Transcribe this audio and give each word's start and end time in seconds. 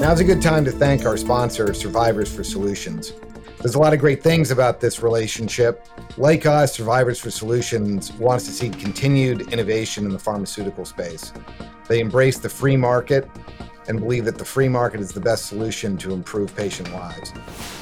Now's 0.00 0.18
a 0.20 0.24
good 0.24 0.40
time 0.40 0.64
to 0.64 0.72
thank 0.72 1.04
our 1.04 1.18
sponsor, 1.18 1.74
Survivors 1.74 2.34
for 2.34 2.42
Solutions. 2.42 3.12
There's 3.58 3.74
a 3.74 3.78
lot 3.78 3.92
of 3.92 4.00
great 4.00 4.22
things 4.22 4.50
about 4.50 4.80
this 4.80 5.02
relationship. 5.02 5.86
Like 6.16 6.46
us, 6.46 6.74
Survivors 6.74 7.20
for 7.20 7.30
Solutions 7.30 8.10
wants 8.14 8.46
to 8.46 8.50
see 8.50 8.70
continued 8.70 9.52
innovation 9.52 10.06
in 10.06 10.10
the 10.10 10.18
pharmaceutical 10.18 10.86
space. 10.86 11.34
They 11.86 12.00
embrace 12.00 12.38
the 12.38 12.48
free 12.48 12.78
market 12.78 13.28
and 13.88 14.00
believe 14.00 14.24
that 14.24 14.38
the 14.38 14.44
free 14.44 14.70
market 14.70 15.00
is 15.00 15.10
the 15.12 15.20
best 15.20 15.44
solution 15.44 15.98
to 15.98 16.14
improve 16.14 16.56
patient 16.56 16.90
lives. 16.94 17.34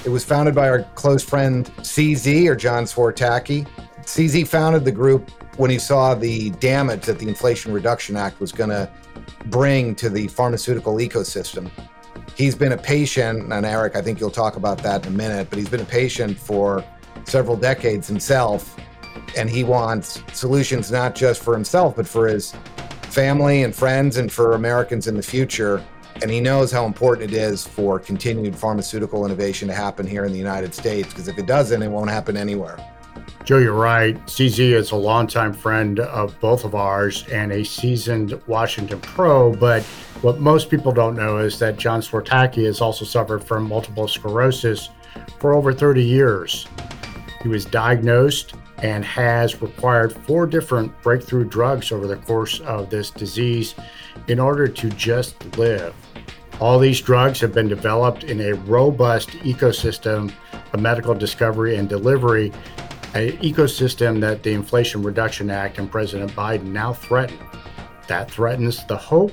It 0.04 0.08
was 0.08 0.24
founded 0.24 0.56
by 0.56 0.68
our 0.68 0.82
close 0.96 1.22
friend 1.22 1.66
CZ 1.82 2.48
or 2.48 2.56
John 2.56 2.82
Czwartacki. 2.82 3.64
CZ 4.00 4.48
founded 4.48 4.84
the 4.84 4.90
group 4.90 5.30
when 5.56 5.70
he 5.70 5.78
saw 5.78 6.16
the 6.16 6.50
damage 6.50 7.02
that 7.02 7.20
the 7.20 7.28
Inflation 7.28 7.72
Reduction 7.72 8.16
Act 8.16 8.40
was 8.40 8.50
going 8.50 8.70
to 8.70 8.90
bring 9.46 9.94
to 9.94 10.10
the 10.10 10.26
pharmaceutical 10.26 10.96
ecosystem 10.96 11.70
he's 12.38 12.54
been 12.54 12.70
a 12.72 12.78
patient, 12.78 13.52
and 13.52 13.66
Eric, 13.66 13.96
I 13.96 14.00
think 14.00 14.20
you'll 14.20 14.30
talk 14.30 14.56
about 14.56 14.78
that 14.84 15.04
in 15.04 15.12
a 15.12 15.16
minute, 15.16 15.50
but 15.50 15.58
he's 15.58 15.68
been 15.68 15.80
a 15.80 15.84
patient 15.84 16.38
for 16.38 16.84
several 17.24 17.56
decades 17.56 18.06
himself. 18.06 18.78
And 19.36 19.50
he 19.50 19.64
wants 19.64 20.22
solutions 20.32 20.90
not 20.90 21.16
just 21.16 21.42
for 21.42 21.52
himself, 21.52 21.96
but 21.96 22.06
for 22.06 22.28
his 22.28 22.52
family 23.02 23.64
and 23.64 23.74
friends 23.74 24.16
and 24.16 24.30
for 24.30 24.52
Americans 24.52 25.08
in 25.08 25.16
the 25.16 25.22
future. 25.22 25.84
And 26.22 26.30
he 26.30 26.40
knows 26.40 26.70
how 26.70 26.86
important 26.86 27.32
it 27.32 27.36
is 27.36 27.66
for 27.66 27.98
continued 27.98 28.54
pharmaceutical 28.54 29.26
innovation 29.26 29.66
to 29.68 29.74
happen 29.74 30.06
here 30.06 30.24
in 30.24 30.32
the 30.32 30.38
United 30.38 30.72
States, 30.74 31.08
because 31.08 31.26
if 31.26 31.38
it 31.38 31.46
doesn't, 31.46 31.82
it 31.82 31.88
won't 31.88 32.10
happen 32.10 32.36
anywhere. 32.36 32.78
Joe, 33.48 33.56
you're 33.56 33.72
right. 33.72 34.14
CZ 34.26 34.74
is 34.74 34.90
a 34.90 34.96
longtime 34.96 35.54
friend 35.54 36.00
of 36.00 36.38
both 36.38 36.66
of 36.66 36.74
ours 36.74 37.26
and 37.32 37.50
a 37.50 37.64
seasoned 37.64 38.38
Washington 38.46 39.00
pro. 39.00 39.54
But 39.54 39.82
what 40.20 40.38
most 40.38 40.68
people 40.68 40.92
don't 40.92 41.16
know 41.16 41.38
is 41.38 41.58
that 41.60 41.78
John 41.78 42.02
Czwartacki 42.02 42.66
has 42.66 42.82
also 42.82 43.06
suffered 43.06 43.42
from 43.42 43.66
multiple 43.66 44.06
sclerosis 44.06 44.90
for 45.38 45.54
over 45.54 45.72
30 45.72 46.04
years. 46.04 46.66
He 47.40 47.48
was 47.48 47.64
diagnosed 47.64 48.52
and 48.82 49.02
has 49.02 49.62
required 49.62 50.12
four 50.12 50.46
different 50.46 50.92
breakthrough 51.00 51.48
drugs 51.48 51.90
over 51.90 52.06
the 52.06 52.16
course 52.16 52.60
of 52.60 52.90
this 52.90 53.10
disease 53.10 53.74
in 54.26 54.38
order 54.38 54.68
to 54.68 54.90
just 54.90 55.56
live. 55.56 55.94
All 56.60 56.78
these 56.78 57.00
drugs 57.00 57.40
have 57.40 57.54
been 57.54 57.68
developed 57.68 58.24
in 58.24 58.42
a 58.42 58.52
robust 58.52 59.30
ecosystem 59.30 60.34
of 60.74 60.80
medical 60.80 61.14
discovery 61.14 61.76
and 61.76 61.88
delivery 61.88 62.52
an 63.14 63.32
ecosystem 63.38 64.20
that 64.20 64.42
the 64.42 64.52
Inflation 64.52 65.02
Reduction 65.02 65.50
Act 65.50 65.78
and 65.78 65.90
President 65.90 66.30
Biden 66.32 66.64
now 66.64 66.92
threaten. 66.92 67.38
That 68.06 68.30
threatens 68.30 68.84
the 68.86 68.96
hope 68.96 69.32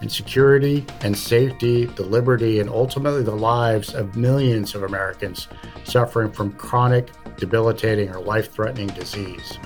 and 0.00 0.10
security 0.10 0.84
and 1.00 1.16
safety, 1.16 1.86
the 1.86 2.04
liberty, 2.04 2.60
and 2.60 2.70
ultimately 2.70 3.22
the 3.22 3.34
lives 3.34 3.94
of 3.94 4.16
millions 4.16 4.74
of 4.74 4.84
Americans 4.84 5.48
suffering 5.84 6.30
from 6.30 6.52
chronic, 6.52 7.10
debilitating, 7.36 8.08
or 8.10 8.20
life 8.20 8.52
threatening 8.52 8.88
disease. 8.88 9.58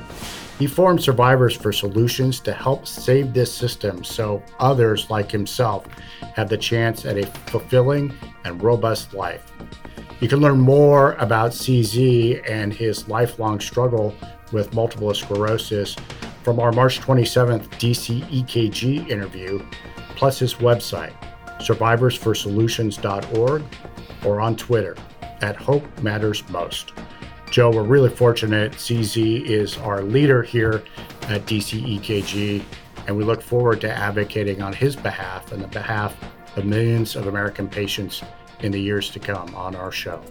He 0.58 0.66
formed 0.66 1.02
Survivors 1.02 1.56
for 1.56 1.72
Solutions 1.72 2.40
to 2.40 2.52
help 2.52 2.86
save 2.86 3.32
this 3.32 3.52
system 3.52 4.04
so 4.04 4.42
others 4.60 5.10
like 5.10 5.30
himself 5.30 5.86
have 6.34 6.48
the 6.48 6.58
chance 6.58 7.04
at 7.04 7.18
a 7.18 7.26
fulfilling 7.50 8.14
and 8.44 8.62
robust 8.62 9.12
life. 9.12 9.52
You 10.22 10.28
can 10.28 10.38
learn 10.38 10.60
more 10.60 11.14
about 11.14 11.50
CZ 11.50 12.48
and 12.48 12.72
his 12.72 13.08
lifelong 13.08 13.58
struggle 13.58 14.14
with 14.52 14.72
multiple 14.72 15.12
sclerosis 15.14 15.96
from 16.44 16.60
our 16.60 16.70
March 16.70 17.00
27th 17.00 17.68
DC 17.70 18.22
EKG 18.30 19.10
interview, 19.10 19.60
plus 20.14 20.38
his 20.38 20.54
website, 20.54 21.12
survivorsforsolutions.org, 21.58 23.64
or 24.24 24.40
on 24.40 24.54
Twitter 24.54 24.96
at 25.40 25.56
Hope 25.56 25.82
Matters 26.02 26.48
Most. 26.50 26.92
Joe, 27.50 27.72
we're 27.72 27.82
really 27.82 28.08
fortunate. 28.08 28.74
CZ 28.74 29.46
is 29.46 29.76
our 29.78 30.04
leader 30.04 30.44
here 30.44 30.84
at 31.22 31.46
DC 31.46 31.98
EKG, 31.98 32.62
and 33.08 33.16
we 33.16 33.24
look 33.24 33.42
forward 33.42 33.80
to 33.80 33.90
advocating 33.90 34.62
on 34.62 34.72
his 34.72 34.94
behalf 34.94 35.50
and 35.50 35.60
the 35.60 35.66
behalf 35.66 36.16
of 36.56 36.64
millions 36.64 37.16
of 37.16 37.26
American 37.26 37.68
patients 37.68 38.22
in 38.62 38.72
the 38.72 38.80
years 38.80 39.10
to 39.10 39.18
come 39.18 39.54
on 39.54 39.74
our 39.74 39.90
show. 39.90 40.22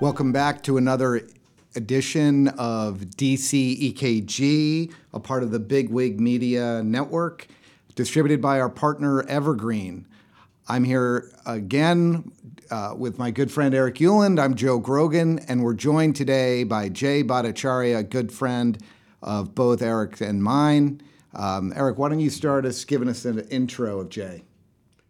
Welcome 0.00 0.32
back 0.32 0.62
to 0.62 0.76
another 0.78 1.28
edition 1.76 2.48
of 2.48 3.00
DC 3.16 3.94
EKG, 3.94 4.92
a 5.12 5.20
part 5.20 5.42
of 5.42 5.50
the 5.50 5.60
Big 5.60 5.90
Wig 5.90 6.18
Media 6.18 6.82
Network, 6.82 7.46
distributed 7.94 8.40
by 8.40 8.58
our 8.60 8.70
partner 8.70 9.22
Evergreen. 9.28 10.06
I'm 10.70 10.84
here 10.84 11.32
again 11.46 12.30
uh, 12.70 12.94
with 12.96 13.18
my 13.18 13.32
good 13.32 13.50
friend 13.50 13.74
Eric 13.74 13.96
Ueland. 13.96 14.38
I'm 14.38 14.54
Joe 14.54 14.78
Grogan, 14.78 15.40
and 15.48 15.64
we're 15.64 15.74
joined 15.74 16.14
today 16.14 16.62
by 16.62 16.88
Jay 16.88 17.24
Bhattacharya, 17.24 17.98
a 17.98 18.02
good 18.04 18.30
friend 18.30 18.78
of 19.20 19.52
both 19.52 19.82
Eric 19.82 20.20
and 20.20 20.44
mine. 20.44 21.00
Um, 21.34 21.72
Eric, 21.74 21.98
why 21.98 22.08
don't 22.08 22.20
you 22.20 22.30
start 22.30 22.64
us 22.64 22.84
giving 22.84 23.08
us 23.08 23.24
an 23.24 23.40
intro 23.48 23.98
of 23.98 24.10
Jay? 24.10 24.44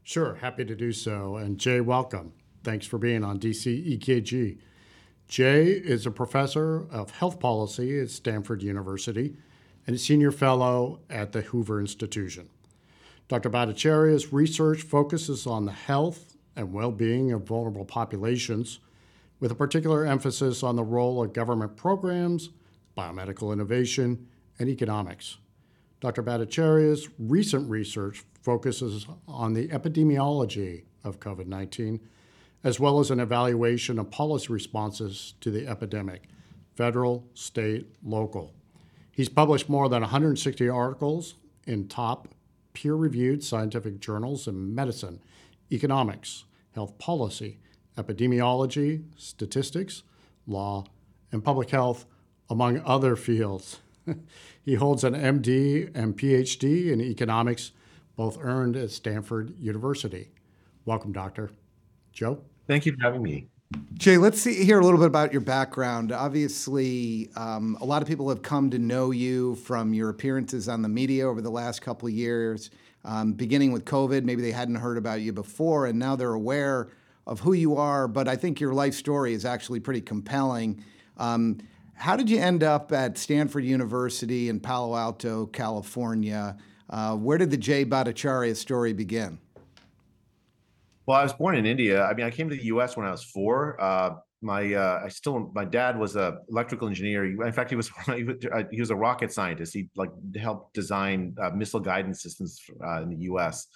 Sure, 0.02 0.36
happy 0.36 0.64
to 0.64 0.74
do 0.74 0.92
so. 0.94 1.36
And 1.36 1.58
Jay, 1.58 1.82
welcome. 1.82 2.32
Thanks 2.64 2.86
for 2.86 2.96
being 2.96 3.22
on 3.22 3.38
DC 3.38 3.98
EKG. 3.98 4.56
Jay 5.28 5.66
is 5.66 6.06
a 6.06 6.10
professor 6.10 6.86
of 6.90 7.10
health 7.10 7.38
policy 7.38 8.00
at 8.00 8.08
Stanford 8.08 8.62
University 8.62 9.36
and 9.86 9.94
a 9.94 9.98
senior 9.98 10.32
fellow 10.32 11.00
at 11.10 11.32
the 11.32 11.42
Hoover 11.42 11.80
Institution. 11.80 12.48
Dr. 13.30 13.48
Bhattacharya's 13.48 14.32
research 14.32 14.82
focuses 14.82 15.46
on 15.46 15.64
the 15.64 15.70
health 15.70 16.36
and 16.56 16.72
well 16.72 16.90
being 16.90 17.30
of 17.30 17.44
vulnerable 17.44 17.84
populations, 17.84 18.80
with 19.38 19.52
a 19.52 19.54
particular 19.54 20.04
emphasis 20.04 20.64
on 20.64 20.74
the 20.74 20.82
role 20.82 21.22
of 21.22 21.32
government 21.32 21.76
programs, 21.76 22.50
biomedical 22.98 23.52
innovation, 23.52 24.26
and 24.58 24.68
economics. 24.68 25.38
Dr. 26.00 26.24
Bhattacharya's 26.24 27.08
recent 27.20 27.70
research 27.70 28.24
focuses 28.42 29.06
on 29.28 29.52
the 29.52 29.68
epidemiology 29.68 30.82
of 31.04 31.20
COVID 31.20 31.46
19, 31.46 32.00
as 32.64 32.80
well 32.80 32.98
as 32.98 33.12
an 33.12 33.20
evaluation 33.20 34.00
of 34.00 34.10
policy 34.10 34.52
responses 34.52 35.34
to 35.40 35.52
the 35.52 35.68
epidemic, 35.68 36.24
federal, 36.74 37.24
state, 37.34 37.94
local. 38.02 38.52
He's 39.12 39.28
published 39.28 39.68
more 39.68 39.88
than 39.88 40.00
160 40.00 40.68
articles 40.68 41.36
in 41.64 41.86
top 41.86 42.26
peer 42.72 42.94
reviewed 42.94 43.42
scientific 43.44 44.00
journals 44.00 44.46
in 44.46 44.74
medicine, 44.74 45.20
economics, 45.72 46.44
health 46.72 46.98
policy, 46.98 47.58
epidemiology, 47.96 49.04
statistics, 49.16 50.02
law, 50.46 50.84
and 51.32 51.44
public 51.44 51.70
health, 51.70 52.06
among 52.48 52.80
other 52.84 53.16
fields. 53.16 53.78
he 54.64 54.74
holds 54.74 55.04
an 55.04 55.14
MD 55.14 55.90
and 55.94 56.16
PhD 56.16 56.90
in 56.90 57.00
economics, 57.00 57.72
both 58.16 58.38
earned 58.40 58.76
at 58.76 58.90
Stanford 58.90 59.54
University. 59.58 60.30
Welcome, 60.84 61.12
Doctor. 61.12 61.50
Joe? 62.12 62.40
Thank 62.66 62.86
you 62.86 62.92
for 62.92 63.02
having 63.02 63.22
me. 63.22 63.48
Jay, 64.00 64.16
let's 64.16 64.40
see, 64.40 64.64
hear 64.64 64.80
a 64.80 64.82
little 64.82 64.98
bit 64.98 65.08
about 65.08 65.30
your 65.30 65.42
background. 65.42 66.10
Obviously, 66.10 67.28
um, 67.36 67.76
a 67.82 67.84
lot 67.84 68.00
of 68.00 68.08
people 68.08 68.30
have 68.30 68.40
come 68.40 68.70
to 68.70 68.78
know 68.78 69.10
you 69.10 69.56
from 69.56 69.92
your 69.92 70.08
appearances 70.08 70.70
on 70.70 70.80
the 70.80 70.88
media 70.88 71.28
over 71.28 71.42
the 71.42 71.50
last 71.50 71.82
couple 71.82 72.08
of 72.08 72.14
years 72.14 72.70
um, 73.04 73.34
beginning 73.34 73.72
with 73.72 73.84
COVID. 73.84 74.24
Maybe 74.24 74.40
they 74.40 74.52
hadn't 74.52 74.76
heard 74.76 74.96
about 74.96 75.20
you 75.20 75.34
before, 75.34 75.84
and 75.84 75.98
now 75.98 76.16
they're 76.16 76.32
aware 76.32 76.88
of 77.26 77.40
who 77.40 77.52
you 77.52 77.76
are. 77.76 78.08
But 78.08 78.26
I 78.26 78.36
think 78.36 78.58
your 78.58 78.72
life 78.72 78.94
story 78.94 79.34
is 79.34 79.44
actually 79.44 79.80
pretty 79.80 80.00
compelling. 80.00 80.82
Um, 81.18 81.58
how 81.92 82.16
did 82.16 82.30
you 82.30 82.38
end 82.38 82.62
up 82.62 82.92
at 82.92 83.18
Stanford 83.18 83.64
University 83.64 84.48
in 84.48 84.60
Palo 84.60 84.96
Alto, 84.96 85.44
California? 85.44 86.56
Uh, 86.88 87.16
where 87.16 87.36
did 87.36 87.50
the 87.50 87.58
Jay 87.58 87.84
Bhattacharya 87.84 88.56
story 88.56 88.94
begin? 88.94 89.38
Well, 91.06 91.18
I 91.18 91.22
was 91.22 91.32
born 91.32 91.56
in 91.56 91.66
India. 91.66 92.04
I 92.04 92.14
mean, 92.14 92.26
I 92.26 92.30
came 92.30 92.48
to 92.48 92.56
the 92.56 92.64
U.S. 92.66 92.96
when 92.96 93.06
I 93.06 93.10
was 93.10 93.24
four. 93.24 93.80
Uh, 93.80 94.16
my 94.42 94.74
uh, 94.74 95.02
I 95.04 95.08
still 95.08 95.50
my 95.54 95.64
dad 95.64 95.98
was 95.98 96.16
a 96.16 96.38
electrical 96.48 96.88
engineer. 96.88 97.24
In 97.24 97.52
fact, 97.52 97.70
he 97.70 97.76
was 97.76 97.90
he 98.70 98.80
was 98.80 98.90
a 98.90 98.96
rocket 98.96 99.32
scientist. 99.32 99.74
He 99.74 99.88
like 99.96 100.10
helped 100.38 100.74
design 100.74 101.34
uh, 101.40 101.50
missile 101.50 101.80
guidance 101.80 102.22
systems 102.22 102.58
uh, 102.84 103.02
in 103.02 103.10
the 103.10 103.16
U.S. 103.24 103.66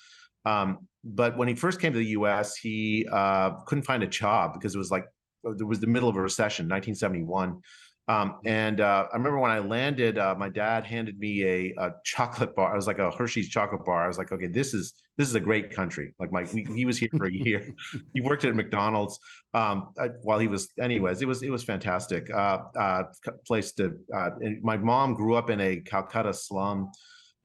Um, 0.45 0.87
but 1.03 1.37
when 1.37 1.49
he 1.49 1.55
first 1.55 1.81
came 1.81 1.93
to 1.93 1.99
the 1.99 2.13
U.S., 2.19 2.57
he 2.57 3.07
uh, 3.11 3.51
couldn't 3.67 3.85
find 3.85 4.03
a 4.03 4.07
job 4.07 4.55
because 4.55 4.75
it 4.75 4.79
was 4.79 4.91
like 4.91 5.05
it 5.45 5.67
was 5.67 5.81
the 5.81 5.87
middle 5.87 6.09
of 6.09 6.17
a 6.17 6.21
recession, 6.21 6.65
1971, 6.65 7.61
Um, 8.07 8.37
and 8.45 8.83
uh, 8.83 9.07
I 9.11 9.17
remember 9.17 9.39
when 9.39 9.51
I 9.51 9.61
landed, 9.61 10.19
uh, 10.19 10.35
my 10.37 10.51
dad 10.51 10.85
handed 10.85 11.19
me 11.19 11.43
a, 11.45 11.75
a, 11.79 11.93
chocolate 12.05 12.55
bar. 12.55 12.71
I 12.71 12.77
was 12.77 12.87
like 12.87 12.99
a 12.99 13.11
Hershey's 13.11 13.49
chocolate 13.49 13.83
bar. 13.87 14.05
I 14.05 14.09
was 14.09 14.19
like, 14.19 14.31
okay, 14.31 14.47
this 14.47 14.75
is 14.75 14.93
this 15.17 15.27
is 15.27 15.35
a 15.35 15.41
great 15.41 15.71
country. 15.71 16.15
Like 16.19 16.31
my 16.31 16.45
he, 16.45 16.67
he 16.75 16.85
was 16.85 16.99
here 16.99 17.09
for 17.17 17.27
a 17.27 17.33
year. 17.33 17.67
he 18.13 18.21
worked 18.21 18.45
at 18.45 18.55
McDonald's 18.55 19.19
um, 19.55 19.89
uh, 19.99 20.09
while 20.23 20.39
he 20.39 20.49
was. 20.49 20.69
Anyways, 20.79 21.23
it 21.23 21.29
was 21.29 21.43
it 21.43 21.49
was 21.49 21.65
fantastic. 21.65 22.29
Uh, 22.31 22.59
uh, 22.79 23.05
place 23.47 23.73
to. 23.73 23.95
Uh, 24.15 24.31
my 24.63 24.77
mom 24.77 25.15
grew 25.15 25.35
up 25.37 25.49
in 25.49 25.61
a 25.63 25.77
Calcutta 25.77 26.35
slum, 26.35 26.91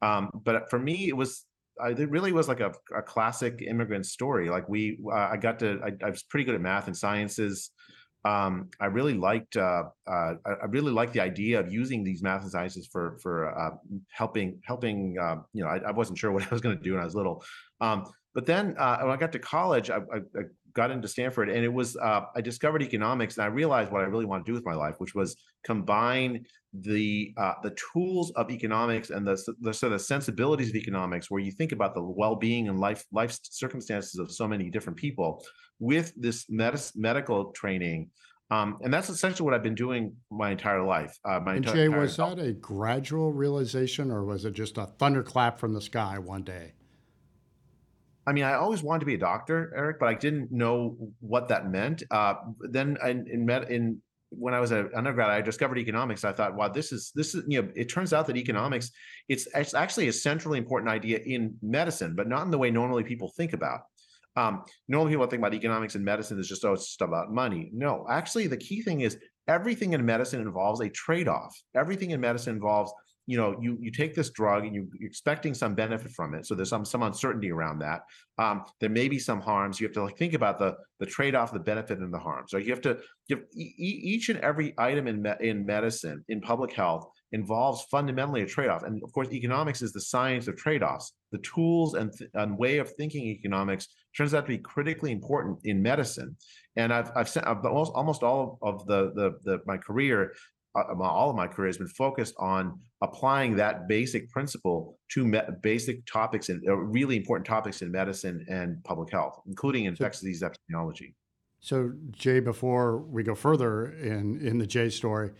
um, 0.01 0.29
but 0.43 0.69
for 0.69 0.79
me, 0.79 1.07
it 1.07 1.15
was 1.15 1.45
it 1.81 2.09
really 2.09 2.33
was 2.33 2.49
like 2.49 2.59
a, 2.59 2.73
a 2.93 3.01
classic 3.01 3.63
immigrant 3.65 4.05
story. 4.05 4.49
Like 4.49 4.67
we, 4.67 4.99
uh, 5.09 5.29
I 5.31 5.37
got 5.37 5.59
to, 5.59 5.79
I, 5.81 6.05
I, 6.05 6.09
was 6.09 6.23
pretty 6.23 6.43
good 6.43 6.55
at 6.55 6.59
math 6.59 6.87
and 6.87 6.97
sciences 6.97 7.71
um, 8.25 8.69
I 8.81 8.87
really 8.87 9.13
liked 9.13 9.55
uh, 9.55 9.83
uh, 10.05 10.33
I 10.45 10.65
really 10.67 10.91
liked 10.91 11.13
the 11.13 11.21
idea 11.21 11.59
of 11.59 11.71
using 11.71 12.03
these 12.03 12.21
math 12.21 12.41
and 12.41 12.51
sciences 12.51 12.87
for 12.91 13.17
for 13.21 13.57
uh, 13.57 13.71
helping 14.11 14.59
helping 14.65 15.17
uh, 15.17 15.37
you 15.53 15.63
know 15.63 15.69
I, 15.69 15.77
I, 15.77 15.91
wasn't 15.91 16.17
sure 16.17 16.31
what 16.33 16.43
I 16.43 16.49
was 16.49 16.61
going 16.61 16.77
to 16.77 16.83
do 16.83 16.93
when 16.93 17.01
I 17.01 17.05
was 17.05 17.15
little, 17.15 17.43
um, 17.79 18.05
but 18.33 18.45
then 18.45 18.75
uh, 18.77 18.99
when 18.99 19.11
I 19.11 19.17
got 19.17 19.31
to 19.33 19.39
college 19.39 19.89
I, 19.89 19.97
I, 19.97 20.17
I 20.37 20.43
got 20.73 20.91
into 20.91 21.07
Stanford 21.07 21.49
and 21.49 21.63
it 21.63 21.71
was 21.71 21.95
uh, 21.95 22.21
I 22.35 22.41
discovered 22.41 22.81
economics 22.81 23.37
and 23.37 23.45
I 23.45 23.47
realized 23.47 23.91
what 23.91 24.01
I 24.01 24.05
really 24.05 24.25
want 24.25 24.45
to 24.45 24.49
do 24.49 24.53
with 24.53 24.65
my 24.65 24.75
life, 24.75 24.95
which 24.97 25.15
was 25.15 25.37
combine 25.63 26.45
the 26.73 27.33
the 27.63 27.73
tools 27.93 28.31
of 28.35 28.51
economics 28.51 29.11
and 29.11 29.25
the, 29.25 29.41
the 29.61 29.73
sort 29.73 29.93
of 29.93 30.01
sensibilities 30.01 30.69
of 30.69 30.75
economics, 30.75 31.31
where 31.31 31.41
you 31.41 31.51
think 31.51 31.71
about 31.71 31.95
the 31.95 32.03
well 32.03 32.35
being 32.35 32.67
and 32.67 32.81
life 32.81 33.05
life 33.13 33.39
circumstances 33.43 34.19
of 34.19 34.29
so 34.29 34.45
many 34.45 34.69
different 34.69 34.97
people 34.97 35.41
with 35.79 36.13
this 36.15 36.45
med- 36.49 36.81
medical 36.95 37.51
training. 37.51 38.09
Um, 38.51 38.79
and 38.81 38.91
that's 38.91 39.09
essentially 39.09 39.45
what 39.45 39.53
I've 39.53 39.63
been 39.63 39.75
doing 39.75 40.15
my 40.31 40.51
entire 40.51 40.83
life. 40.83 41.17
Uh, 41.23 41.39
my 41.39 41.55
and 41.55 41.65
Jay, 41.65 41.87
was 41.87 42.17
that 42.17 42.39
a 42.39 42.51
gradual 42.53 43.31
realization, 43.31 44.09
or 44.09 44.25
was 44.25 44.43
it 44.45 44.53
just 44.53 44.77
a 44.77 44.87
thunderclap 44.97 45.59
from 45.59 45.73
the 45.73 45.81
sky 45.81 46.17
one 46.17 46.43
day? 46.43 46.73
I 48.25 48.31
mean, 48.31 48.43
I 48.43 48.53
always 48.53 48.83
wanted 48.83 49.01
to 49.01 49.05
be 49.05 49.15
a 49.15 49.19
doctor, 49.19 49.71
Eric, 49.75 49.99
but 49.99 50.07
I 50.07 50.13
didn't 50.13 50.51
know 50.51 50.97
what 51.19 51.47
that 51.49 51.69
meant. 51.69 52.03
Uh, 52.11 52.35
then 52.59 52.97
in, 53.03 53.27
in, 53.27 53.45
med- 53.45 53.71
in 53.71 54.01
when 54.29 54.53
I 54.53 54.59
was 54.59 54.71
an 54.71 54.89
undergrad, 54.95 55.29
I 55.29 55.41
discovered 55.41 55.77
economics. 55.77 56.23
I 56.23 56.31
thought, 56.31 56.55
wow, 56.55 56.69
this 56.69 56.91
is 56.91 57.11
this 57.15 57.33
is 57.33 57.43
you 57.47 57.61
know. 57.61 57.69
It 57.75 57.85
turns 57.85 58.13
out 58.13 58.27
that 58.27 58.37
economics 58.37 58.91
it's 59.27 59.47
it's 59.55 59.73
actually 59.73 60.07
a 60.07 60.13
centrally 60.13 60.57
important 60.57 60.91
idea 60.91 61.19
in 61.25 61.55
medicine, 61.61 62.15
but 62.15 62.27
not 62.27 62.45
in 62.45 62.51
the 62.51 62.57
way 62.57 62.69
normally 62.69 63.03
people 63.03 63.31
think 63.35 63.53
about. 63.53 63.81
Um, 64.39 64.63
normally 64.87 65.11
people 65.11 65.27
think 65.27 65.41
about 65.41 65.53
economics 65.53 65.95
and 65.95 66.05
medicine 66.05 66.39
is 66.39 66.47
just, 66.47 66.63
oh, 66.63 66.73
it's 66.73 66.87
just 66.87 67.01
about 67.01 67.31
money. 67.31 67.69
No, 67.73 68.05
actually, 68.09 68.47
the 68.47 68.57
key 68.57 68.81
thing 68.81 69.01
is 69.01 69.17
everything 69.47 69.93
in 69.93 70.05
medicine 70.05 70.39
involves 70.41 70.79
a 70.79 70.89
trade-off. 70.89 71.53
Everything 71.75 72.11
in 72.11 72.21
medicine 72.21 72.55
involves, 72.55 72.91
you 73.29 73.37
know, 73.37 73.55
you 73.61 73.77
you 73.79 73.91
take 73.91 74.15
this 74.15 74.31
drug 74.31 74.65
and 74.65 74.73
you, 74.73 74.81
are 74.81 75.05
expecting 75.05 75.53
some 75.53 75.75
benefit 75.75 76.11
from 76.13 76.33
it. 76.33 76.47
So 76.47 76.55
there's 76.55 76.69
some 76.69 76.83
some 76.83 77.03
uncertainty 77.03 77.51
around 77.51 77.77
that. 77.79 78.01
Um, 78.39 78.65
there 78.79 78.89
may 78.89 79.07
be 79.07 79.19
some 79.19 79.39
harms. 79.39 79.79
You 79.79 79.85
have 79.85 79.93
to 79.93 80.03
like 80.03 80.17
think 80.17 80.33
about 80.33 80.57
the 80.57 80.75
the 80.99 81.05
trade-off, 81.05 81.53
the 81.53 81.59
benefit, 81.59 81.99
and 81.99 82.11
the 82.11 82.17
harm. 82.17 82.45
So 82.47 82.57
you 82.57 82.71
have 82.71 82.81
to 82.81 82.97
give 83.27 83.41
each 83.53 84.29
and 84.29 84.39
every 84.39 84.73
item 84.79 85.07
in 85.07 85.21
me, 85.21 85.31
in 85.41 85.63
medicine, 85.63 86.25
in 86.27 86.41
public 86.41 86.73
health, 86.73 87.05
involves 87.31 87.83
fundamentally 87.91 88.41
a 88.41 88.47
trade-off. 88.47 88.81
And 88.81 88.99
of 89.03 89.13
course, 89.13 89.31
economics 89.31 89.83
is 89.83 89.93
the 89.93 90.01
science 90.01 90.47
of 90.47 90.55
trade-offs. 90.57 91.13
The 91.31 91.37
tools 91.53 91.93
and, 91.93 92.11
th- 92.11 92.31
and 92.33 92.57
way 92.57 92.79
of 92.79 92.91
thinking 92.93 93.27
economics 93.27 93.89
turns 94.17 94.33
out 94.33 94.45
to 94.47 94.57
be 94.57 94.57
critically 94.57 95.11
important 95.11 95.59
in 95.65 95.83
medicine. 95.83 96.35
And 96.77 96.91
I've 96.91 97.11
I've 97.15 97.29
sent 97.29 97.45
I've 97.45 97.63
almost 97.63 97.91
almost 97.93 98.23
all 98.23 98.57
of 98.63 98.87
the 98.87 99.11
the, 99.13 99.27
the 99.43 99.59
my 99.67 99.77
career. 99.77 100.33
Uh, 100.75 101.01
all 101.01 101.29
of 101.29 101.35
my 101.35 101.47
career 101.47 101.67
has 101.67 101.77
been 101.77 101.87
focused 101.87 102.35
on 102.37 102.79
applying 103.01 103.55
that 103.55 103.87
basic 103.87 104.29
principle 104.29 104.99
to 105.09 105.25
me- 105.25 105.41
basic 105.61 106.05
topics 106.05 106.49
and 106.49 106.61
uh, 106.67 106.75
really 106.75 107.17
important 107.17 107.45
topics 107.45 107.81
in 107.81 107.91
medicine 107.91 108.45
and 108.49 108.83
public 108.83 109.11
health, 109.11 109.41
including 109.47 109.85
infectious 109.85 110.21
disease 110.21 110.43
epidemiology. 110.43 111.13
So, 111.59 111.91
Jay, 112.11 112.39
before 112.39 112.99
we 112.99 113.23
go 113.23 113.35
further 113.35 113.87
in 113.87 114.39
in 114.45 114.59
the 114.59 114.67
Jay 114.67 114.89
story, 114.89 115.31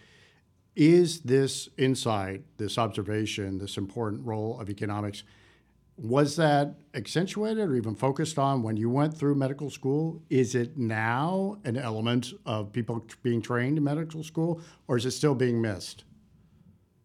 is 0.76 1.22
this 1.22 1.70
insight, 1.78 2.44
this 2.58 2.78
observation, 2.78 3.58
this 3.58 3.78
important 3.78 4.26
role 4.26 4.60
of 4.60 4.70
economics, 4.70 5.24
was 6.02 6.38
that 6.38 6.76
accentuated 6.94 7.70
or 7.70 7.76
even 7.76 7.94
focused 7.94 8.40
on 8.40 8.64
when 8.64 8.78
you 8.78 8.90
went 8.90 9.18
through 9.18 9.36
medical 9.36 9.70
school? 9.70 10.22
Is 10.30 10.56
it 10.56 10.78
now 10.78 11.58
an 11.66 11.78
element 11.78 12.34
of 12.46 12.72
people 12.72 13.06
being 13.22 13.42
trained 13.42 13.78
in 13.78 13.84
medical 13.84 14.24
school, 14.24 14.62
or 14.88 14.96
is 14.96 15.06
it 15.06 15.12
still 15.12 15.36
being 15.36 15.62
missed? 15.62 16.06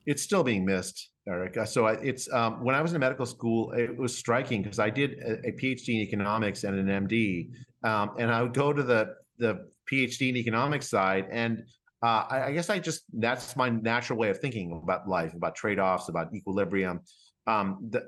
It's 0.06 0.22
still 0.22 0.44
being 0.44 0.64
missed, 0.64 1.10
Eric. 1.26 1.56
Uh, 1.56 1.64
so 1.64 1.86
it's 1.86 2.32
um, 2.32 2.62
when 2.62 2.74
I 2.76 2.82
was 2.82 2.92
in 2.92 3.00
medical 3.00 3.26
school, 3.26 3.72
it 3.72 3.96
was 3.96 4.16
striking 4.16 4.62
because 4.62 4.78
I 4.78 4.90
did 4.90 5.18
a, 5.18 5.48
a, 5.48 5.52
PhD 5.52 5.88
in 5.88 6.00
economics 6.02 6.62
and 6.62 6.78
an 6.78 7.08
MD, 7.08 7.50
um, 7.82 8.12
and 8.18 8.30
I 8.30 8.42
would 8.42 8.54
go 8.54 8.72
to 8.72 8.82
the 8.82 9.14
the 9.38 9.66
PhD 9.90 10.28
in 10.28 10.36
economics 10.36 10.88
side, 10.88 11.26
and 11.32 11.64
uh, 12.02 12.26
I, 12.30 12.42
I, 12.46 12.52
guess 12.52 12.70
I 12.70 12.78
just 12.78 13.04
that's 13.14 13.56
my 13.56 13.70
natural 13.70 14.18
way 14.18 14.28
of 14.28 14.38
thinking 14.38 14.78
about 14.82 15.08
life, 15.08 15.34
about 15.34 15.56
trade 15.56 15.78
offs, 15.78 16.10
about 16.10 16.32
equilibrium, 16.34 17.00
um, 17.46 17.90
the, 17.90 18.02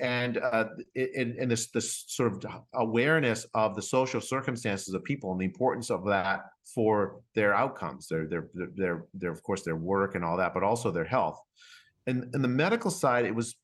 and 0.00 0.38
uh, 0.38 0.64
in, 0.94 1.36
in 1.38 1.48
this 1.48 1.70
this 1.70 2.04
sort 2.08 2.44
of 2.44 2.62
awareness 2.74 3.46
of 3.54 3.76
the 3.76 3.82
social 3.82 4.20
circumstances 4.20 4.92
of 4.94 5.04
people 5.04 5.30
and 5.30 5.40
the 5.40 5.44
importance 5.44 5.90
of 5.90 6.04
that 6.06 6.46
for 6.74 7.20
their 7.34 7.54
outcomes, 7.54 8.08
their 8.08 8.26
their 8.26 8.48
their 8.74 9.04
their 9.14 9.30
of 9.30 9.42
course 9.42 9.62
their 9.62 9.76
work 9.76 10.16
and 10.16 10.24
all 10.24 10.36
that, 10.36 10.54
but 10.54 10.64
also 10.64 10.90
their 10.90 11.04
health. 11.04 11.40
And 12.06 12.34
in 12.34 12.42
the 12.42 12.48
medical 12.48 12.90
side, 12.90 13.26
it 13.26 13.34
was, 13.34 13.54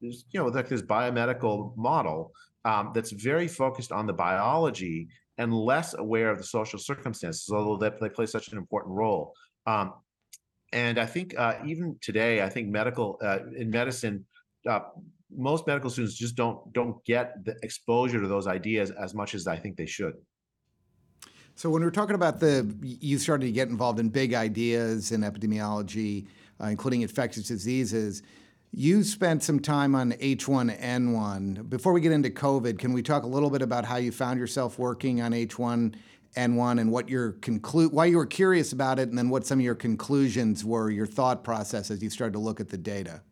it 0.00 0.06
was 0.06 0.24
you 0.30 0.38
know 0.38 0.46
like 0.46 0.68
this 0.68 0.82
biomedical 0.82 1.76
model 1.76 2.32
um, 2.64 2.92
that's 2.94 3.10
very 3.10 3.48
focused 3.48 3.90
on 3.90 4.06
the 4.06 4.12
biology 4.12 5.08
and 5.38 5.52
less 5.52 5.94
aware 5.94 6.30
of 6.30 6.38
the 6.38 6.44
social 6.44 6.78
circumstances, 6.78 7.50
although 7.52 7.76
they, 7.76 7.94
they 8.00 8.08
play 8.08 8.26
such 8.26 8.48
an 8.52 8.58
important 8.58 8.94
role. 8.94 9.34
Um, 9.66 9.94
and 10.72 10.98
I 10.98 11.06
think 11.06 11.34
uh, 11.38 11.54
even 11.64 11.96
today, 12.00 12.42
I 12.42 12.48
think 12.48 12.68
medical 12.68 13.18
uh, 13.22 13.38
in 13.56 13.70
medicine, 13.70 14.24
uh, 14.68 14.80
most 15.30 15.66
medical 15.66 15.90
students 15.90 16.14
just 16.14 16.36
don't 16.36 16.72
don't 16.72 17.04
get 17.04 17.44
the 17.44 17.56
exposure 17.62 18.20
to 18.20 18.28
those 18.28 18.46
ideas 18.46 18.90
as 18.90 19.14
much 19.14 19.34
as 19.34 19.46
I 19.46 19.56
think 19.56 19.76
they 19.76 19.86
should. 19.86 20.14
So 21.56 21.70
when 21.70 21.82
we're 21.82 21.90
talking 21.90 22.14
about 22.14 22.38
the, 22.38 22.70
you 22.82 23.18
started 23.18 23.46
to 23.46 23.52
get 23.52 23.68
involved 23.68 23.98
in 23.98 24.10
big 24.10 24.34
ideas 24.34 25.10
in 25.10 25.22
epidemiology, 25.22 26.26
uh, 26.60 26.66
including 26.66 27.00
infectious 27.00 27.48
diseases. 27.48 28.22
You 28.72 29.02
spent 29.02 29.42
some 29.42 29.60
time 29.60 29.94
on 29.94 30.12
H1N1. 30.12 31.70
Before 31.70 31.94
we 31.94 32.02
get 32.02 32.12
into 32.12 32.28
COVID, 32.28 32.78
can 32.78 32.92
we 32.92 33.02
talk 33.02 33.22
a 33.22 33.26
little 33.26 33.48
bit 33.48 33.62
about 33.62 33.86
how 33.86 33.96
you 33.96 34.12
found 34.12 34.38
yourself 34.38 34.78
working 34.78 35.22
on 35.22 35.32
H1N1 35.32 36.80
and 36.80 36.92
what 36.92 37.08
your 37.08 37.32
conclude, 37.32 37.90
why 37.90 38.04
you 38.04 38.18
were 38.18 38.26
curious 38.26 38.72
about 38.72 38.98
it, 38.98 39.08
and 39.08 39.16
then 39.16 39.30
what 39.30 39.46
some 39.46 39.58
of 39.58 39.64
your 39.64 39.76
conclusions 39.76 40.62
were, 40.62 40.90
your 40.90 41.06
thought 41.06 41.42
process 41.42 41.90
as 41.90 42.02
you 42.02 42.10
started 42.10 42.34
to 42.34 42.38
look 42.38 42.60
at 42.60 42.68
the 42.68 42.76
data? 42.76 43.22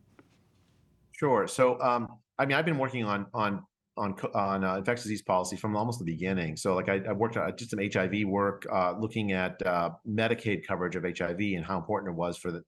Sure. 1.17 1.47
So, 1.47 1.79
um, 1.81 2.07
I 2.37 2.45
mean, 2.45 2.57
I've 2.57 2.65
been 2.65 2.77
working 2.77 3.05
on 3.05 3.27
on 3.33 3.63
on 3.97 4.15
on 4.33 4.63
uh, 4.63 4.75
infectious 4.75 5.05
disease 5.05 5.21
policy 5.21 5.55
from 5.55 5.75
almost 5.75 5.99
the 5.99 6.05
beginning. 6.05 6.57
So, 6.57 6.75
like, 6.75 6.89
I, 6.89 7.01
I 7.07 7.13
worked 7.13 7.37
on 7.37 7.55
just 7.57 7.71
some 7.71 7.79
HIV 7.79 8.25
work, 8.25 8.65
uh, 8.71 8.95
looking 8.99 9.31
at 9.31 9.65
uh, 9.65 9.91
Medicaid 10.07 10.67
coverage 10.67 10.95
of 10.95 11.03
HIV 11.03 11.39
and 11.39 11.63
how 11.63 11.77
important 11.77 12.13
it 12.13 12.17
was 12.17 12.37
for 12.37 12.51
the 12.51 12.63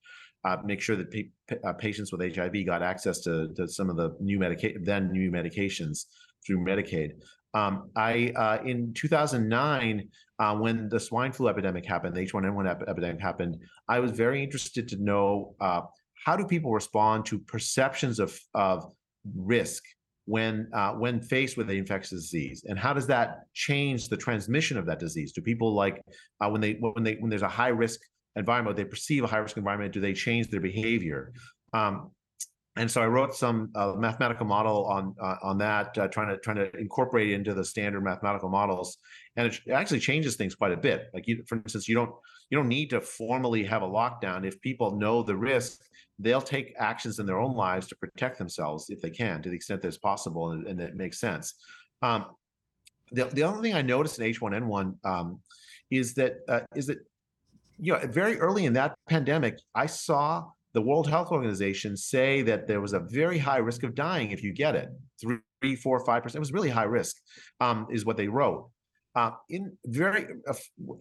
uh, 0.46 0.58
make 0.64 0.80
sure 0.82 0.96
that 0.96 1.12
pa- 1.12 1.70
uh, 1.70 1.74
patients 1.74 2.12
with 2.12 2.22
HIV 2.36 2.66
got 2.66 2.82
access 2.82 3.20
to, 3.22 3.50
to 3.56 3.68
some 3.68 3.90
of 3.90 3.98
the 3.98 4.16
new 4.22 4.40
medication, 4.40 4.84
then 4.84 5.12
new 5.12 5.30
medications 5.30 6.06
through 6.46 6.60
Medicaid. 6.60 7.12
Um, 7.54 7.90
I 7.96 8.32
uh, 8.36 8.60
in 8.64 8.94
2009, 8.94 10.08
uh, 10.40 10.56
when 10.56 10.88
the 10.90 11.00
swine 11.00 11.32
flu 11.32 11.50
epidemic 11.50 11.86
happened, 11.86 12.16
the 12.16 12.22
H1N1 12.22 12.70
ep- 12.70 12.88
epidemic 12.88 13.22
happened, 13.22 13.58
I 13.90 14.00
was 14.00 14.12
very 14.12 14.44
interested 14.44 14.88
to 14.90 15.04
know 15.04 15.56
uh, 15.60 15.82
how 16.26 16.36
do 16.36 16.46
people 16.46 16.72
respond 16.72 17.26
to 17.28 17.40
perceptions 17.40 18.20
of 18.20 18.40
of 18.54 18.92
risk 19.36 19.84
when 20.26 20.70
uh, 20.74 20.92
when 20.94 21.22
faced 21.22 21.58
with 21.58 21.70
an 21.70 21.78
infectious 21.78 22.12
disease, 22.12 22.66
and 22.68 22.78
how 22.78 22.94
does 22.94 23.08
that 23.08 23.46
change 23.54 24.10
the 24.10 24.18
transmission 24.18 24.78
of 24.78 24.86
that 24.86 25.00
disease? 25.00 25.32
Do 25.32 25.42
people 25.42 25.74
like 25.74 26.02
when 26.40 26.62
they 26.62 26.74
when 26.74 27.04
they 27.04 27.16
when 27.16 27.30
there's 27.30 27.42
a 27.42 27.48
high 27.48 27.70
risk 27.70 28.00
environment, 28.36 28.78
they 28.78 28.86
perceive 28.86 29.24
a 29.24 29.28
high 29.28 29.38
risk 29.38 29.58
environment, 29.58 29.94
do 29.94 30.00
they 30.00 30.14
change 30.14 30.50
their 30.50 30.62
behavior? 30.62 31.34
Um, 31.74 32.12
and 32.78 32.90
so 32.90 33.02
I 33.02 33.08
wrote 33.08 33.34
some 33.34 33.72
uh, 33.74 33.94
mathematical 33.98 34.46
model 34.46 34.86
on 34.86 35.16
uh, 35.20 35.38
on 35.42 35.58
that, 35.58 35.98
uh, 35.98 36.08
trying 36.08 36.30
to 36.30 36.38
trying 36.38 36.58
to 36.58 36.70
incorporate 36.78 37.32
it 37.32 37.34
into 37.34 37.54
the 37.54 37.66
standard 37.66 38.04
mathematical 38.04 38.50
models, 38.50 38.98
and 39.36 39.48
it 39.48 39.60
actually 39.72 40.00
changes 40.00 40.36
things 40.36 40.54
quite 40.54 40.72
a 40.72 40.78
bit. 40.78 41.08
Like, 41.14 41.28
you, 41.28 41.44
for 41.48 41.56
instance, 41.56 41.88
you 41.88 41.96
don't 41.96 42.12
you 42.50 42.58
don't 42.58 42.68
need 42.68 42.92
to 42.92 43.02
formally 43.02 43.64
have 43.64 43.82
a 43.82 43.88
lockdown. 43.88 44.46
If 44.46 44.62
people 44.62 44.96
know 44.96 45.24
the 45.24 45.36
risk, 45.36 45.82
they'll 46.20 46.42
take 46.42 46.74
actions 46.80 47.20
in 47.20 47.26
their 47.26 47.40
own 47.40 47.56
lives 47.56 47.88
to 47.88 47.96
protect 47.96 48.38
themselves 48.38 48.90
if 48.90 49.02
they 49.02 49.10
can, 49.10 49.42
to 49.42 49.50
the 49.50 49.56
extent 49.56 49.82
that 49.82 49.88
it's 49.88 49.98
possible 49.98 50.52
and, 50.52 50.66
and 50.68 50.80
it 50.82 50.96
makes 50.96 51.20
sense. 51.20 51.54
Um, 52.02 52.26
the 53.12 53.26
the 53.26 53.44
other 53.44 53.62
thing 53.62 53.74
I 53.74 53.82
noticed 53.82 54.20
in 54.20 54.32
H1N1 54.34 55.06
um, 55.06 55.40
is 55.90 56.14
that 56.16 56.38
uh, 56.50 56.62
is 56.76 56.88
that 56.88 56.98
you 57.80 57.94
know, 57.94 58.00
very 58.08 58.40
early 58.40 58.66
in 58.66 58.74
that 58.74 58.96
pandemic, 59.08 59.60
I 59.76 59.86
saw 59.86 60.46
the 60.74 60.82
World 60.82 61.08
Health 61.08 61.32
Organization 61.32 61.96
say 61.96 62.42
that 62.44 62.68
there 62.68 62.82
was 62.82 62.94
a 62.94 63.00
very 63.00 63.38
high 63.38 63.58
risk 63.58 63.84
of 63.84 63.96
dying 63.96 64.32
if 64.32 64.44
you 64.44 64.54
get 64.54 64.76
it. 64.76 64.90
Three, 65.22 65.76
four, 65.76 66.04
five 66.06 66.24
percent. 66.24 66.38
It 66.38 66.40
was 66.40 66.54
really 66.54 66.70
high 66.70 66.84
risk, 66.84 67.18
um, 67.60 67.88
is 67.90 68.06
what 68.06 68.18
they 68.18 68.28
wrote. 68.28 68.70
Uh, 69.16 69.32
in 69.50 69.76
very, 69.86 70.28
uh, 70.48 70.54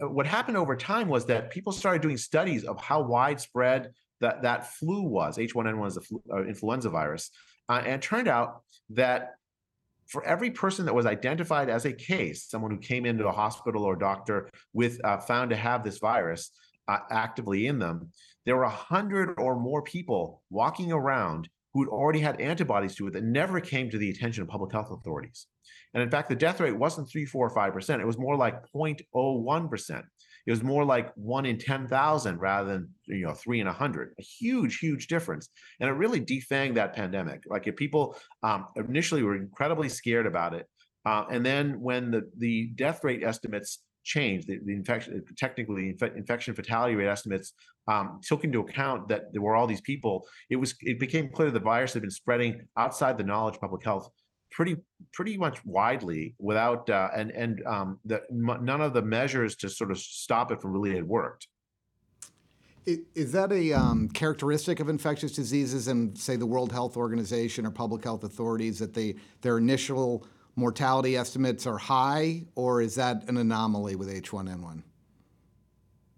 what 0.06 0.26
happened 0.26 0.56
over 0.56 0.75
time 0.75 1.08
was 1.08 1.26
that 1.26 1.50
people 1.50 1.73
started 1.73 2.00
doing 2.00 2.16
studies 2.16 2.64
of 2.64 2.80
how 2.80 3.02
widespread 3.02 3.92
that 4.20 4.42
that 4.42 4.73
flu 4.75 5.02
was. 5.02 5.38
H1N1 5.38 5.87
is 5.87 5.96
a 5.96 6.00
flu, 6.00 6.23
uh, 6.32 6.44
influenza 6.44 6.90
virus, 6.90 7.30
uh, 7.68 7.82
and 7.85 7.94
it 7.94 8.02
turned 8.02 8.28
out 8.28 8.62
that 8.90 9.35
for 10.06 10.25
every 10.25 10.50
person 10.50 10.87
that 10.87 10.94
was 10.94 11.06
identified 11.06 11.68
as 11.68 11.85
a 11.85 11.92
case, 11.92 12.44
someone 12.44 12.70
who 12.70 12.78
came 12.78 13.06
into 13.06 13.26
a 13.26 13.32
hospital 13.32 13.85
or 13.85 13.96
doctor 13.96 14.49
with 14.73 15.00
uh, 15.04 15.18
found 15.18 15.50
to 15.50 15.56
have 15.56 15.82
this 15.82 15.99
virus 15.99 16.50
uh, 16.88 16.99
actively 17.11 17.66
in 17.66 17.78
them, 17.78 18.11
there 18.44 18.56
were 18.56 18.62
a 18.62 18.70
hundred 18.70 19.35
or 19.38 19.58
more 19.58 19.82
people 19.82 20.42
walking 20.50 20.92
around 20.92 21.49
who'd 21.75 21.88
already 21.88 22.20
had 22.20 22.40
antibodies 22.40 22.94
to 22.94 23.08
it 23.08 23.12
that 23.12 23.25
never 23.25 23.61
came 23.61 23.90
to 23.90 23.99
the 23.99 24.08
attention 24.08 24.42
of 24.42 24.49
public 24.49 24.73
health 24.73 24.90
authorities. 24.90 25.46
And 25.92 26.02
in 26.02 26.11
fact, 26.11 26.28
the 26.28 26.37
death 26.37 26.61
rate 26.61 26.76
wasn't 26.76 27.11
three, 27.11 27.26
four, 27.26 27.46
or 27.46 27.50
five 27.50 27.73
percent. 27.73 28.00
It 28.00 28.06
was 28.06 28.18
more 28.18 28.37
like 28.37 28.62
0.01 28.75 29.68
percent. 29.68 30.04
It 30.46 30.50
was 30.50 30.62
more 30.62 30.84
like 30.84 31.12
one 31.16 31.44
in 31.44 31.58
10,000 31.58 32.38
rather 32.38 32.72
than, 32.72 32.88
you 33.06 33.26
know, 33.26 33.34
three 33.34 33.60
in 33.60 33.66
a 33.66 33.72
hundred, 33.72 34.14
a 34.18 34.22
huge, 34.22 34.78
huge 34.78 35.08
difference. 35.08 35.48
And 35.80 35.90
it 35.90 35.94
really 35.94 36.20
defanged 36.20 36.74
that 36.74 36.94
pandemic. 36.94 37.42
Like 37.48 37.66
if 37.66 37.76
people 37.76 38.16
um, 38.42 38.66
initially 38.76 39.22
were 39.22 39.36
incredibly 39.36 39.88
scared 39.88 40.26
about 40.26 40.54
it. 40.54 40.66
Uh, 41.04 41.24
and 41.30 41.44
then 41.44 41.80
when 41.80 42.10
the, 42.10 42.30
the 42.38 42.68
death 42.76 43.02
rate 43.02 43.22
estimates 43.24 43.80
changed, 44.04 44.46
the, 44.46 44.58
the 44.64 44.72
infection, 44.72 45.22
technically 45.36 45.90
inf- 45.90 46.16
infection 46.16 46.54
fatality 46.54 46.94
rate 46.94 47.08
estimates 47.08 47.52
um, 47.88 48.20
took 48.22 48.44
into 48.44 48.60
account 48.60 49.08
that 49.08 49.32
there 49.32 49.42
were 49.42 49.56
all 49.56 49.66
these 49.66 49.80
people, 49.80 50.26
it 50.48 50.56
was, 50.56 50.74
it 50.80 51.00
became 51.00 51.28
clear 51.28 51.50
the 51.50 51.60
virus 51.60 51.92
had 51.92 52.02
been 52.02 52.10
spreading 52.10 52.60
outside 52.76 53.18
the 53.18 53.24
knowledge 53.24 53.56
of 53.56 53.60
public 53.60 53.84
health 53.84 54.08
pretty 54.50 54.76
pretty 55.12 55.36
much 55.36 55.64
widely 55.64 56.34
without 56.38 56.88
uh, 56.90 57.08
and 57.14 57.30
and 57.32 57.64
um, 57.66 57.98
the, 58.04 58.22
m- 58.30 58.64
none 58.64 58.80
of 58.80 58.92
the 58.92 59.02
measures 59.02 59.56
to 59.56 59.68
sort 59.68 59.90
of 59.90 59.98
stop 59.98 60.50
it 60.52 60.60
from 60.60 60.72
really 60.72 60.94
had 60.94 61.06
worked. 61.06 61.48
Is 63.16 63.32
that 63.32 63.50
a 63.50 63.72
um, 63.72 64.08
characteristic 64.10 64.78
of 64.78 64.88
infectious 64.88 65.32
diseases 65.32 65.88
and 65.88 66.16
say 66.16 66.36
the 66.36 66.46
World 66.46 66.70
Health 66.70 66.96
Organization 66.96 67.66
or 67.66 67.72
public 67.72 68.04
health 68.04 68.22
authorities 68.22 68.78
that 68.78 68.94
they 68.94 69.16
their 69.40 69.58
initial 69.58 70.24
mortality 70.54 71.16
estimates 71.16 71.66
are 71.66 71.78
high, 71.78 72.46
or 72.54 72.80
is 72.80 72.94
that 72.94 73.28
an 73.28 73.36
anomaly 73.36 73.96
with 73.96 74.08
H1N1? 74.08 74.82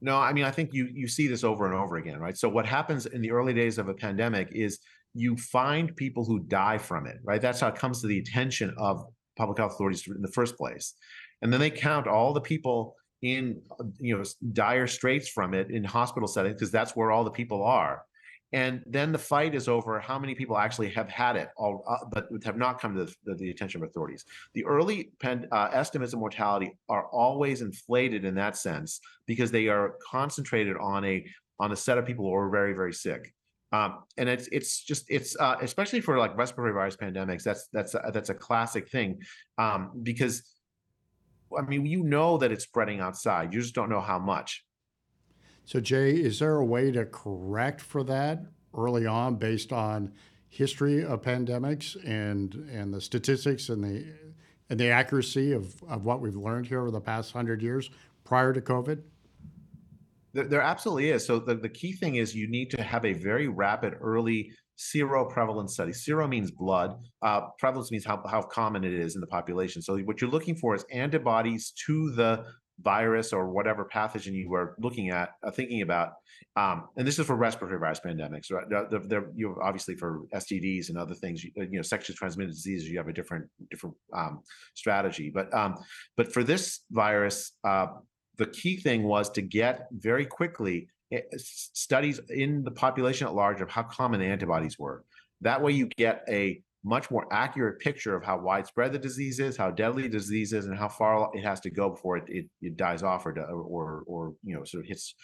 No, 0.01 0.17
I 0.17 0.33
mean 0.33 0.45
I 0.45 0.51
think 0.51 0.73
you 0.73 0.89
you 0.93 1.09
see 1.09 1.27
this 1.27 1.43
over 1.43 1.67
and 1.67 1.75
over 1.75 1.97
again, 1.97 2.21
right? 2.21 2.37
So 2.37 2.49
what 2.49 2.67
happens 2.67 3.07
in 3.07 3.21
the 3.21 3.31
early 3.31 3.53
days 3.53 3.79
of 3.79 3.89
a 3.89 3.95
pandemic 3.95 4.49
is 4.53 4.79
you 5.19 5.37
find 5.37 5.95
people 5.97 6.25
who 6.25 6.41
die 6.41 6.79
from 6.79 7.07
it, 7.07 7.17
right? 7.25 7.43
That's 7.43 7.61
how 7.61 7.69
it 7.69 7.75
comes 7.75 8.01
to 8.01 8.07
the 8.07 8.19
attention 8.19 8.75
of 8.79 9.05
public 9.37 9.59
health 9.59 9.73
authorities 9.73 10.07
in 10.07 10.23
the 10.23 10.33
first 10.33 10.57
place. 10.57 10.95
And 11.43 11.53
then 11.53 11.61
they 11.61 11.71
count 11.71 12.07
all 12.07 12.33
the 12.33 12.41
people 12.41 12.95
in 13.23 13.61
you 13.99 14.17
know 14.17 14.25
dire 14.53 14.87
straits 14.87 15.29
from 15.29 15.55
it 15.55 15.71
in 15.71 15.83
hospital 15.83 16.29
settings 16.29 16.55
because 16.55 16.71
that's 16.71 16.95
where 16.95 17.11
all 17.11 17.25
the 17.25 17.31
people 17.31 17.65
are 17.65 18.03
and 18.53 18.81
then 18.87 19.13
the 19.13 19.19
fight 19.19 19.55
is 19.55 19.69
over 19.69 20.01
how 20.01 20.19
many 20.19 20.35
people 20.35 20.57
actually 20.57 20.89
have 20.89 21.09
had 21.11 21.37
it 21.37 21.49
all, 21.57 21.85
uh, 21.87 22.05
but 22.11 22.29
have 22.45 22.57
not 22.57 22.81
come 22.81 22.95
to 22.95 23.07
the, 23.25 23.35
the, 23.35 23.51
attention 23.51 23.83
of 23.83 23.89
authorities 23.89 24.25
the 24.55 24.65
early 24.65 25.11
pen, 25.21 25.49
uh, 25.51 25.69
estimates 25.73 26.13
of 26.13 26.21
mortality 26.21 26.71
are 26.89 27.07
always 27.09 27.61
inflated 27.61 28.25
in 28.25 28.35
that 28.35 28.57
sense 28.57 29.01
because 29.27 29.51
they 29.51 29.67
are 29.67 29.95
concentrated 30.09 30.77
on 30.77 31.05
a 31.05 31.25
on 31.61 31.73
a 31.73 31.77
set 31.77 31.99
of 31.99 32.07
people 32.07 32.25
who 32.25 32.35
are 32.35 32.49
very 32.51 32.73
very 32.73 32.93
sick 32.93 33.35
um, 33.73 34.05
and 34.17 34.29
it's 34.29 34.49
it's 34.49 34.83
just 34.83 35.05
it's 35.09 35.37
uh, 35.39 35.57
especially 35.61 36.01
for 36.01 36.19
like 36.19 36.37
respiratory 36.37 36.73
virus 36.73 36.97
pandemics. 36.97 37.43
That's 37.43 37.69
that's 37.73 37.95
a, 37.95 38.11
that's 38.13 38.31
a 38.31 38.35
classic 38.35 38.89
thing 38.89 39.21
um, 39.59 39.91
because 40.03 40.55
I 41.57 41.63
mean 41.63 41.85
you 41.85 42.03
know 42.03 42.39
that 42.39 42.51
it's 42.51 42.65
spreading 42.65 43.01
outside. 43.01 43.53
You 43.53 43.61
just 43.61 43.75
don't 43.75 43.91
know 43.91 44.01
how 44.01 44.19
much. 44.19 44.65
So 45.65 45.81
Jay, 45.81 46.13
is 46.13 46.39
there 46.39 46.57
a 46.57 46.65
way 46.65 46.91
to 46.93 47.05
correct 47.05 47.83
for 47.83 48.03
that 48.05 48.41
early 48.75 49.07
on 49.07 49.37
based 49.37 49.73
on 49.73 50.13
history 50.49 51.05
of 51.05 51.21
pandemics 51.21 51.95
and 52.09 52.55
and 52.73 52.93
the 52.93 53.01
statistics 53.03 53.69
and 53.69 53.85
the 53.85 54.07
and 54.71 54.81
the 54.81 54.89
accuracy 54.89 55.53
of, 55.53 55.83
of 55.89 56.05
what 56.05 56.21
we've 56.21 56.37
learned 56.37 56.67
here 56.67 56.81
over 56.81 56.91
the 56.91 57.01
past 57.01 57.33
hundred 57.33 57.63
years 57.63 57.91
prior 58.25 58.53
to 58.53 58.61
COVID? 58.61 59.03
There, 60.39 60.47
there 60.47 60.63
absolutely 60.63 61.11
is. 61.11 61.27
So 61.27 61.41
the, 61.41 61.57
the 61.57 61.69
key 61.69 61.93
thing 61.93 62.15
is 62.15 62.33
you 62.33 62.49
need 62.49 62.71
to 62.71 62.81
have 62.81 63.05
a 63.05 63.13
very 63.13 63.49
rapid 63.49 63.95
early 64.01 64.53
seroprevalence 64.79 65.71
study. 65.71 65.93
Sero 65.93 66.29
means 66.29 66.53
blood. 66.53 66.95
Uh, 67.23 67.49
prevalence 67.59 67.91
means 67.91 68.05
how, 68.05 68.23
how 68.31 68.43
common 68.43 68.85
it 68.85 68.93
is 68.93 69.17
in 69.17 69.21
the 69.21 69.27
population. 69.27 69.83
So 69.83 69.99
what 69.99 70.21
you're 70.21 70.31
looking 70.31 70.55
for 70.55 70.77
is 70.77 70.85
antibodies 70.93 71.73
to 71.87 72.13
the 72.13 72.45
virus 72.81 73.33
or 73.33 73.51
whatever 73.51 73.89
pathogen 73.93 74.33
you 74.33 74.55
are 74.55 74.77
looking 74.79 75.11
at, 75.11 75.31
uh, 75.45 75.51
thinking 75.51 75.83
about. 75.83 76.13
Um, 76.55 76.85
and 76.97 77.05
this 77.05 77.19
is 77.19 77.27
for 77.27 77.35
respiratory 77.35 77.81
virus 77.81 77.99
pandemics, 77.99 78.53
right? 78.53 78.67
They're, 78.71 79.01
they're, 79.05 79.31
you 79.35 79.59
obviously 79.61 79.97
for 79.97 80.21
STDs 80.33 80.89
and 80.89 80.97
other 80.97 81.15
things, 81.15 81.43
you, 81.43 81.51
you 81.57 81.79
know, 81.79 81.83
sexually 81.83 82.17
transmitted 82.17 82.53
diseases, 82.53 82.89
you 82.89 82.99
have 82.99 83.09
a 83.09 83.13
different 83.13 83.47
different 83.73 83.97
um, 84.15 84.43
strategy. 84.75 85.33
But 85.35 85.53
um, 85.53 85.75
but 86.17 86.33
for 86.33 86.45
this 86.45 86.83
virus, 86.93 87.53
uh, 87.65 87.89
the 88.39 88.47
key 88.47 88.77
thing 88.77 89.03
was 89.03 89.29
to 89.31 89.43
get 89.43 89.89
very 89.93 90.25
quickly 90.25 90.89
eh, 91.13 91.21
studies 91.37 92.21
in 92.31 92.65
the 92.65 92.71
population 92.71 93.27
at 93.27 93.35
large 93.35 93.61
of 93.61 93.69
how 93.69 93.83
common 93.83 94.21
the 94.21 94.27
antibodies 94.27 94.79
were. 94.79 95.05
That 95.43 95.61
way, 95.61 95.73
you 95.73 95.87
get 95.87 96.25
a 96.29 96.63
much 96.85 97.11
more 97.11 97.27
accurate 97.33 97.81
picture 97.81 98.15
of 98.15 98.25
how 98.25 98.39
widespread 98.39 98.93
the 98.93 98.99
disease 98.99 99.41
is, 99.41 99.57
how 99.57 99.71
deadly 99.71 100.05
the 100.05 100.09
disease 100.09 100.53
is, 100.53 100.67
and 100.67 100.79
how 100.79 100.89
far 100.89 101.31
it 101.35 101.43
has 101.45 101.61
to 101.61 101.71
go 101.71 101.91
before 101.91 102.17
it, 102.17 102.25
it, 102.29 102.47
it 102.63 102.77
dies 102.77 103.03
off 103.03 103.27
or, 103.27 103.39
or 103.39 104.05
or 104.07 104.35
you 104.45 104.55
know 104.55 104.65
sort 104.65 104.85
of 104.85 104.89
hits 104.89 105.15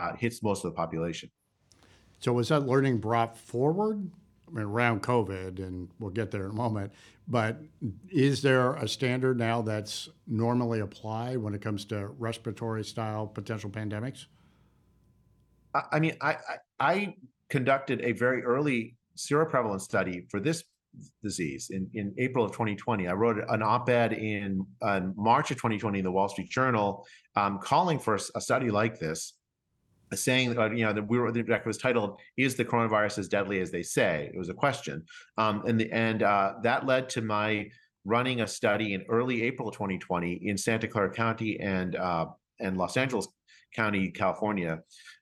uh, 0.00 0.16
hits 0.16 0.42
most 0.42 0.64
of 0.64 0.72
the 0.72 0.76
population. 0.76 1.30
So 2.20 2.32
was 2.32 2.48
that 2.48 2.66
learning 2.66 2.98
brought 2.98 3.36
forward 3.36 4.10
around 4.56 5.02
COVID, 5.02 5.58
and 5.58 5.88
we'll 5.98 6.10
get 6.10 6.30
there 6.30 6.44
in 6.44 6.50
a 6.50 6.54
moment. 6.54 6.92
But 7.28 7.62
is 8.10 8.42
there 8.42 8.74
a 8.74 8.88
standard 8.88 9.38
now 9.38 9.62
that's 9.62 10.08
normally 10.26 10.80
applied 10.80 11.38
when 11.38 11.54
it 11.54 11.62
comes 11.62 11.84
to 11.86 12.08
respiratory 12.18 12.84
style 12.84 13.26
potential 13.26 13.70
pandemics? 13.70 14.26
I 15.90 16.00
mean, 16.00 16.16
I, 16.20 16.36
I, 16.78 17.14
conducted 17.48 18.00
a 18.02 18.12
very 18.12 18.42
early 18.42 18.96
seroprevalence 19.14 19.82
study 19.82 20.24
for 20.30 20.40
this 20.40 20.64
disease 21.22 21.68
in, 21.70 21.88
in 21.92 22.14
April 22.16 22.46
of 22.46 22.52
2020. 22.52 23.08
I 23.08 23.12
wrote 23.12 23.44
an 23.48 23.62
op-ed 23.62 24.14
in 24.14 24.66
March 25.16 25.50
of 25.50 25.58
2020 25.58 25.98
in 25.98 26.04
the 26.04 26.10
Wall 26.10 26.30
Street 26.30 26.48
Journal 26.48 27.06
um, 27.36 27.58
calling 27.58 27.98
for 27.98 28.18
a 28.34 28.40
study 28.40 28.70
like 28.70 28.98
this 28.98 29.34
saying, 30.16 30.58
uh, 30.58 30.70
you 30.70 30.84
know, 30.84 30.92
that 30.92 31.08
we 31.08 31.18
were 31.18 31.32
the 31.32 31.42
deck 31.42 31.66
was 31.66 31.78
titled 31.78 32.20
"Is 32.36 32.54
the 32.54 32.64
coronavirus 32.64 33.18
as 33.18 33.28
deadly 33.28 33.60
as 33.60 33.70
they 33.70 33.82
say?" 33.82 34.30
It 34.32 34.38
was 34.38 34.48
a 34.48 34.54
question, 34.54 35.04
um, 35.38 35.62
and 35.66 35.78
the 35.80 35.90
and 35.92 36.22
uh, 36.22 36.54
that 36.62 36.86
led 36.86 37.08
to 37.10 37.22
my 37.22 37.68
running 38.04 38.40
a 38.40 38.46
study 38.46 38.94
in 38.94 39.02
early 39.08 39.42
April 39.42 39.70
2020 39.70 40.40
in 40.42 40.58
Santa 40.58 40.88
Clara 40.88 41.12
County 41.12 41.58
and 41.60 41.96
uh, 41.96 42.26
and 42.60 42.76
Los 42.76 42.96
Angeles 42.96 43.28
County, 43.74 44.10
California, 44.10 44.80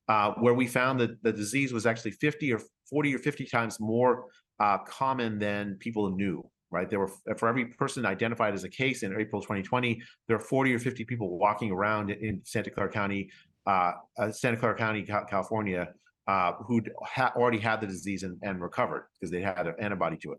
uh, 0.08 0.32
where 0.38 0.54
we 0.54 0.66
found 0.66 1.00
that 1.00 1.22
the 1.22 1.32
disease 1.32 1.72
was 1.72 1.86
actually 1.86 2.12
50 2.12 2.52
or 2.52 2.60
40 2.88 3.14
or 3.14 3.18
50 3.18 3.44
times 3.46 3.78
more 3.80 4.26
uh, 4.58 4.78
common 4.78 5.38
than 5.38 5.76
people 5.78 6.10
knew 6.10 6.44
right? 6.70 6.88
There 6.88 7.00
were 7.00 7.10
for 7.36 7.48
every 7.48 7.66
person 7.66 8.06
identified 8.06 8.54
as 8.54 8.64
a 8.64 8.68
case 8.68 9.02
in 9.02 9.18
April 9.18 9.42
2020, 9.42 10.00
there 10.28 10.36
are 10.36 10.40
40 10.40 10.74
or 10.74 10.78
50 10.78 11.04
people 11.04 11.38
walking 11.38 11.70
around 11.70 12.10
in 12.10 12.40
Santa 12.44 12.70
Clara 12.70 12.90
County 12.90 13.30
uh, 13.66 13.92
uh, 14.18 14.32
Santa 14.32 14.56
Clara 14.56 14.76
County, 14.76 15.02
California, 15.02 15.88
uh, 16.26 16.52
who'd 16.66 16.90
ha- 17.04 17.32
already 17.36 17.58
had 17.58 17.80
the 17.80 17.86
disease 17.86 18.22
and, 18.22 18.38
and 18.42 18.60
recovered 18.60 19.06
because 19.14 19.30
they 19.30 19.40
had 19.40 19.66
an 19.66 19.74
antibody 19.78 20.16
to 20.18 20.32
it. 20.32 20.38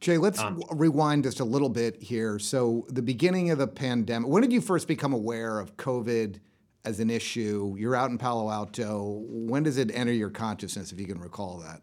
Jay, 0.00 0.16
let's 0.16 0.38
um, 0.38 0.62
rewind 0.70 1.24
just 1.24 1.40
a 1.40 1.44
little 1.44 1.68
bit 1.68 2.00
here. 2.00 2.38
So, 2.38 2.86
the 2.88 3.02
beginning 3.02 3.50
of 3.50 3.58
the 3.58 3.66
pandemic, 3.66 4.28
when 4.28 4.42
did 4.42 4.52
you 4.52 4.60
first 4.60 4.86
become 4.86 5.12
aware 5.12 5.58
of 5.58 5.76
COVID 5.76 6.38
as 6.84 7.00
an 7.00 7.10
issue? 7.10 7.74
You're 7.76 7.96
out 7.96 8.10
in 8.10 8.16
Palo 8.16 8.48
Alto. 8.48 9.24
When 9.26 9.64
does 9.64 9.76
it 9.76 9.90
enter 9.92 10.12
your 10.12 10.30
consciousness, 10.30 10.92
if 10.92 11.00
you 11.00 11.06
can 11.06 11.18
recall 11.18 11.58
that? 11.58 11.80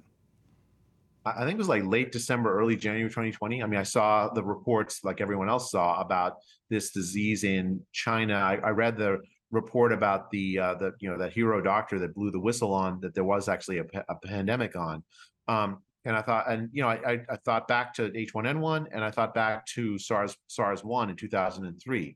I 1.25 1.39
think 1.39 1.55
it 1.55 1.57
was 1.57 1.67
like 1.67 1.83
late 1.83 2.11
December, 2.11 2.57
early 2.57 2.75
January 2.75 3.09
2020. 3.09 3.63
I 3.63 3.65
mean, 3.65 3.79
I 3.79 3.83
saw 3.83 4.29
the 4.29 4.43
reports 4.43 5.03
like 5.03 5.21
everyone 5.21 5.49
else 5.49 5.71
saw 5.71 5.99
about 5.99 6.37
this 6.69 6.91
disease 6.91 7.43
in 7.43 7.81
China. 7.91 8.35
I, 8.35 8.59
I 8.63 8.69
read 8.69 8.95
the 8.95 9.17
report 9.51 9.93
about 9.93 10.31
the 10.31 10.59
uh, 10.59 10.75
the 10.75 10.93
you 10.99 11.09
know 11.09 11.17
that 11.17 11.33
hero 11.33 11.61
doctor 11.61 11.99
that 11.99 12.15
blew 12.15 12.31
the 12.31 12.39
whistle 12.39 12.73
on 12.73 12.99
that 13.01 13.13
there 13.13 13.23
was 13.23 13.47
actually 13.47 13.79
a, 13.79 13.85
a 14.09 14.15
pandemic 14.23 14.75
on. 14.75 15.03
Um, 15.47 15.79
and 16.05 16.15
I 16.15 16.21
thought, 16.21 16.49
and 16.49 16.69
you 16.71 16.83
know, 16.83 16.89
I, 16.89 17.21
I 17.29 17.35
thought 17.45 17.67
back 17.67 17.93
to 17.95 18.11
H1N1, 18.11 18.87
and 18.91 19.03
I 19.03 19.09
thought 19.09 19.33
back 19.33 19.65
to 19.67 19.97
SARS 19.97 20.37
SARS 20.47 20.83
one 20.83 21.09
in 21.09 21.15
2003. 21.15 22.15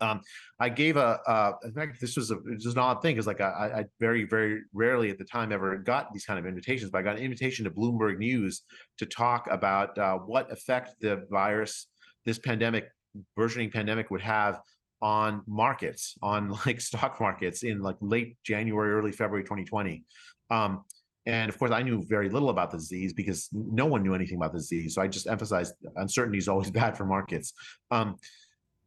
Um, 0.00 0.20
I 0.60 0.68
gave 0.68 0.96
a, 0.96 1.56
in 1.64 1.72
fact, 1.72 2.00
this 2.00 2.16
was 2.16 2.30
a, 2.30 2.34
it 2.34 2.56
was 2.56 2.66
an 2.66 2.78
odd 2.78 3.00
thing 3.02 3.14
because 3.14 3.26
like 3.26 3.40
I, 3.40 3.80
I 3.80 3.84
very, 3.98 4.24
very 4.24 4.62
rarely 4.72 5.10
at 5.10 5.18
the 5.18 5.24
time 5.24 5.52
ever 5.52 5.76
got 5.78 6.12
these 6.12 6.24
kind 6.24 6.38
of 6.38 6.46
invitations, 6.46 6.90
but 6.90 6.98
I 6.98 7.02
got 7.02 7.16
an 7.16 7.22
invitation 7.22 7.64
to 7.64 7.70
Bloomberg 7.70 8.18
News 8.18 8.62
to 8.98 9.06
talk 9.06 9.48
about 9.50 9.96
uh, 9.98 10.18
what 10.18 10.52
effect 10.52 10.96
the 11.00 11.26
virus, 11.30 11.86
this 12.24 12.38
pandemic, 12.38 12.90
burgeoning 13.36 13.70
pandemic 13.70 14.10
would 14.10 14.20
have 14.20 14.60
on 15.02 15.42
markets, 15.46 16.16
on 16.22 16.50
like 16.66 16.80
stock 16.80 17.20
markets 17.20 17.62
in 17.62 17.80
like 17.80 17.96
late 18.00 18.36
January, 18.44 18.92
early 18.92 19.12
February 19.12 19.44
2020. 19.44 20.04
Um, 20.50 20.84
and 21.26 21.48
of 21.48 21.58
course, 21.58 21.72
I 21.72 21.82
knew 21.82 22.04
very 22.04 22.28
little 22.28 22.50
about 22.50 22.70
the 22.70 22.78
disease 22.78 23.12
because 23.12 23.48
no 23.52 23.86
one 23.86 24.02
knew 24.02 24.14
anything 24.14 24.36
about 24.36 24.52
the 24.52 24.58
disease. 24.58 24.94
So 24.94 25.02
I 25.02 25.08
just 25.08 25.26
emphasized 25.26 25.74
uncertainty 25.96 26.38
is 26.38 26.48
always 26.48 26.70
bad 26.82 26.96
for 26.96 27.04
markets. 27.04 27.52
Um, 27.90 28.16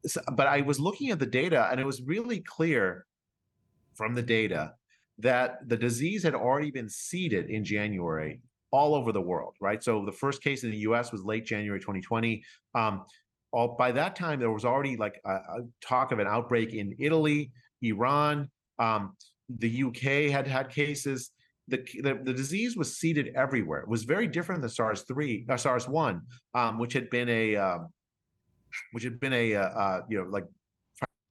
so, 0.05 0.21
but 0.33 0.47
I 0.47 0.61
was 0.61 0.79
looking 0.79 1.09
at 1.09 1.19
the 1.19 1.25
data, 1.25 1.67
and 1.69 1.79
it 1.79 1.85
was 1.85 2.01
really 2.01 2.39
clear 2.39 3.05
from 3.95 4.15
the 4.15 4.21
data 4.21 4.73
that 5.17 5.67
the 5.67 5.75
disease 5.75 6.23
had 6.23 6.33
already 6.33 6.71
been 6.71 6.87
seeded 6.87 7.49
in 7.49 7.65
January 7.65 8.39
all 8.71 8.95
over 8.95 9.11
the 9.11 9.21
world, 9.21 9.55
right? 9.59 9.83
So 9.83 10.05
the 10.05 10.11
first 10.11 10.41
case 10.41 10.63
in 10.63 10.71
the 10.71 10.77
U.S. 10.77 11.11
was 11.11 11.23
late 11.23 11.45
January 11.45 11.79
2020. 11.79 12.41
Um, 12.75 13.03
all 13.51 13.75
by 13.77 13.91
that 13.91 14.15
time, 14.15 14.39
there 14.39 14.51
was 14.51 14.65
already 14.65 14.95
like 14.97 15.19
a, 15.25 15.31
a 15.31 15.59
talk 15.81 16.11
of 16.11 16.19
an 16.19 16.27
outbreak 16.27 16.73
in 16.73 16.95
Italy, 16.99 17.51
Iran, 17.81 18.49
um, 18.77 19.15
the 19.49 19.83
UK 19.83 20.31
had 20.31 20.47
had 20.47 20.69
cases 20.69 21.31
the, 21.69 21.77
the, 22.01 22.19
the 22.23 22.33
disease 22.33 22.75
was 22.75 22.97
seeded 22.97 23.31
everywhere. 23.35 23.81
It 23.81 23.87
was 23.87 24.03
very 24.03 24.27
different 24.27 24.61
than 24.61 24.69
SARS 24.69 25.03
three, 25.03 25.45
uh, 25.49 25.57
SARS 25.57 25.87
one, 25.87 26.21
um, 26.55 26.79
which 26.79 26.93
had 26.93 27.09
been 27.09 27.29
a 27.29 27.55
uh, 27.55 27.77
which 28.91 29.03
had 29.03 29.19
been 29.19 29.33
a 29.33 29.55
uh, 29.55 29.61
uh, 29.61 30.01
you 30.09 30.17
know 30.17 30.29
like 30.29 30.45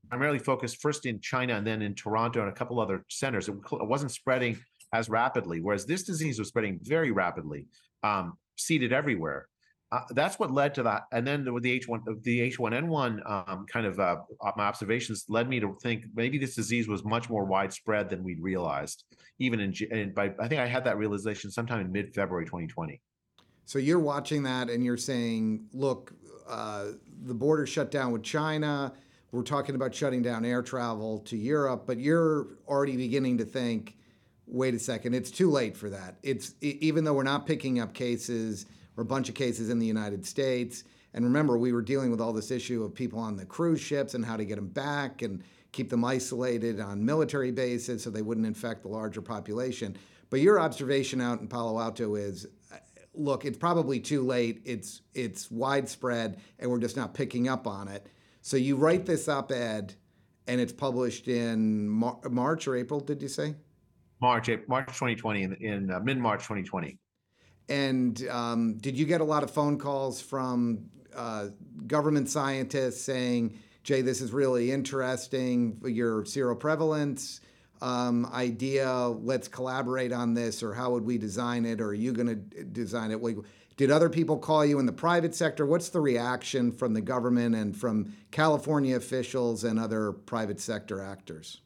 primarily 0.09 0.39
focused 0.39 0.81
first 0.81 1.07
in 1.07 1.21
China 1.21 1.55
and 1.55 1.67
then 1.67 1.83
in 1.83 1.95
Toronto 1.95 2.41
and 2.41 2.49
a 2.49 2.53
couple 2.53 2.81
other 2.81 3.05
centers. 3.11 3.49
It, 3.49 3.57
it 3.73 3.89
wasn't 3.89 4.13
spreading 4.13 4.59
as 4.93 5.09
rapidly, 5.09 5.61
whereas 5.61 5.85
this 5.85 6.05
disease 6.05 6.39
was 6.39 6.49
spreading 6.49 6.79
very 6.83 7.11
rapidly, 7.11 7.67
um, 8.03 8.39
seeded 8.57 8.93
everywhere 8.93 9.49
uh, 9.91 10.01
that's 10.11 10.39
what 10.39 10.51
led 10.53 10.75
to 10.75 10.83
that. 10.83 11.05
And 11.13 11.27
then 11.27 11.51
with 11.53 11.63
the 11.63 11.81
H1, 11.81 12.23
the 12.23 12.51
H1N1 12.51 13.49
um, 13.49 13.67
kind 13.67 13.87
of 13.87 13.99
uh, 13.99 14.17
my 14.57 14.65
observations 14.65 15.25
led 15.29 15.49
me 15.49 15.61
to 15.61 15.77
think 15.83 16.05
maybe 16.15 16.37
this 16.37 16.55
disease 16.55 16.89
was 16.89 17.05
much 17.05 17.31
more 17.31 17.45
widespread 17.45 18.11
than 18.11 18.23
we'd 18.23 18.41
realized. 18.41 19.05
Even 19.39 19.61
in, 19.61 19.73
in 19.91 20.13
by, 20.13 20.35
I 20.39 20.49
think 20.49 20.61
I 20.61 20.67
had 20.67 20.85
that 20.85 20.99
realization 20.99 21.51
sometime 21.51 21.81
in 21.81 21.91
mid 21.91 22.15
February 22.15 22.45
2020. 22.45 23.01
So 23.65 23.79
you're 23.79 23.99
watching 23.99 24.43
that 24.43 24.69
and 24.69 24.85
you're 24.85 24.97
saying, 24.99 25.67
look, 25.73 26.13
uh, 26.47 26.87
the 27.25 27.35
border 27.35 27.67
shut 27.67 27.91
down 27.91 28.13
with 28.13 28.23
China. 28.23 28.93
We're 29.33 29.43
talking 29.43 29.75
about 29.75 29.95
shutting 29.95 30.23
down 30.23 30.45
air 30.45 30.63
travel 30.63 31.21
to 31.21 31.37
Europe, 31.37 31.85
but 31.87 31.99
you're 31.99 32.47
already 32.67 32.97
beginning 32.97 33.39
to 33.39 33.45
think, 33.45 33.97
wait 34.47 34.75
a 34.75 34.79
second, 34.79 35.15
it's 35.15 35.31
too 35.31 35.51
late 35.51 35.77
for 35.77 35.91
that. 35.91 36.17
It's 36.23 36.55
even 36.61 37.05
though 37.05 37.13
we're 37.13 37.23
not 37.23 37.47
picking 37.47 37.81
up 37.81 37.93
cases 37.93 38.67
or 38.99 39.03
a 39.03 39.05
bunch 39.05 39.29
of 39.29 39.35
cases 39.37 39.71
in 39.71 39.79
the 39.79 39.87
United 39.87 40.27
States. 40.27 40.83
And 41.15 41.25
remember, 41.25 41.57
we 41.57 41.73
were 41.73 41.83
dealing 41.83 42.11
with 42.11 42.21
all 42.21 42.33
this 42.33 42.51
issue 42.51 42.83
of 42.83 42.95
people 42.95 43.21
on 43.21 43.37
the 43.37 43.47
cruise 43.47 43.81
ships 43.81 44.15
and 44.15 44.25
how 44.25 44.37
to 44.37 44.45
get 44.45 44.57
them 44.57 44.69
back 44.69 45.23
and 45.23 45.43
keep 45.71 45.89
them 45.89 46.05
isolated 46.05 46.81
on 46.81 47.05
military 47.05 47.53
bases 47.53 48.03
so 48.03 48.11
they 48.11 48.23
wouldn't 48.23 48.47
infect 48.47 48.83
the 48.83 48.89
larger 48.89 49.23
population. 49.23 49.97
But 50.31 50.41
your 50.41 50.59
observation 50.59 51.21
out 51.21 51.41
in 51.41 51.47
Palo 51.47 51.81
Alto 51.81 52.17
is 52.17 52.47
look, 53.15 53.45
it's 53.45 53.57
probably 53.57 54.01
too 54.01 54.23
late. 54.23 54.61
It's 54.65 55.03
it's 55.15 55.51
widespread 55.51 56.41
and 56.59 56.71
we're 56.71 56.79
just 56.79 56.97
not 56.97 57.15
picking 57.15 57.49
up 57.49 57.67
on 57.67 57.89
it. 57.89 58.09
So 58.43 58.57
you 58.57 58.77
write 58.77 59.07
this 59.07 59.29
op-ed 59.29 59.95
and 60.49 60.61
it's 60.61 60.73
published 60.73 61.29
in 61.29 61.89
Mar- 61.89 62.19
March 62.31 62.67
or 62.67 62.75
April, 62.77 63.01
did 63.01 63.23
you 63.23 63.29
say? 63.29 63.55
March, 64.21 64.51
March 64.67 64.87
2020 64.89 65.43
in, 65.43 65.53
in 65.55 65.91
uh, 65.91 66.01
mid-March 66.01 66.41
2020. 66.41 66.99
And 67.69 68.27
um, 68.29 68.79
did 68.79 68.99
you 68.99 69.05
get 69.05 69.21
a 69.21 69.25
lot 69.25 69.43
of 69.43 69.51
phone 69.51 69.79
calls 69.79 70.21
from 70.21 70.91
uh, 71.15 71.49
government 71.87 72.29
scientists 72.29 73.03
saying, 73.03 73.59
Jay, 73.83 74.03
this 74.03 74.21
is 74.21 74.33
really 74.33 74.71
interesting, 74.71 75.81
your 75.85 76.23
seroprevalence 76.23 77.41
um, 77.81 78.27
idea, 78.33 78.91
let's 78.91 79.49
collaborate 79.49 80.13
on 80.13 80.35
this, 80.35 80.63
or 80.63 80.75
how 80.75 80.91
would 80.91 81.05
we 81.05 81.19
design 81.19 81.65
it, 81.65 81.81
or 81.81 81.89
are 81.89 81.95
you 81.95 82.13
going 82.13 82.27
to 82.27 82.65
design 82.65 83.11
it? 83.11 83.21
Did 83.77 83.91
other 83.91 84.09
people 84.09 84.39
call 84.39 84.65
you 84.65 84.81
in 84.81 84.87
the 84.87 84.93
private 84.93 85.35
sector? 85.35 85.65
What's 85.65 85.89
the 85.89 86.01
reaction 86.01 86.73
from 86.73 86.95
the 86.95 87.01
government 87.01 87.55
and 87.55 87.77
from 87.77 88.13
California 88.33 88.97
officials 88.97 89.63
and 89.63 89.79
other 89.79 90.13
private 90.13 90.61
sector 90.61 91.01
actors? 91.01 91.61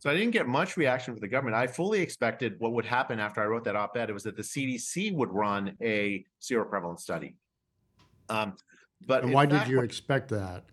So 0.00 0.10
I 0.10 0.14
didn't 0.14 0.30
get 0.30 0.46
much 0.46 0.76
reaction 0.76 1.14
from 1.14 1.20
the 1.20 1.28
government. 1.28 1.56
I 1.56 1.66
fully 1.66 2.00
expected 2.00 2.54
what 2.58 2.72
would 2.72 2.84
happen 2.84 3.18
after 3.18 3.40
I 3.40 3.46
wrote 3.46 3.64
that 3.64 3.74
op-ed. 3.74 4.10
It 4.10 4.12
was 4.12 4.22
that 4.24 4.36
the 4.36 4.42
CDC 4.42 5.12
would 5.14 5.32
run 5.32 5.76
a 5.82 6.24
seroprevalence 6.40 7.00
study. 7.00 7.34
Um, 8.28 8.54
but 9.06 9.24
and 9.24 9.32
why 9.32 9.46
did 9.46 9.66
you 9.66 9.80
expect 9.80 10.28
that? 10.30 10.64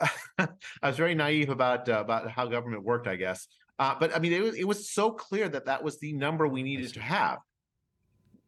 I 0.38 0.48
was 0.82 0.96
very 0.96 1.14
naive 1.14 1.48
about 1.48 1.88
uh, 1.88 2.00
about 2.00 2.30
how 2.30 2.46
government 2.46 2.84
worked, 2.84 3.06
I 3.08 3.16
guess. 3.16 3.48
Uh, 3.78 3.94
but 3.98 4.14
I 4.14 4.18
mean, 4.18 4.32
it 4.32 4.42
was 4.42 4.54
it 4.54 4.66
was 4.66 4.90
so 4.90 5.10
clear 5.10 5.48
that 5.48 5.66
that 5.66 5.82
was 5.82 5.98
the 5.98 6.12
number 6.12 6.46
we 6.46 6.62
needed 6.62 6.92
to 6.94 7.00
have. 7.00 7.38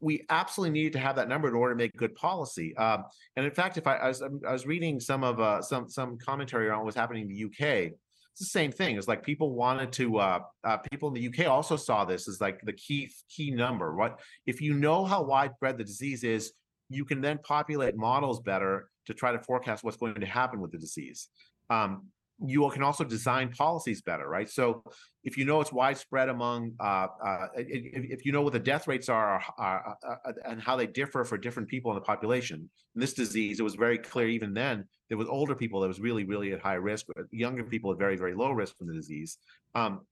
We 0.00 0.24
absolutely 0.30 0.72
needed 0.72 0.94
to 0.94 0.98
have 0.98 1.16
that 1.16 1.28
number 1.28 1.48
in 1.48 1.54
order 1.54 1.74
to 1.74 1.78
make 1.78 1.94
good 1.96 2.14
policy. 2.14 2.76
Um, 2.76 3.04
and 3.36 3.44
in 3.44 3.52
fact, 3.52 3.76
if 3.76 3.86
I, 3.86 3.96
I, 3.96 4.08
was 4.08 4.22
I 4.22 4.52
was 4.52 4.66
reading 4.66 4.98
some 4.98 5.24
of 5.24 5.40
uh, 5.40 5.62
some 5.62 5.88
some 5.88 6.16
commentary 6.18 6.70
on 6.70 6.78
what 6.78 6.86
was 6.86 6.94
happening 6.94 7.28
in 7.28 7.28
the 7.28 7.44
UK, 7.44 7.92
it's 8.32 8.40
the 8.40 8.46
same 8.46 8.72
thing. 8.72 8.96
It's 8.96 9.08
like 9.08 9.22
people 9.22 9.52
wanted 9.52 9.92
to. 9.92 10.18
Uh, 10.18 10.40
uh, 10.64 10.78
people 10.90 11.08
in 11.08 11.14
the 11.14 11.28
UK 11.28 11.50
also 11.50 11.76
saw 11.76 12.04
this 12.04 12.28
as 12.28 12.40
like 12.40 12.60
the 12.62 12.72
key 12.72 13.10
key 13.28 13.50
number. 13.50 13.94
What 13.94 14.20
if 14.46 14.60
you 14.60 14.74
know 14.74 15.04
how 15.04 15.22
widespread 15.22 15.78
the 15.78 15.84
disease 15.84 16.24
is? 16.24 16.52
You 16.88 17.04
can 17.04 17.20
then 17.20 17.38
populate 17.38 17.96
models 17.96 18.40
better 18.40 18.90
to 19.06 19.14
try 19.14 19.32
to 19.32 19.38
forecast 19.40 19.84
what's 19.84 19.96
going 19.96 20.14
to 20.14 20.26
happen 20.26 20.60
with 20.60 20.72
the 20.72 20.78
disease. 20.78 21.28
Um, 21.68 22.06
you 22.44 22.68
can 22.70 22.82
also 22.82 23.04
design 23.04 23.50
policies 23.50 24.00
better, 24.02 24.28
right? 24.28 24.48
So 24.48 24.82
if 25.24 25.36
you 25.36 25.44
know 25.44 25.60
it's 25.60 25.72
widespread 25.72 26.28
among, 26.28 26.72
uh, 26.80 27.06
uh, 27.22 27.46
if, 27.56 28.18
if, 28.18 28.26
you 28.26 28.32
know 28.32 28.42
what 28.42 28.52
the 28.52 28.58
death 28.58 28.88
rates 28.88 29.08
are, 29.08 29.42
uh, 29.58 29.62
uh, 30.08 30.32
and 30.46 30.60
how 30.60 30.76
they 30.76 30.86
differ 30.86 31.24
for 31.24 31.36
different 31.36 31.68
people 31.68 31.90
in 31.90 31.96
the 31.96 32.00
population, 32.00 32.68
in 32.94 33.00
this 33.00 33.12
disease, 33.12 33.60
it 33.60 33.62
was 33.62 33.74
very 33.74 33.98
clear 33.98 34.28
even 34.28 34.54
then 34.54 34.84
there 35.08 35.18
was 35.18 35.28
older 35.28 35.54
people 35.54 35.80
that 35.80 35.88
was 35.88 36.00
really, 36.00 36.24
really 36.24 36.52
at 36.52 36.60
high 36.60 36.74
risk, 36.74 37.06
younger 37.30 37.64
people 37.64 37.92
at 37.92 37.98
very, 37.98 38.16
very 38.16 38.34
low 38.34 38.52
risk 38.52 38.78
from 38.78 38.86
the 38.86 38.94
disease. 38.94 39.38
Um, 39.74 40.06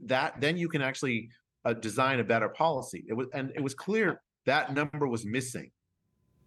that 0.00 0.40
then 0.40 0.56
you 0.56 0.68
can 0.68 0.82
actually 0.82 1.30
uh, 1.64 1.72
design 1.72 2.20
a 2.20 2.24
better 2.24 2.48
policy. 2.48 3.04
It 3.08 3.14
was, 3.14 3.28
and 3.32 3.52
it 3.54 3.62
was 3.62 3.74
clear 3.74 4.20
that 4.46 4.74
number 4.74 5.08
was 5.08 5.24
missing 5.24 5.70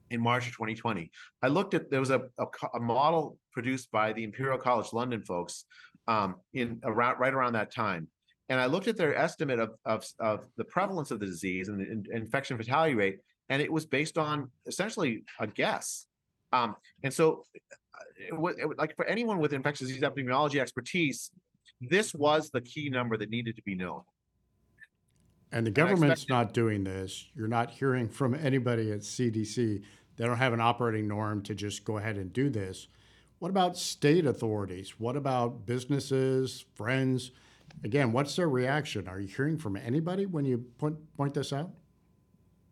in 0.09 0.21
March 0.21 0.47
of 0.47 0.53
2020. 0.53 1.11
I 1.41 1.47
looked 1.47 1.73
at 1.73 1.89
there 1.89 1.99
was 1.99 2.11
a, 2.11 2.21
a, 2.37 2.45
a 2.75 2.79
model 2.79 3.37
produced 3.51 3.91
by 3.91 4.13
the 4.13 4.23
Imperial 4.23 4.57
College 4.57 4.93
London 4.93 5.21
folks 5.21 5.65
um, 6.07 6.35
in 6.53 6.79
around 6.83 7.19
right 7.19 7.33
around 7.33 7.53
that 7.53 7.73
time, 7.73 8.07
and 8.49 8.59
I 8.59 8.67
looked 8.67 8.87
at 8.87 8.97
their 8.97 9.15
estimate 9.15 9.59
of 9.59 9.71
of, 9.85 10.05
of 10.19 10.45
the 10.57 10.65
prevalence 10.65 11.11
of 11.11 11.19
the 11.19 11.25
disease 11.25 11.67
and 11.67 11.79
the 11.79 11.91
in, 11.91 12.05
infection 12.13 12.57
fatality 12.57 12.95
rate, 12.95 13.19
and 13.49 13.61
it 13.61 13.71
was 13.71 13.85
based 13.85 14.17
on 14.17 14.49
essentially 14.67 15.23
a 15.39 15.47
guess. 15.47 16.05
Um, 16.53 16.75
and 17.03 17.13
so, 17.13 17.45
uh, 17.55 17.99
it 18.29 18.37
was, 18.37 18.55
it 18.57 18.65
was, 18.65 18.77
like 18.77 18.95
for 18.95 19.05
anyone 19.05 19.39
with 19.39 19.51
infectious 19.51 19.87
disease 19.87 20.03
epidemiology 20.03 20.61
expertise, 20.61 21.31
this 21.81 22.13
was 22.13 22.49
the 22.49 22.61
key 22.61 22.89
number 22.89 23.17
that 23.17 23.29
needed 23.29 23.55
to 23.55 23.61
be 23.63 23.75
known. 23.75 24.01
And 25.55 25.65
the 25.65 25.71
government's 25.71 26.27
not 26.27 26.53
doing 26.53 26.83
this. 26.83 27.27
You're 27.33 27.47
not 27.47 27.71
hearing 27.71 28.09
from 28.09 28.35
anybody 28.35 28.91
at 28.91 28.99
CDC. 28.99 29.81
They 30.17 30.25
don't 30.25 30.35
have 30.35 30.51
an 30.51 30.59
operating 30.59 31.07
norm 31.07 31.41
to 31.43 31.55
just 31.55 31.85
go 31.85 31.97
ahead 31.97 32.17
and 32.17 32.33
do 32.33 32.49
this. 32.49 32.89
What 33.39 33.51
about 33.51 33.77
state 33.77 34.25
authorities? 34.25 34.99
What 34.99 35.15
about 35.15 35.65
businesses, 35.65 36.65
friends? 36.75 37.31
Again, 37.85 38.11
what's 38.11 38.35
their 38.35 38.49
reaction? 38.49 39.07
Are 39.07 39.17
you 39.17 39.29
hearing 39.29 39.57
from 39.57 39.77
anybody 39.77 40.25
when 40.25 40.43
you 40.43 40.57
point 40.77 40.97
point 41.15 41.33
this 41.33 41.53
out? 41.53 41.71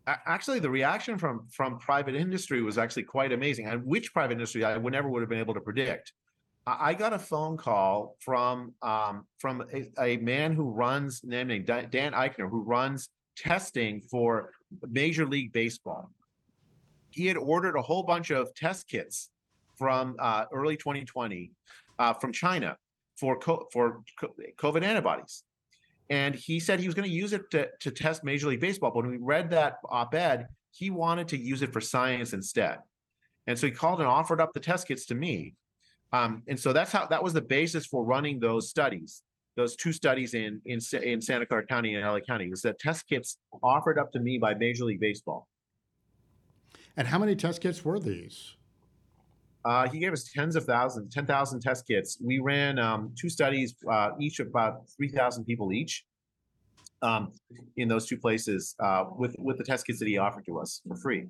Actually, 0.06 0.58
the 0.58 0.68
reaction 0.68 1.16
from 1.16 1.46
from 1.50 1.78
private 1.78 2.14
industry 2.14 2.60
was 2.60 2.76
actually 2.76 3.04
quite 3.04 3.32
amazing. 3.32 3.66
And 3.66 3.82
which 3.86 4.12
private 4.12 4.34
industry 4.34 4.62
I 4.62 4.76
would 4.76 4.92
never 4.92 5.08
would 5.08 5.22
have 5.22 5.30
been 5.30 5.38
able 5.38 5.54
to 5.54 5.60
predict. 5.60 6.12
I 6.66 6.94
got 6.94 7.12
a 7.12 7.18
phone 7.18 7.58
call 7.58 8.16
from 8.20 8.72
um, 8.80 9.26
from 9.38 9.64
a, 9.72 10.02
a, 10.02 10.16
man 10.16 10.52
who 10.52 10.70
runs 10.70 11.20
named 11.22 11.66
Dan 11.66 12.12
Eichner, 12.12 12.48
who 12.48 12.62
runs 12.62 13.10
testing 13.36 14.00
for 14.00 14.50
Major 14.88 15.26
League 15.26 15.52
Baseball. 15.52 16.10
He 17.10 17.26
had 17.26 17.36
ordered 17.36 17.76
a 17.76 17.82
whole 17.82 18.02
bunch 18.02 18.30
of 18.30 18.54
test 18.54 18.88
kits 18.88 19.28
from 19.76 20.16
uh, 20.18 20.46
early 20.52 20.76
2020 20.76 21.50
uh, 21.98 22.14
from 22.14 22.32
China 22.32 22.78
for 23.18 23.38
co- 23.38 23.68
for 23.70 24.00
COVID 24.18 24.82
antibodies, 24.82 25.44
and 26.08 26.34
he 26.34 26.58
said 26.58 26.80
he 26.80 26.86
was 26.86 26.94
going 26.94 27.08
to 27.08 27.14
use 27.14 27.34
it 27.34 27.50
to, 27.50 27.68
to 27.80 27.90
test 27.90 28.24
Major 28.24 28.48
League 28.48 28.60
Baseball. 28.60 28.90
But 28.90 29.02
when 29.02 29.10
we 29.10 29.18
read 29.18 29.50
that 29.50 29.80
op-ed, 29.90 30.46
he 30.70 30.88
wanted 30.88 31.28
to 31.28 31.36
use 31.36 31.60
it 31.60 31.74
for 31.74 31.82
science 31.82 32.32
instead, 32.32 32.78
and 33.46 33.58
so 33.58 33.66
he 33.66 33.70
called 33.70 34.00
and 34.00 34.08
offered 34.08 34.40
up 34.40 34.54
the 34.54 34.60
test 34.60 34.88
kits 34.88 35.04
to 35.06 35.14
me 35.14 35.56
Um, 36.14 36.42
and 36.46 36.58
so 36.58 36.72
that's 36.72 36.92
how 36.92 37.06
that 37.06 37.22
was 37.22 37.32
the 37.32 37.42
basis 37.42 37.86
for 37.86 38.04
running 38.04 38.38
those 38.38 38.70
studies, 38.70 39.22
those 39.56 39.74
two 39.74 39.92
studies 39.92 40.34
in 40.34 40.60
in 40.64 40.78
in 41.02 41.20
Santa 41.20 41.44
Clara 41.44 41.66
County 41.66 41.96
and 41.96 42.06
LA 42.06 42.20
County. 42.20 42.48
Was 42.48 42.62
that 42.62 42.78
test 42.78 43.08
kits 43.08 43.38
offered 43.64 43.98
up 43.98 44.12
to 44.12 44.20
me 44.20 44.38
by 44.38 44.54
Major 44.54 44.84
League 44.84 45.00
Baseball? 45.00 45.48
And 46.96 47.08
how 47.08 47.18
many 47.18 47.34
test 47.34 47.60
kits 47.60 47.84
were 47.84 47.98
these? 47.98 48.54
Uh, 49.64 49.88
he 49.88 49.98
gave 49.98 50.12
us 50.12 50.30
tens 50.32 50.54
of 50.56 50.64
thousands, 50.64 51.12
10,000 51.12 51.60
test 51.60 51.86
kits. 51.86 52.18
We 52.22 52.38
ran 52.38 52.78
um, 52.78 53.12
two 53.18 53.30
studies, 53.30 53.74
uh, 53.90 54.10
each 54.20 54.38
about 54.38 54.82
3,000 54.94 55.46
people 55.46 55.72
each 55.72 56.04
um, 57.00 57.32
in 57.78 57.88
those 57.88 58.06
two 58.06 58.18
places 58.18 58.76
uh, 58.78 59.04
with, 59.16 59.34
with 59.38 59.56
the 59.56 59.64
test 59.64 59.86
kits 59.86 59.98
that 60.00 60.06
he 60.06 60.18
offered 60.18 60.44
to 60.46 60.60
us 60.60 60.82
for 60.86 60.96
free. 60.96 61.28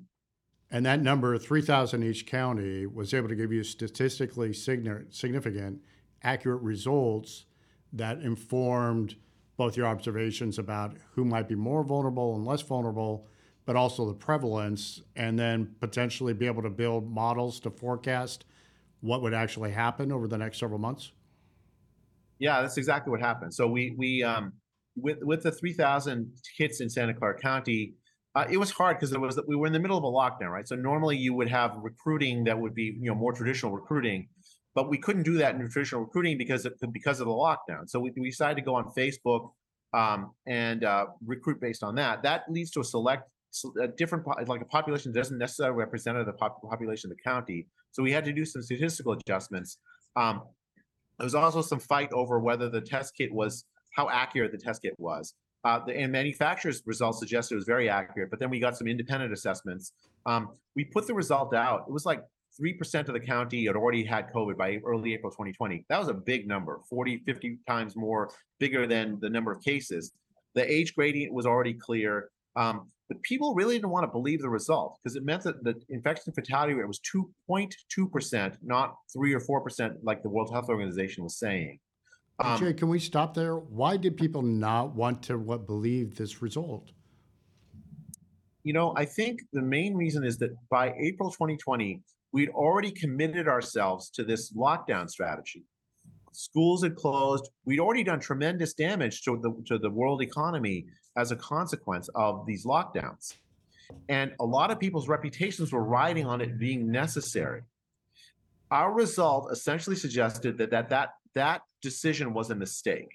And 0.75 0.85
that 0.85 1.01
number, 1.01 1.37
3,000 1.37 2.03
each 2.03 2.25
county, 2.25 2.85
was 2.85 3.13
able 3.13 3.29
to 3.29 3.35
give 3.35 3.49
you 3.49 3.63
statistically 3.63 4.51
significant, 4.51 5.81
accurate 6.21 6.61
results 6.61 7.45
that 7.93 8.19
informed 8.19 9.15
both 9.55 9.77
your 9.77 9.87
observations 9.87 10.59
about 10.59 10.97
who 11.11 11.23
might 11.23 11.47
be 11.47 11.55
more 11.55 11.81
vulnerable 11.81 12.35
and 12.35 12.45
less 12.45 12.61
vulnerable 12.61 13.25
but 13.63 13.77
also 13.77 14.05
the 14.05 14.13
prevalence, 14.13 15.01
and 15.15 15.39
then 15.39 15.73
potentially 15.79 16.33
be 16.33 16.45
able 16.45 16.61
to 16.61 16.69
build 16.69 17.09
models 17.09 17.61
to 17.61 17.71
forecast 17.71 18.43
what 18.99 19.21
would 19.21 19.33
actually 19.33 19.71
happen 19.71 20.11
over 20.11 20.27
the 20.27 20.37
next 20.37 20.59
several 20.59 20.77
months? 20.77 21.13
Yeah, 22.37 22.61
that's 22.61 22.77
exactly 22.77 23.11
what 23.11 23.21
happened. 23.21 23.53
So 23.53 23.65
we 23.65 23.95
we 23.97 24.23
um, 24.23 24.51
with 24.97 25.19
with 25.21 25.43
the 25.43 25.53
3,000 25.53 26.29
hits 26.57 26.81
in 26.81 26.89
Santa 26.89 27.13
Clara 27.13 27.39
County, 27.39 27.93
uh, 28.35 28.45
it 28.49 28.57
was 28.57 28.69
hard 28.71 28.97
because 28.97 29.13
it 29.13 29.19
was 29.19 29.35
that 29.35 29.47
we 29.47 29.55
were 29.55 29.65
in 29.65 29.73
the 29.73 29.79
middle 29.79 29.97
of 29.97 30.03
a 30.03 30.07
lockdown, 30.07 30.49
right? 30.49 30.67
So 30.67 30.75
normally 30.75 31.17
you 31.17 31.33
would 31.33 31.47
have 31.49 31.77
recruiting 31.77 32.43
that 32.43 32.59
would 32.59 32.75
be 32.75 32.95
you 32.99 33.09
know 33.09 33.15
more 33.15 33.31
traditional 33.31 33.71
recruiting, 33.71 34.27
but 34.73 34.89
we 34.89 34.97
couldn't 34.97 35.23
do 35.23 35.37
that 35.37 35.55
in 35.55 35.69
traditional 35.69 36.01
recruiting 36.01 36.37
because 36.37 36.65
of, 36.65 36.73
because 36.91 37.21
of 37.21 37.27
the 37.27 37.33
lockdown. 37.33 37.87
So 37.87 37.99
we, 37.99 38.11
we 38.17 38.29
decided 38.29 38.55
to 38.55 38.61
go 38.61 38.75
on 38.75 38.91
Facebook 38.97 39.51
um, 39.93 40.31
and 40.45 40.83
uh, 40.83 41.05
recruit 41.25 41.61
based 41.61 41.81
on 41.81 41.95
that. 41.95 42.23
That 42.23 42.43
leads 42.49 42.71
to 42.71 42.81
a 42.81 42.83
select 42.83 43.29
a 43.81 43.87
different 43.87 44.25
like 44.47 44.61
a 44.61 44.65
population 44.65 45.13
doesn't 45.13 45.37
necessarily 45.37 45.77
represent 45.77 46.23
the 46.25 46.33
pop- 46.33 46.61
population 46.61 47.09
of 47.09 47.17
the 47.17 47.23
county. 47.23 47.67
So 47.91 48.03
we 48.03 48.11
had 48.11 48.25
to 48.25 48.33
do 48.33 48.45
some 48.45 48.61
statistical 48.61 49.13
adjustments. 49.13 49.77
Um, 50.17 50.41
there 51.17 51.25
was 51.25 51.35
also 51.35 51.61
some 51.61 51.79
fight 51.79 52.11
over 52.11 52.39
whether 52.39 52.69
the 52.69 52.81
test 52.81 53.13
kit 53.15 53.33
was 53.33 53.63
how 53.95 54.09
accurate 54.09 54.51
the 54.51 54.57
test 54.57 54.81
kit 54.81 54.93
was. 54.97 55.33
Uh, 55.65 55.83
the, 55.83 55.97
and 55.97 56.11
manufacturers' 56.11 56.83
results 56.85 57.19
suggested 57.19 57.55
it 57.55 57.57
was 57.57 57.65
very 57.65 57.89
accurate, 57.89 58.29
but 58.29 58.39
then 58.39 58.51
we 58.51 58.59
got 58.59 58.77
some 58.77 58.87
independent 58.87 59.33
assessments. 59.33 59.93
Um, 60.27 60.51
we 60.75 60.85
put 60.85 61.07
the 61.07 61.13
result 61.13 61.55
out. 61.55 61.85
It 61.87 61.91
was 61.91 62.05
like 62.05 62.21
3% 62.61 63.07
of 63.07 63.13
the 63.13 63.19
county 63.19 63.65
had 63.65 63.75
already 63.75 64.05
had 64.05 64.31
COVID 64.31 64.57
by 64.57 64.79
early 64.85 65.15
April 65.15 65.31
2020. 65.31 65.85
That 65.89 65.99
was 65.99 66.07
a 66.07 66.13
big 66.13 66.47
number, 66.47 66.81
40, 66.87 67.23
50 67.25 67.59
times 67.67 67.95
more 67.95 68.29
bigger 68.59 68.85
than 68.85 69.19
the 69.19 69.29
number 69.29 69.51
of 69.51 69.61
cases. 69.63 70.11
The 70.53 70.71
age 70.71 70.95
gradient 70.95 71.33
was 71.33 71.47
already 71.47 71.73
clear. 71.73 72.29
Um, 72.55 72.91
but 73.09 73.21
people 73.23 73.55
really 73.55 73.75
didn't 73.75 73.89
want 73.89 74.03
to 74.03 74.11
believe 74.11 74.41
the 74.41 74.49
result 74.49 74.99
because 75.03 75.15
it 75.15 75.23
meant 75.25 75.43
that 75.43 75.63
the 75.63 75.75
infection 75.89 76.31
fatality 76.33 76.73
rate 76.73 76.87
was 76.87 76.99
2.2%, 76.99 78.57
not 78.63 78.95
3 79.13 79.33
or 79.33 79.39
4% 79.39 79.95
like 80.03 80.23
the 80.23 80.29
World 80.29 80.51
Health 80.51 80.69
Organization 80.69 81.23
was 81.23 81.37
saying. 81.37 81.79
Um, 82.39 82.59
Jay, 82.59 82.73
can 82.73 82.89
we 82.89 82.99
stop 82.99 83.33
there? 83.33 83.55
Why 83.55 83.97
did 83.97 84.17
people 84.17 84.41
not 84.41 84.93
want 84.95 85.23
to 85.23 85.37
what, 85.37 85.65
believe 85.65 86.15
this 86.15 86.41
result? 86.41 86.91
You 88.63 88.73
know, 88.73 88.93
I 88.97 89.05
think 89.05 89.41
the 89.53 89.61
main 89.61 89.95
reason 89.95 90.23
is 90.23 90.37
that 90.39 90.51
by 90.69 90.93
April 90.97 91.29
2020, 91.29 92.01
we'd 92.31 92.49
already 92.49 92.91
committed 92.91 93.47
ourselves 93.47 94.09
to 94.09 94.23
this 94.23 94.51
lockdown 94.53 95.09
strategy. 95.09 95.63
Schools 96.33 96.83
had 96.83 96.95
closed. 96.95 97.49
We'd 97.63 97.79
already 97.79 98.03
done 98.03 98.19
tremendous 98.19 98.73
damage 98.73 99.21
to 99.21 99.39
the 99.41 99.63
to 99.67 99.77
the 99.77 99.89
world 99.89 100.21
economy 100.21 100.87
as 101.15 101.31
a 101.31 101.35
consequence 101.37 102.09
of 102.15 102.45
these 102.45 102.65
lockdowns. 102.65 103.37
And 104.09 104.33
a 104.39 104.45
lot 104.45 104.71
of 104.71 104.79
people's 104.79 105.07
reputations 105.07 105.71
were 105.71 105.83
riding 105.83 106.25
on 106.25 106.41
it 106.41 106.57
being 106.59 106.91
necessary. 106.91 107.61
Our 108.71 108.91
result 108.91 109.51
essentially 109.51 109.95
suggested 109.95 110.57
that 110.57 110.71
that 110.71 110.89
that, 110.89 111.09
that 111.35 111.61
decision 111.81 112.33
was 112.33 112.49
a 112.49 112.55
mistake. 112.55 113.11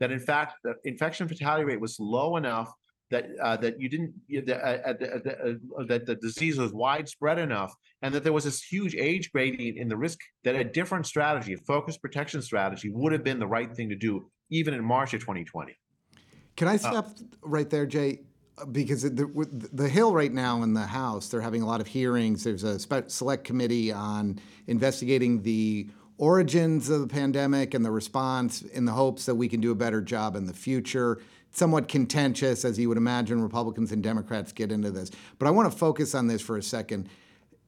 That 0.00 0.10
in 0.10 0.18
fact, 0.18 0.54
the 0.64 0.74
infection 0.84 1.28
fatality 1.28 1.64
rate 1.64 1.80
was 1.80 1.98
low 2.00 2.36
enough 2.36 2.72
that 3.10 3.26
uh, 3.42 3.56
that 3.58 3.80
you 3.80 3.88
didn't 3.88 4.14
uh, 4.48 4.52
uh, 4.52 4.92
uh, 4.92 5.84
that 5.88 6.06
the 6.06 6.16
disease 6.22 6.58
was 6.58 6.72
widespread 6.72 7.38
enough, 7.38 7.74
and 8.02 8.14
that 8.14 8.22
there 8.22 8.32
was 8.32 8.44
this 8.44 8.62
huge 8.62 8.94
age 8.94 9.30
gradient 9.32 9.78
in 9.78 9.88
the 9.88 9.96
risk 9.96 10.18
that 10.44 10.54
a 10.56 10.64
different 10.64 11.06
strategy, 11.06 11.52
a 11.52 11.58
focused 11.58 12.00
protection 12.00 12.40
strategy, 12.40 12.88
would 12.90 13.12
have 13.12 13.24
been 13.24 13.38
the 13.38 13.46
right 13.46 13.74
thing 13.74 13.88
to 13.88 13.96
do, 13.96 14.30
even 14.50 14.74
in 14.74 14.84
March 14.84 15.12
of 15.12 15.20
2020. 15.20 15.76
Can 16.56 16.68
I 16.68 16.74
uh, 16.74 16.78
stop 16.78 17.06
uh, 17.06 17.24
right 17.42 17.68
there, 17.68 17.86
Jay? 17.86 18.20
Because 18.72 19.02
the, 19.02 19.68
the 19.72 19.88
Hill 19.88 20.12
right 20.12 20.32
now 20.32 20.62
in 20.62 20.74
the 20.74 20.86
House, 20.86 21.28
they're 21.28 21.40
having 21.40 21.62
a 21.62 21.66
lot 21.66 21.80
of 21.80 21.86
hearings. 21.86 22.44
There's 22.44 22.62
a 22.62 22.78
select 23.08 23.44
committee 23.44 23.90
on 23.90 24.38
investigating 24.66 25.40
the 25.40 25.88
origins 26.20 26.90
of 26.90 27.00
the 27.00 27.06
pandemic 27.06 27.72
and 27.72 27.82
the 27.82 27.90
response 27.90 28.60
in 28.60 28.84
the 28.84 28.92
hopes 28.92 29.24
that 29.24 29.34
we 29.34 29.48
can 29.48 29.58
do 29.58 29.72
a 29.72 29.74
better 29.74 30.02
job 30.02 30.36
in 30.36 30.44
the 30.44 30.52
future. 30.52 31.18
Somewhat 31.50 31.88
contentious, 31.88 32.64
as 32.64 32.78
you 32.78 32.88
would 32.88 32.98
imagine, 32.98 33.42
Republicans 33.42 33.90
and 33.90 34.02
Democrats 34.02 34.52
get 34.52 34.70
into 34.70 34.90
this. 34.90 35.10
But 35.38 35.48
I 35.48 35.50
want 35.50 35.72
to 35.72 35.76
focus 35.76 36.14
on 36.14 36.26
this 36.26 36.42
for 36.42 36.58
a 36.58 36.62
second. 36.62 37.08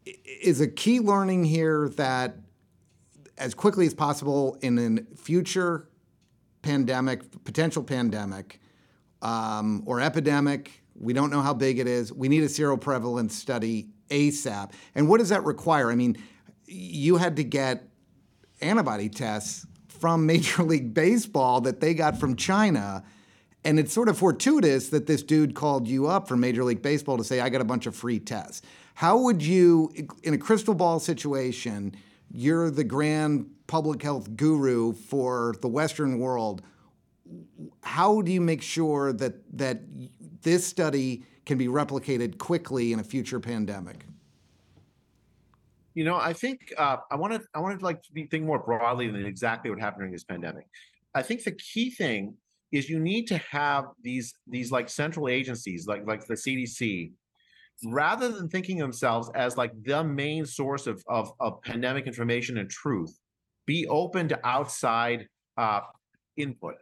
Is 0.05 0.61
a 0.61 0.69
key 0.69 1.01
learning 1.01 1.45
here 1.45 1.89
that 1.97 2.37
as 3.39 3.55
quickly 3.55 3.87
as 3.87 3.95
possible 3.95 4.59
in 4.61 4.99
a 4.99 5.17
future 5.17 5.89
pandemic, 6.61 7.45
potential 7.45 7.83
pandemic, 7.83 8.61
um, 9.23 9.83
or 9.87 10.01
epidemic. 10.01 10.83
We 10.95 11.15
don't 11.15 11.31
know 11.31 11.41
how 11.41 11.55
big 11.55 11.79
it 11.79 11.87
is. 11.87 12.13
We 12.13 12.29
need 12.29 12.43
a 12.43 12.49
seroprevalence 12.49 13.31
study 13.31 13.89
ASAP. 14.11 14.73
And 14.95 15.09
what 15.09 15.19
does 15.19 15.31
that 15.31 15.45
require? 15.45 15.91
I 15.91 15.95
mean, 15.95 16.19
you 16.67 17.17
had 17.17 17.37
to 17.37 17.45
get 17.45 17.89
antibody 18.63 19.09
tests 19.09 19.67
from 19.89 20.27
Major 20.27 20.63
League 20.63 20.95
Baseball 20.95 21.61
that 21.63 21.81
they 21.81 21.95
got 21.95 22.19
from 22.19 22.37
China. 22.37 23.05
And 23.65 23.79
it's 23.79 23.93
sort 23.93 24.09
of 24.09 24.19
fortuitous 24.19 24.89
that 24.89 25.07
this 25.07 25.23
dude 25.23 25.55
called 25.55 25.87
you 25.87 26.09
up 26.09 26.27
from 26.27 26.41
Major 26.41 26.65
League 26.65 26.83
Baseball 26.83 27.17
to 27.17 27.25
say, 27.25 27.41
I 27.41 27.49
got 27.49 27.61
a 27.61 27.65
bunch 27.65 27.87
of 27.87 27.95
free 27.95 28.19
tests. 28.19 28.63
How 28.95 29.17
would 29.19 29.43
you, 29.43 29.93
in 30.23 30.35
a 30.35 30.39
crystal 30.39 30.75
ball 30.75 30.99
situation, 30.99 31.95
you're 32.31 32.71
the 32.71 32.85
grand 32.85 33.49
public 33.69 34.03
health 34.03 34.37
guru 34.37 34.93
for 34.93 35.55
the 35.61 35.69
Western 35.69 36.19
world 36.19 36.63
how 37.83 38.23
do 38.23 38.33
you 38.33 38.41
make 38.41 38.63
sure 38.63 39.13
that 39.13 39.35
that 39.59 39.81
this 40.43 40.67
study 40.67 41.25
can 41.47 41.59
be 41.59 41.69
replicated 41.69 42.39
quickly 42.39 42.93
in 42.93 43.01
a 43.01 43.05
future 43.05 43.41
pandemic? 43.41 44.05
You 45.95 46.05
know, 46.05 46.17
I 46.17 46.33
think 46.33 46.73
uh, 46.79 46.99
I 47.11 47.17
want 47.17 47.35
to 47.35 47.43
I 47.55 47.61
want 47.61 47.79
to 47.79 47.85
like 47.85 48.03
think 48.31 48.45
more 48.45 48.59
broadly 48.59 49.09
than 49.09 49.27
exactly 49.27 49.71
what 49.71 49.81
happened 49.81 50.01
during 50.01 50.13
this 50.13 50.25
pandemic. 50.25 50.67
I 51.15 51.23
think 51.23 51.45
the 51.45 51.53
key 51.53 51.91
thing 51.91 52.35
is 52.71 52.89
you 52.89 52.99
need 52.99 53.27
to 53.29 53.39
have 53.39 53.87
these 54.03 54.35
these 54.47 54.73
like 54.73 54.89
central 54.89 55.29
agencies 55.29 55.87
like 55.87 56.07
like 56.07 56.27
the 56.27 56.35
CDC 56.35 57.13
rather 57.87 58.29
than 58.31 58.49
thinking 58.49 58.79
themselves 58.79 59.31
as 59.35 59.57
like 59.57 59.73
the 59.83 60.05
main 60.05 60.47
source 60.47 60.87
of, 60.87 61.03
of, 61.09 61.33
of 61.41 61.61
pandemic 61.63 62.07
information 62.07 62.59
and 62.59 62.71
truth, 62.71 63.19
be 63.67 63.89
open 63.89 64.29
to 64.29 64.39
outside 64.47 65.27
uh, 65.57 65.81
input 66.37 66.77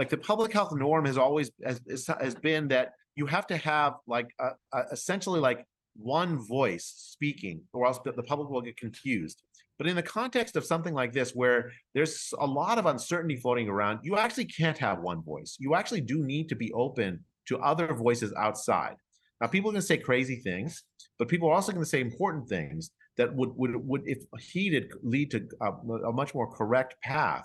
like 0.00 0.08
the 0.08 0.16
public 0.16 0.50
health 0.50 0.72
norm 0.74 1.04
has 1.04 1.18
always 1.18 1.50
has, 1.62 1.80
has 2.20 2.34
been 2.34 2.68
that 2.68 2.92
you 3.16 3.26
have 3.26 3.46
to 3.46 3.56
have 3.58 3.96
like 4.06 4.30
a, 4.40 4.48
a, 4.72 4.84
essentially 4.92 5.40
like 5.40 5.66
one 6.02 6.38
voice 6.38 6.92
speaking 6.96 7.62
or 7.72 7.86
else 7.86 7.98
the 8.04 8.22
public 8.22 8.48
will 8.48 8.60
get 8.60 8.76
confused. 8.76 9.42
But 9.78 9.86
in 9.86 9.96
the 9.96 10.02
context 10.02 10.56
of 10.56 10.64
something 10.64 10.92
like 10.92 11.12
this 11.12 11.32
where 11.34 11.72
there's 11.94 12.32
a 12.38 12.46
lot 12.46 12.78
of 12.78 12.86
uncertainty 12.86 13.36
floating 13.36 13.68
around 13.68 14.00
you 14.02 14.16
actually 14.16 14.44
can't 14.44 14.78
have 14.78 15.00
one 15.00 15.22
voice. 15.22 15.56
You 15.58 15.74
actually 15.74 16.02
do 16.02 16.22
need 16.24 16.48
to 16.50 16.56
be 16.56 16.72
open 16.72 17.24
to 17.46 17.58
other 17.58 17.94
voices 17.94 18.32
outside. 18.36 18.96
Now 19.40 19.46
people 19.46 19.70
are 19.70 19.72
going 19.72 19.80
to 19.80 19.86
say 19.86 19.96
crazy 19.98 20.36
things 20.36 20.84
but 21.20 21.28
people 21.28 21.50
are 21.50 21.54
also 21.54 21.70
going 21.70 21.84
to 21.84 21.88
say 21.88 22.00
important 22.00 22.48
things 22.48 22.90
that 23.18 23.32
would 23.34 23.50
would 23.54 23.76
would 23.86 24.02
if 24.06 24.24
heeded 24.40 24.90
lead 25.02 25.30
to 25.30 25.46
a, 25.60 25.70
a 26.08 26.12
much 26.12 26.34
more 26.34 26.50
correct 26.50 26.94
path. 27.02 27.44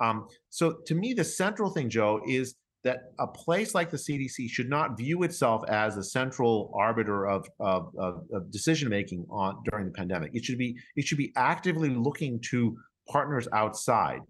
Um, 0.00 0.26
so 0.50 0.78
to 0.86 0.94
me, 0.96 1.14
the 1.14 1.22
central 1.22 1.70
thing, 1.70 1.88
Joe, 1.88 2.20
is 2.26 2.56
that 2.84 3.12
a 3.18 3.26
place 3.26 3.74
like 3.74 3.90
the 3.90 3.96
CDC 3.96 4.48
should 4.48 4.68
not 4.68 4.96
view 4.96 5.22
itself 5.22 5.62
as 5.68 5.96
a 5.96 6.04
central 6.04 6.70
arbiter 6.78 7.26
of, 7.26 7.46
of, 7.58 7.88
of, 7.98 8.26
of 8.32 8.50
decision 8.50 8.88
making 8.88 9.26
on 9.30 9.62
during 9.70 9.86
the 9.86 9.92
pandemic. 9.92 10.30
It 10.34 10.44
should 10.44 10.58
be 10.58 10.76
it 10.94 11.06
should 11.06 11.18
be 11.18 11.32
actively 11.36 11.90
looking 11.90 12.40
to 12.50 12.76
partners 13.08 13.48
outside. 13.52 14.20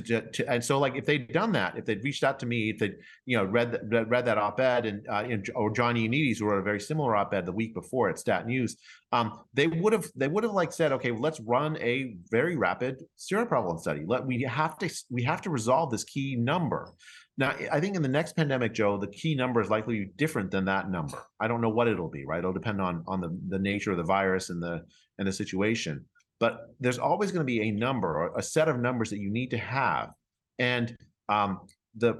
To, 0.00 0.20
to, 0.32 0.50
and 0.50 0.64
so 0.64 0.78
like 0.78 0.96
if 0.96 1.06
they'd 1.06 1.32
done 1.32 1.52
that, 1.52 1.78
if 1.78 1.84
they'd 1.84 2.02
reached 2.02 2.24
out 2.24 2.40
to 2.40 2.46
me, 2.46 2.70
if 2.70 2.78
they 2.78 2.92
you 3.26 3.36
know 3.36 3.44
read 3.44 3.78
read, 3.84 4.10
read 4.10 4.24
that 4.24 4.38
op-ed 4.38 4.86
and 4.86 5.06
uh, 5.08 5.24
or 5.54 5.70
John 5.70 5.94
Ioannidis 5.94 6.42
wrote 6.42 6.58
a 6.58 6.62
very 6.62 6.80
similar 6.80 7.14
op-ed 7.14 7.46
the 7.46 7.52
week 7.52 7.74
before 7.74 8.08
at 8.08 8.18
Stat 8.18 8.46
News, 8.46 8.76
um, 9.12 9.38
they 9.54 9.68
would 9.68 9.92
have 9.92 10.06
they 10.16 10.28
would 10.28 10.42
have 10.42 10.52
like 10.52 10.72
said, 10.72 10.92
okay, 10.92 11.12
well, 11.12 11.20
let's 11.20 11.40
run 11.40 11.78
a 11.80 12.16
very 12.30 12.56
rapid 12.56 13.04
seroprevalence 13.18 13.80
study. 13.80 14.02
Let 14.04 14.26
we 14.26 14.42
have 14.42 14.78
to 14.78 14.90
we 15.10 15.22
have 15.22 15.42
to 15.42 15.50
resolve 15.50 15.90
this 15.90 16.04
key 16.04 16.34
number. 16.36 16.90
Now, 17.36 17.54
I 17.70 17.80
think 17.80 17.96
in 17.96 18.02
the 18.02 18.08
next 18.08 18.36
pandemic, 18.36 18.74
Joe, 18.74 18.96
the 18.96 19.08
key 19.08 19.34
number 19.34 19.60
is 19.60 19.68
likely 19.68 20.10
different 20.16 20.52
than 20.52 20.64
that 20.66 20.88
number. 20.88 21.18
I 21.40 21.48
don't 21.48 21.60
know 21.60 21.68
what 21.68 21.88
it'll 21.88 22.10
be, 22.10 22.24
right? 22.24 22.38
It'll 22.38 22.52
depend 22.52 22.80
on 22.80 23.04
on 23.06 23.20
the 23.20 23.36
the 23.48 23.58
nature 23.58 23.92
of 23.92 23.96
the 23.96 24.04
virus 24.04 24.50
and 24.50 24.62
the 24.62 24.84
and 25.18 25.28
the 25.28 25.32
situation 25.32 26.04
but 26.44 26.74
there's 26.78 26.98
always 26.98 27.32
going 27.32 27.40
to 27.40 27.52
be 27.56 27.62
a 27.68 27.70
number 27.70 28.10
or 28.20 28.36
a 28.36 28.42
set 28.42 28.68
of 28.68 28.78
numbers 28.78 29.08
that 29.08 29.18
you 29.18 29.30
need 29.30 29.50
to 29.50 29.56
have. 29.56 30.10
And 30.58 30.94
um, 31.30 31.60
the 31.96 32.10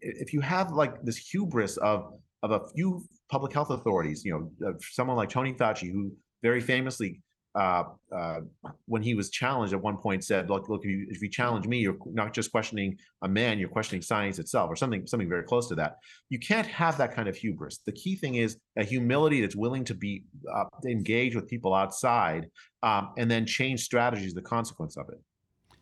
if 0.00 0.32
you 0.34 0.40
have 0.40 0.72
like 0.72 1.00
this 1.04 1.16
hubris 1.16 1.76
of 1.76 1.98
of 2.42 2.50
a 2.50 2.60
few 2.74 3.04
public 3.30 3.52
health 3.52 3.70
authorities 3.70 4.24
you 4.24 4.32
know 4.32 4.74
someone 4.80 5.16
like 5.16 5.28
tony 5.28 5.52
fauci 5.54 5.90
who 5.92 6.12
very 6.42 6.60
famously 6.60 7.20
uh, 7.54 7.84
uh, 8.14 8.40
when 8.86 9.02
he 9.02 9.14
was 9.14 9.30
challenged 9.30 9.74
at 9.74 9.82
one 9.82 9.96
point 9.96 10.24
said, 10.24 10.48
"Look, 10.48 10.68
look, 10.68 10.84
if 10.84 10.90
you, 10.90 11.06
if 11.10 11.20
you 11.20 11.28
challenge 11.28 11.66
me, 11.66 11.78
you're 11.78 11.96
not 12.06 12.32
just 12.32 12.52
questioning 12.52 12.96
a 13.22 13.28
man, 13.28 13.58
you're 13.58 13.68
questioning 13.68 14.02
science 14.02 14.38
itself, 14.38 14.70
or 14.70 14.76
something, 14.76 15.06
something 15.06 15.28
very 15.28 15.42
close 15.42 15.68
to 15.68 15.74
that." 15.76 15.96
You 16.28 16.38
can't 16.38 16.66
have 16.66 16.96
that 16.98 17.14
kind 17.14 17.28
of 17.28 17.36
hubris. 17.36 17.78
The 17.84 17.92
key 17.92 18.14
thing 18.14 18.36
is 18.36 18.58
a 18.76 18.84
humility 18.84 19.40
that's 19.40 19.56
willing 19.56 19.84
to 19.84 19.94
be 19.94 20.24
uh, 20.52 20.64
engaged 20.86 21.34
with 21.34 21.48
people 21.48 21.74
outside, 21.74 22.48
um, 22.82 23.10
and 23.18 23.30
then 23.30 23.46
change 23.46 23.82
strategies. 23.82 24.32
The 24.32 24.42
consequence 24.42 24.96
of 24.96 25.08
it. 25.08 25.20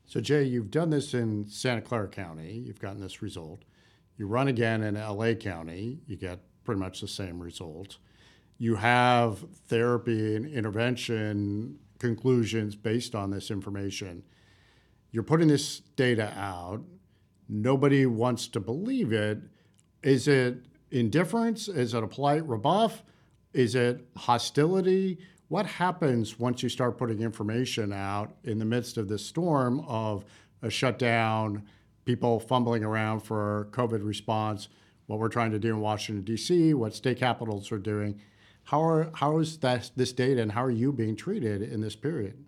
So, 0.07 0.22
Jay, 0.22 0.44
you've 0.44 0.70
done 0.70 0.88
this 0.88 1.12
in 1.12 1.46
Santa 1.46 1.83
Clara 1.83 2.09
County. 2.09 2.62
You've 2.64 2.81
gotten 2.81 3.00
this 3.00 3.20
result. 3.20 3.64
You 4.16 4.26
run 4.26 4.48
again 4.48 4.83
in 4.83 4.94
LA 4.94 5.35
County. 5.35 6.00
You 6.07 6.16
get 6.16 6.40
pretty 6.64 6.81
much 6.81 7.02
the 7.02 7.09
same 7.09 7.38
result 7.40 7.98
you 8.59 8.75
have 8.75 9.38
therapy 9.68 10.35
and 10.37 10.47
intervention 10.47 11.79
conclusions 11.99 12.75
based 12.75 13.14
on 13.14 13.31
this 13.31 13.51
information. 13.51 14.23
You're 15.12 15.23
putting 15.23 15.49
this 15.49 15.81
data 15.97 16.33
out. 16.37 16.83
Nobody 17.49 18.05
wants 18.07 18.49
to 18.49 18.61
believe 18.61 19.12
it. 19.12 19.38
Is 20.03 20.29
it 20.29 20.66
indifference? 20.90 21.68
Is 21.68 21.94
it 21.94 22.03
a 22.03 22.07
polite 22.07 22.47
rebuff? 22.47 23.03
Is 23.53 23.75
it 23.75 24.07
hostility? 24.16 25.18
What 25.49 25.64
happens 25.64 26.38
once 26.38 26.62
you 26.62 26.68
start 26.68 26.99
putting 26.99 27.23
information 27.23 27.92
out 27.92 28.37
in 28.44 28.59
the 28.59 28.64
midst 28.64 28.99
of 28.99 29.09
this 29.09 29.25
storm 29.25 29.81
of 29.87 30.25
a 30.62 30.68
shutdown, 30.68 31.62
people 32.05 32.40
fumbling 32.40 32.85
around 32.85 33.21
for 33.21 33.68
COVID 33.71 34.05
response, 34.05 34.68
what 35.07 35.18
we're 35.18 35.29
trying 35.29 35.53
to 35.53 35.59
do 35.59 35.71
in 35.71 35.81
Washington, 35.81 36.25
D.C., 36.25 36.75
what 36.75 36.94
state 36.94 37.18
capitals 37.18 37.73
are 37.73 37.79
doing? 37.79 38.21
How 38.68 38.83
are 38.83 39.11
how 39.14 39.38
is 39.38 39.57
that 39.61 39.90
this 39.96 40.12
data 40.12 40.42
and 40.42 40.52
how 40.52 40.62
are 40.62 40.70
you 40.70 40.92
being 40.92 41.16
treated 41.16 41.62
in 41.62 41.81
this 41.81 41.96
period? 41.96 42.44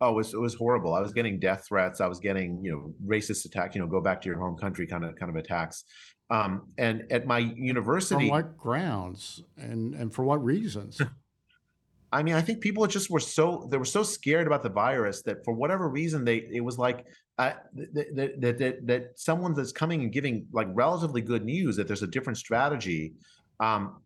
Oh, 0.00 0.10
it 0.10 0.14
was, 0.14 0.34
it 0.34 0.40
was 0.40 0.54
horrible. 0.54 0.92
I 0.92 1.00
was 1.00 1.12
getting 1.12 1.38
death 1.38 1.66
threats. 1.68 2.00
I 2.00 2.08
was 2.08 2.18
getting, 2.18 2.64
you 2.64 2.72
know, 2.72 2.94
racist 3.06 3.44
attack. 3.44 3.76
you 3.76 3.80
know, 3.80 3.86
go 3.86 4.00
back 4.00 4.20
to 4.22 4.28
your 4.28 4.40
home 4.40 4.56
country 4.56 4.88
kind 4.88 5.04
of 5.04 5.14
kind 5.14 5.30
of 5.30 5.36
attacks. 5.36 5.84
Um, 6.30 6.72
and 6.78 7.04
at 7.12 7.26
my 7.28 7.38
university, 7.38 8.24
on 8.24 8.28
what 8.28 8.58
grounds 8.58 9.44
and 9.56 9.94
and 9.94 10.12
for 10.12 10.24
what 10.24 10.42
reasons? 10.42 11.00
I 12.12 12.24
mean, 12.24 12.34
I 12.34 12.40
think 12.40 12.60
people 12.60 12.84
just 12.88 13.08
were 13.08 13.20
so 13.20 13.68
they 13.70 13.76
were 13.76 13.84
so 13.84 14.02
scared 14.02 14.48
about 14.48 14.64
the 14.64 14.68
virus 14.68 15.22
that 15.22 15.44
for 15.44 15.54
whatever 15.54 15.88
reason 15.88 16.24
they 16.24 16.48
it 16.52 16.64
was 16.64 16.76
like 16.76 17.06
uh, 17.38 17.52
that, 17.74 18.16
that 18.16 18.58
that 18.58 18.86
that 18.86 19.12
someone 19.14 19.54
that's 19.54 19.70
coming 19.70 20.02
and 20.02 20.12
giving 20.12 20.48
like 20.52 20.66
relatively 20.72 21.20
good 21.20 21.44
news 21.44 21.76
that 21.76 21.86
there's 21.86 22.02
a 22.02 22.08
different 22.08 22.36
strategy 22.36 23.12
um, 23.60 24.00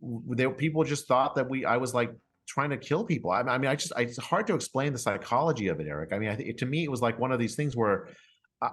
people 0.57 0.85
just 0.85 1.07
thought 1.07 1.35
that 1.35 1.49
we 1.49 1.65
I 1.65 1.77
was 1.77 1.95
like 1.95 2.13
trying 2.47 2.71
to 2.71 2.77
kill 2.77 3.05
people. 3.05 3.31
I, 3.31 3.41
I 3.43 3.59
mean, 3.59 3.71
I 3.71 3.77
just 3.77 3.93
I, 3.97 4.03
it's 4.03 4.19
hard 4.19 4.47
to 4.49 4.55
explain 4.55 4.93
the 4.93 4.99
psychology 4.99 5.69
of 5.69 5.81
it, 5.81 5.87
Eric. 5.87 6.13
I 6.13 6.19
mean, 6.19 6.31
I 6.31 6.37
to 6.37 6.67
me 6.67 6.85
it 6.85 6.91
was 6.91 7.03
like 7.03 7.19
one 7.19 7.33
of 7.33 7.39
these 7.39 7.55
things 7.55 7.77
where 7.77 8.09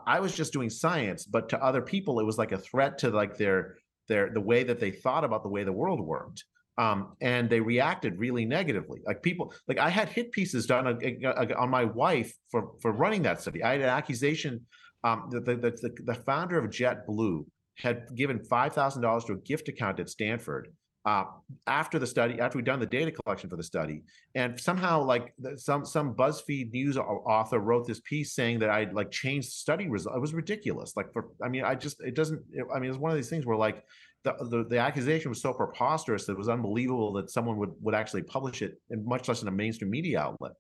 I 0.06 0.20
was 0.20 0.36
just 0.36 0.54
doing 0.54 0.70
science, 0.70 1.26
but 1.26 1.50
to 1.50 1.63
other 1.63 1.82
people 1.82 2.20
it 2.20 2.26
was 2.26 2.38
like 2.38 2.52
a 2.52 2.58
threat 2.58 2.98
to 3.00 3.10
like 3.10 3.38
their 3.38 3.78
their 4.08 4.30
the 4.30 4.42
way 4.42 4.63
that 4.63 4.80
they 4.80 4.92
thought 4.92 5.24
about 5.24 5.44
the 5.44 5.50
way 5.50 5.63
the 5.63 5.74
world 5.74 6.00
worked. 6.00 6.44
Um, 6.78 7.18
and 7.20 7.50
they 7.50 7.60
reacted 7.60 8.18
really 8.18 8.46
negatively. 8.46 9.02
Like 9.06 9.22
people, 9.22 9.54
like 9.68 9.80
I 9.80 9.89
had 9.89 10.08
hit 10.08 10.32
pieces 10.32 10.65
done 10.65 10.88
on 10.88 11.70
my 11.70 11.84
wife 11.84 12.34
for 12.50 12.72
for 12.82 12.94
running 12.94 13.24
that 13.24 13.42
study. 13.42 13.63
I 13.63 13.74
had 13.74 13.82
an 13.82 13.88
accusation. 13.88 14.65
Um, 15.04 15.30
the, 15.30 15.39
the, 15.39 15.56
the 15.56 15.98
the 16.06 16.15
founder 16.15 16.58
of 16.58 16.70
JetBlue 16.70 17.46
had 17.80 18.15
given 18.15 18.39
$5,000 18.39 19.26
to 19.26 19.34
a 19.34 19.38
gift 19.38 19.70
account 19.70 20.00
at 20.00 20.10
Stanford 20.10 20.70
uh, 21.06 21.24
after 21.65 21.98
the 21.98 22.06
study, 22.06 22.39
after 22.39 22.58
we'd 22.58 22.65
done 22.65 22.80
the 22.80 22.86
data 22.86 23.12
collection 23.12 23.50
for 23.50 23.56
the 23.56 23.63
study, 23.63 24.04
and 24.36 24.60
somehow 24.60 25.02
like 25.02 25.34
some 25.56 25.86
some 25.86 26.13
BuzzFeed 26.13 26.72
news 26.74 26.98
author 26.98 27.60
wrote 27.60 27.88
this 27.88 28.02
piece 28.02 28.34
saying 28.34 28.60
that 28.60 28.70
I'd 28.70 28.94
like 28.94 29.10
changed 29.10 29.48
the 29.48 29.52
study 29.52 29.88
result. 29.88 30.18
It 30.18 30.20
was 30.20 30.34
ridiculous. 30.34 30.94
Like 30.98 31.13
for, 31.13 31.30
I 31.42 31.48
mean, 31.48 31.63
I 31.63 31.76
just 31.76 32.02
it 32.02 32.15
doesn't. 32.15 32.42
It, 32.52 32.65
I 32.74 32.80
mean, 32.80 32.89
it's 32.89 33.00
one 33.00 33.12
of 33.12 33.18
these 33.18 33.30
things 33.30 33.46
where 33.46 33.56
like 33.56 33.86
the, 34.24 34.36
the, 34.50 34.65
the 34.65 34.78
accusation 34.78 35.30
was 35.30 35.42
so 35.42 35.54
preposterous 35.54 36.26
that 36.26 36.34
it 36.34 36.38
was 36.38 36.50
unbelievable 36.50 37.13
that 37.13 37.30
someone 37.30 37.58
would 37.58 37.72
would 37.80 37.96
actually 37.96 38.24
publish 38.24 38.62
it, 38.62 38.80
and 38.89 39.06
much 39.06 39.30
less 39.30 39.42
in 39.42 39.48
a 39.48 39.52
mainstream 39.52 39.89
media 39.89 40.20
outlet. 40.20 40.52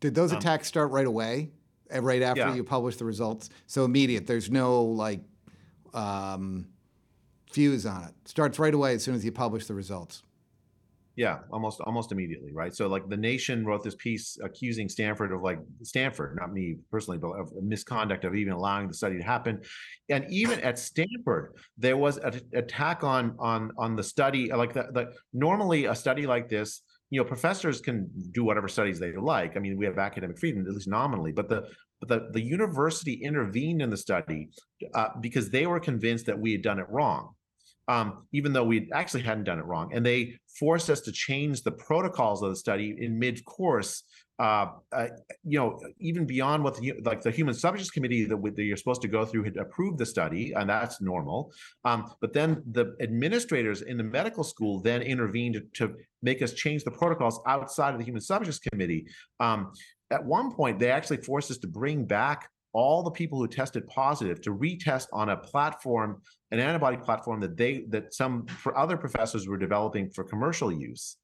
Did 0.00 0.14
those 0.14 0.32
um, 0.32 0.38
attacks 0.38 0.66
start 0.66 0.90
right 0.90 1.06
away? 1.06 1.50
Eh, 1.90 2.00
right 2.02 2.22
after 2.22 2.40
yeah. 2.40 2.54
you 2.54 2.64
published 2.64 2.98
the 2.98 3.04
results, 3.04 3.50
so 3.66 3.84
immediate. 3.84 4.26
There's 4.26 4.50
no 4.50 4.82
like 4.82 5.20
um, 5.94 6.66
fuse 7.50 7.86
on 7.86 8.04
it. 8.04 8.14
Starts 8.28 8.58
right 8.58 8.74
away 8.74 8.94
as 8.94 9.02
soon 9.02 9.14
as 9.14 9.24
you 9.24 9.32
publish 9.32 9.66
the 9.66 9.74
results. 9.74 10.22
Yeah, 11.16 11.38
almost 11.52 11.80
almost 11.80 12.10
immediately, 12.10 12.52
right? 12.52 12.74
So 12.74 12.88
like 12.88 13.08
the 13.08 13.16
Nation 13.16 13.64
wrote 13.64 13.84
this 13.84 13.94
piece 13.94 14.36
accusing 14.42 14.88
Stanford 14.88 15.32
of 15.32 15.42
like 15.42 15.60
Stanford, 15.82 16.36
not 16.40 16.52
me 16.52 16.78
personally, 16.90 17.18
but 17.18 17.28
of 17.38 17.52
misconduct 17.62 18.24
of 18.24 18.34
even 18.34 18.52
allowing 18.52 18.88
the 18.88 18.94
study 18.94 19.18
to 19.18 19.22
happen. 19.22 19.60
And 20.08 20.26
even 20.28 20.58
at 20.60 20.76
Stanford, 20.76 21.54
there 21.78 21.96
was 21.96 22.16
an 22.16 22.40
attack 22.52 23.04
on 23.04 23.36
on 23.38 23.70
on 23.78 23.94
the 23.94 24.02
study. 24.02 24.50
Like 24.52 24.72
the, 24.72 24.88
the 24.92 25.12
normally 25.32 25.84
a 25.84 25.94
study 25.94 26.26
like 26.26 26.48
this, 26.48 26.82
you 27.10 27.20
know, 27.20 27.24
professors 27.24 27.80
can 27.80 28.10
do 28.32 28.42
whatever 28.42 28.66
studies 28.66 28.98
they 28.98 29.12
like. 29.12 29.56
I 29.56 29.60
mean, 29.60 29.76
we 29.76 29.84
have 29.84 29.98
academic 29.98 30.36
freedom, 30.36 30.66
at 30.66 30.72
least 30.72 30.88
nominally, 30.88 31.30
but 31.30 31.48
the 31.48 31.68
but 32.00 32.08
the, 32.08 32.28
the 32.32 32.40
university 32.40 33.14
intervened 33.14 33.82
in 33.82 33.90
the 33.90 33.96
study 33.96 34.50
uh, 34.94 35.08
because 35.20 35.50
they 35.50 35.66
were 35.66 35.80
convinced 35.80 36.26
that 36.26 36.38
we 36.38 36.52
had 36.52 36.62
done 36.62 36.78
it 36.78 36.86
wrong. 36.88 37.34
Um, 37.86 38.26
even 38.32 38.54
though 38.54 38.64
we 38.64 38.90
actually 38.94 39.20
hadn't 39.20 39.44
done 39.44 39.58
it 39.58 39.66
wrong. 39.66 39.92
And 39.92 40.06
they 40.06 40.38
forced 40.58 40.88
us 40.88 41.02
to 41.02 41.12
change 41.12 41.62
the 41.62 41.72
protocols 41.72 42.42
of 42.42 42.48
the 42.48 42.56
study 42.56 42.96
in 42.98 43.18
mid 43.18 43.44
course. 43.44 44.04
Uh, 44.38 44.68
uh, 44.90 45.06
you 45.44 45.58
know, 45.58 45.78
even 46.00 46.26
beyond 46.26 46.64
what 46.64 46.76
the 46.76 46.94
like 47.04 47.20
the 47.20 47.30
human 47.30 47.54
subjects 47.54 47.90
committee 47.90 48.24
that, 48.24 48.42
that, 48.56 48.62
you're 48.62 48.76
supposed 48.76 49.02
to 49.02 49.06
go 49.06 49.24
through 49.24 49.44
had 49.44 49.56
approved 49.58 49.98
the 49.98 50.06
study, 50.06 50.52
and 50.54 50.68
that's 50.68 51.00
normal. 51.00 51.52
Um, 51.84 52.10
but 52.20 52.32
then 52.32 52.62
the 52.72 52.96
administrators 53.00 53.82
in 53.82 53.96
the 53.96 54.02
medical 54.02 54.42
school 54.42 54.80
then 54.80 55.02
intervened 55.02 55.54
to, 55.74 55.86
to, 55.86 55.94
make 56.24 56.40
us 56.40 56.54
change 56.54 56.82
the 56.84 56.90
protocols 56.90 57.38
outside 57.46 57.92
of 57.92 57.98
the 57.98 58.04
human 58.04 58.22
subjects 58.22 58.58
committee. 58.58 59.06
Um, 59.40 59.72
at 60.10 60.24
one 60.24 60.52
point, 60.52 60.78
they 60.78 60.90
actually 60.90 61.18
forced 61.18 61.50
us 61.50 61.58
to 61.58 61.66
bring 61.66 62.04
back 62.04 62.48
all 62.72 63.02
the 63.02 63.10
people 63.10 63.38
who 63.38 63.46
tested 63.46 63.86
positive 63.86 64.40
to 64.42 64.50
retest 64.50 65.06
on 65.12 65.30
a 65.30 65.36
platform, 65.36 66.20
an 66.50 66.58
antibody 66.58 66.96
platform 66.96 67.40
that 67.40 67.56
they 67.56 67.84
that 67.88 68.12
some 68.12 68.46
for 68.46 68.76
other 68.76 68.96
professors 68.96 69.46
were 69.46 69.56
developing 69.56 70.10
for 70.10 70.24
commercial 70.24 70.72
use, 70.72 71.16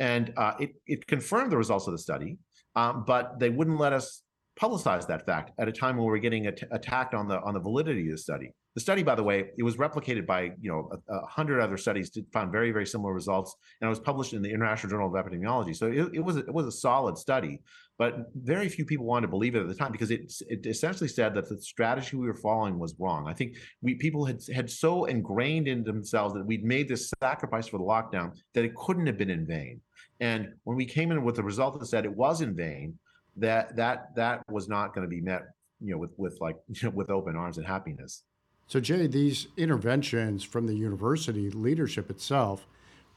and 0.00 0.32
uh, 0.36 0.54
it 0.58 0.70
it 0.86 1.06
confirmed 1.06 1.52
the 1.52 1.56
results 1.56 1.86
of 1.86 1.92
the 1.92 1.98
study, 1.98 2.36
um, 2.74 3.04
but 3.06 3.38
they 3.38 3.48
wouldn't 3.48 3.78
let 3.78 3.92
us 3.92 4.22
publicize 4.60 5.06
that 5.06 5.24
fact 5.24 5.52
at 5.60 5.68
a 5.68 5.72
time 5.72 5.96
when 5.96 6.04
we 6.04 6.10
were 6.10 6.18
getting 6.18 6.46
at- 6.46 6.60
attacked 6.72 7.14
on 7.14 7.28
the 7.28 7.40
on 7.42 7.54
the 7.54 7.60
validity 7.60 8.06
of 8.06 8.12
the 8.12 8.18
study. 8.18 8.52
The 8.78 8.82
study, 8.82 9.02
by 9.02 9.16
the 9.16 9.24
way, 9.24 9.50
it 9.58 9.64
was 9.64 9.76
replicated 9.76 10.24
by 10.24 10.52
you 10.60 10.70
know 10.70 10.88
a, 10.92 11.14
a 11.16 11.26
hundred 11.26 11.60
other 11.60 11.76
studies 11.76 12.10
to 12.10 12.22
found 12.32 12.52
very 12.52 12.70
very 12.70 12.86
similar 12.86 13.12
results, 13.12 13.56
and 13.80 13.88
it 13.88 13.90
was 13.90 13.98
published 13.98 14.34
in 14.34 14.40
the 14.40 14.52
International 14.52 14.88
Journal 14.88 15.08
of 15.08 15.14
Epidemiology. 15.14 15.74
So 15.74 15.88
it, 15.88 16.14
it 16.14 16.20
was 16.20 16.36
a, 16.36 16.40
it 16.50 16.54
was 16.54 16.66
a 16.66 16.70
solid 16.70 17.18
study, 17.18 17.58
but 17.98 18.30
very 18.36 18.68
few 18.68 18.84
people 18.84 19.04
wanted 19.04 19.26
to 19.26 19.30
believe 19.30 19.56
it 19.56 19.62
at 19.62 19.66
the 19.66 19.74
time 19.74 19.90
because 19.90 20.12
it 20.12 20.32
it 20.48 20.64
essentially 20.64 21.08
said 21.08 21.34
that 21.34 21.48
the 21.48 21.60
strategy 21.60 22.16
we 22.16 22.28
were 22.28 22.36
following 22.36 22.78
was 22.78 22.94
wrong. 23.00 23.26
I 23.26 23.34
think 23.34 23.56
we 23.82 23.96
people 23.96 24.24
had 24.24 24.40
had 24.54 24.70
so 24.70 25.06
ingrained 25.06 25.66
in 25.66 25.82
themselves 25.82 26.32
that 26.34 26.46
we'd 26.46 26.62
made 26.62 26.86
this 26.86 27.12
sacrifice 27.20 27.66
for 27.66 27.78
the 27.78 27.84
lockdown 27.84 28.38
that 28.54 28.64
it 28.64 28.76
couldn't 28.76 29.08
have 29.08 29.18
been 29.18 29.30
in 29.30 29.44
vain. 29.44 29.80
And 30.20 30.54
when 30.62 30.76
we 30.76 30.86
came 30.86 31.10
in 31.10 31.24
with 31.24 31.34
the 31.34 31.42
result 31.42 31.80
that 31.80 31.86
said 31.86 32.04
it 32.04 32.14
was 32.14 32.42
in 32.42 32.54
vain, 32.54 32.96
that 33.38 33.74
that 33.74 34.14
that 34.14 34.44
was 34.48 34.68
not 34.68 34.94
going 34.94 35.04
to 35.04 35.10
be 35.10 35.20
met, 35.20 35.42
you 35.80 35.90
know, 35.90 35.98
with 35.98 36.12
with 36.16 36.38
like 36.40 36.54
you 36.68 36.76
know, 36.88 36.94
with 36.94 37.10
open 37.10 37.34
arms 37.34 37.58
and 37.58 37.66
happiness. 37.66 38.22
So, 38.68 38.80
Jay, 38.80 39.06
these 39.06 39.48
interventions 39.56 40.44
from 40.44 40.66
the 40.66 40.74
university 40.74 41.50
leadership 41.50 42.10
itself, 42.10 42.66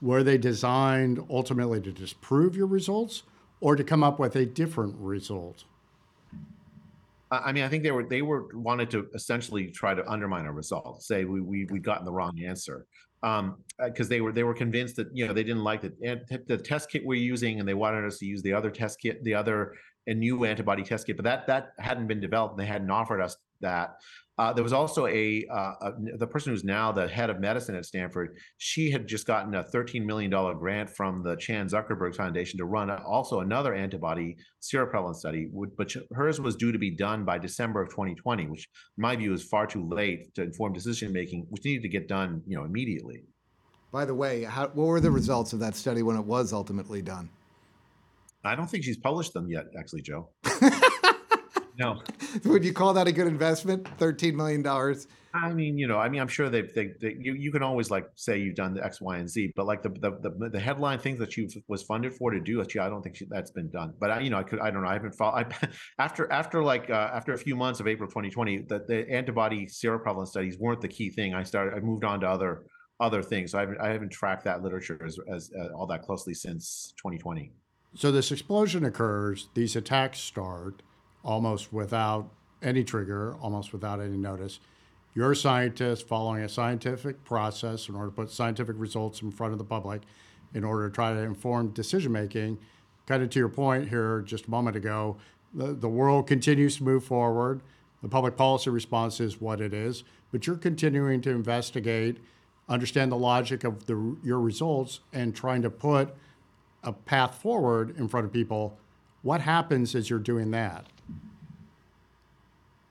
were 0.01 0.23
they 0.23 0.37
designed 0.37 1.21
ultimately 1.29 1.81
to 1.81 1.91
disprove 1.91 2.55
your 2.55 2.67
results 2.67 3.23
or 3.59 3.75
to 3.75 3.83
come 3.83 4.01
up 4.01 4.17
with 4.17 4.37
a 4.37 4.45
different 4.45 4.95
result? 4.97 5.65
I 7.29 7.51
mean, 7.51 7.65
I 7.65 7.67
think 7.67 7.83
they 7.83 7.91
were 7.91 8.03
they 8.03 8.21
were 8.21 8.47
wanted 8.53 8.89
to 8.91 9.07
essentially 9.13 9.67
try 9.67 9.93
to 9.93 10.09
undermine 10.09 10.45
our 10.45 10.53
results, 10.53 11.07
say 11.07 11.25
we 11.25 11.41
we 11.41 11.65
we 11.65 11.79
gotten 11.79 12.05
the 12.05 12.11
wrong 12.11 12.41
answer, 12.43 12.85
um, 13.23 13.57
because 13.77 14.07
uh, 14.07 14.09
they 14.09 14.21
were 14.21 14.31
they 14.31 14.43
were 14.43 14.53
convinced 14.53 14.95
that 14.97 15.07
you 15.13 15.27
know 15.27 15.33
they 15.33 15.43
didn't 15.43 15.63
like 15.63 15.81
the 15.81 16.41
the 16.47 16.57
test 16.57 16.89
kit 16.89 17.05
we're 17.05 17.15
using, 17.15 17.59
and 17.59 17.67
they 17.67 17.73
wanted 17.73 18.05
us 18.05 18.17
to 18.19 18.25
use 18.25 18.41
the 18.41 18.51
other 18.53 18.69
test 18.69 18.99
kit, 18.99 19.23
the 19.23 19.33
other 19.33 19.75
a 20.07 20.13
new 20.13 20.43
antibody 20.45 20.83
test 20.83 21.07
kit, 21.07 21.15
but 21.15 21.23
that 21.23 21.47
that 21.47 21.73
hadn't 21.79 22.07
been 22.07 22.19
developed. 22.19 22.53
and 22.53 22.61
They 22.61 22.71
hadn't 22.71 22.89
offered 22.89 23.21
us 23.21 23.37
that. 23.61 23.95
Uh, 24.37 24.53
there 24.53 24.63
was 24.63 24.73
also 24.73 25.05
a, 25.07 25.45
uh, 25.51 25.73
a, 25.81 25.91
the 26.17 26.25
person 26.25 26.51
who's 26.51 26.63
now 26.63 26.91
the 26.91 27.07
head 27.07 27.29
of 27.29 27.39
medicine 27.39 27.75
at 27.75 27.85
Stanford. 27.85 28.37
She 28.57 28.89
had 28.89 29.07
just 29.07 29.27
gotten 29.27 29.53
a 29.53 29.63
13 29.63 30.05
million 30.05 30.31
dollar 30.31 30.55
grant 30.55 30.89
from 30.89 31.21
the 31.21 31.35
Chan 31.35 31.67
Zuckerberg 31.67 32.15
Foundation 32.15 32.57
to 32.57 32.65
run 32.65 32.89
also 32.89 33.41
another 33.41 33.73
antibody 33.73 34.37
seroprevalence 34.61 35.17
study, 35.17 35.47
but 35.77 35.93
hers 36.13 36.39
was 36.39 36.55
due 36.55 36.71
to 36.71 36.79
be 36.79 36.95
done 36.95 37.25
by 37.25 37.37
December 37.37 37.81
of 37.81 37.89
2020, 37.89 38.47
which 38.47 38.67
in 38.97 39.01
my 39.01 39.15
view 39.15 39.33
is 39.33 39.43
far 39.43 39.67
too 39.67 39.87
late 39.87 40.33
to 40.35 40.43
inform 40.43 40.73
decision 40.73 41.11
making, 41.11 41.45
which 41.49 41.63
needed 41.65 41.83
to 41.83 41.89
get 41.89 42.07
done, 42.07 42.41
you 42.47 42.57
know, 42.57 42.63
immediately. 42.63 43.23
By 43.91 44.05
the 44.05 44.15
way, 44.15 44.43
how, 44.43 44.69
what 44.69 44.85
were 44.85 45.01
the 45.01 45.11
results 45.11 45.51
of 45.51 45.59
that 45.59 45.75
study 45.75 46.01
when 46.01 46.15
it 46.15 46.25
was 46.25 46.53
ultimately 46.53 47.01
done? 47.01 47.29
I 48.43 48.55
don't 48.55 48.67
think 48.67 48.83
she's 48.83 48.97
published 48.97 49.33
them 49.33 49.49
yet, 49.49 49.65
actually, 49.77 50.01
Joe. 50.01 50.29
no. 51.77 52.01
Would 52.45 52.63
you 52.63 52.73
call 52.73 52.93
that 52.93 53.07
a 53.07 53.11
good 53.11 53.27
investment? 53.27 53.87
Thirteen 53.97 54.35
million 54.35 54.61
dollars. 54.61 55.07
I 55.33 55.53
mean, 55.53 55.77
you 55.77 55.87
know, 55.87 55.97
I 55.97 56.09
mean, 56.09 56.19
I'm 56.19 56.27
sure 56.27 56.49
they, 56.49 56.61
they, 56.61 56.91
they, 56.99 57.15
you, 57.19 57.33
you 57.33 57.51
can 57.51 57.63
always 57.63 57.89
like 57.89 58.07
say 58.15 58.37
you've 58.37 58.55
done 58.55 58.73
the 58.73 58.83
X, 58.83 58.99
Y, 58.99 59.17
and 59.17 59.29
Z, 59.29 59.53
but 59.55 59.65
like 59.65 59.81
the, 59.81 59.89
the, 59.89 60.11
the, 60.21 60.49
the 60.49 60.59
headline 60.59 60.99
things 60.99 61.19
that 61.19 61.37
you 61.37 61.47
was 61.67 61.83
funded 61.83 62.13
for 62.13 62.31
to 62.31 62.39
do, 62.39 62.61
I 62.61 62.89
don't 62.89 63.01
think 63.01 63.15
she, 63.15 63.25
that's 63.29 63.51
been 63.51 63.69
done. 63.69 63.93
But 63.99 64.11
I, 64.11 64.19
you 64.19 64.29
know, 64.29 64.37
I 64.37 64.43
could, 64.43 64.59
I 64.59 64.71
don't 64.71 64.83
know, 64.83 64.89
I 64.89 64.93
haven't 64.93 65.15
followed. 65.15 65.53
I, 65.61 65.67
after, 65.99 66.29
after 66.31 66.61
like, 66.61 66.89
uh, 66.89 67.11
after 67.13 67.33
a 67.33 67.37
few 67.37 67.55
months 67.55 67.79
of 67.79 67.87
April 67.87 68.09
2020, 68.09 68.59
the, 68.63 68.83
the 68.87 69.09
antibody 69.09 69.67
seroprevalence 69.67 70.29
studies 70.29 70.57
weren't 70.59 70.81
the 70.81 70.89
key 70.89 71.09
thing. 71.09 71.33
I 71.33 71.43
started, 71.43 71.75
I 71.75 71.79
moved 71.79 72.03
on 72.03 72.19
to 72.21 72.29
other, 72.29 72.65
other 72.99 73.23
things. 73.23 73.51
So 73.51 73.57
I 73.57 73.61
haven't, 73.61 73.79
I 73.79 73.89
haven't 73.89 74.11
tracked 74.11 74.43
that 74.43 74.61
literature 74.61 75.01
as, 75.05 75.17
as 75.33 75.49
uh, 75.57 75.73
all 75.73 75.87
that 75.87 76.03
closely 76.03 76.33
since 76.33 76.93
2020. 76.97 77.53
So 77.95 78.11
this 78.11 78.31
explosion 78.31 78.85
occurs, 78.85 79.49
these 79.53 79.75
attacks 79.75 80.19
start 80.19 80.81
almost 81.23 81.71
without 81.71 82.29
any 82.61 82.83
trigger, 82.83 83.35
almost 83.41 83.73
without 83.73 83.99
any 83.99 84.17
notice. 84.17 84.59
You're 85.13 85.31
a 85.31 85.35
scientist 85.35 86.07
following 86.07 86.43
a 86.43 86.49
scientific 86.49 87.23
process 87.25 87.89
in 87.89 87.95
order 87.95 88.09
to 88.09 88.15
put 88.15 88.31
scientific 88.31 88.75
results 88.79 89.21
in 89.21 89.31
front 89.31 89.51
of 89.51 89.57
the 89.57 89.65
public 89.65 90.03
in 90.53 90.63
order 90.63 90.87
to 90.87 90.93
try 90.93 91.13
to 91.13 91.19
inform 91.19 91.69
decision 91.69 92.11
making. 92.11 92.57
Kind 93.07 93.23
of 93.23 93.29
to 93.31 93.39
your 93.39 93.49
point 93.49 93.89
here 93.89 94.21
just 94.21 94.47
a 94.47 94.51
moment 94.51 94.75
ago, 94.75 95.17
the, 95.53 95.73
the 95.73 95.89
world 95.89 96.27
continues 96.27 96.77
to 96.77 96.83
move 96.83 97.03
forward. 97.03 97.61
The 98.01 98.09
public 98.09 98.37
policy 98.37 98.69
response 98.69 99.19
is 99.19 99.41
what 99.41 99.59
it 99.61 99.73
is, 99.73 100.03
but 100.31 100.47
you're 100.47 100.55
continuing 100.55 101.21
to 101.21 101.29
investigate, 101.29 102.17
understand 102.69 103.11
the 103.11 103.17
logic 103.17 103.63
of 103.63 103.85
the, 103.85 104.17
your 104.23 104.39
results, 104.39 105.01
and 105.13 105.35
trying 105.35 105.61
to 105.63 105.69
put 105.69 106.15
a 106.83 106.93
path 106.93 107.35
forward 107.35 107.97
in 107.97 108.07
front 108.07 108.25
of 108.25 108.33
people. 108.33 108.77
What 109.23 109.41
happens 109.41 109.93
as 109.93 110.09
you're 110.09 110.19
doing 110.19 110.51
that? 110.51 110.87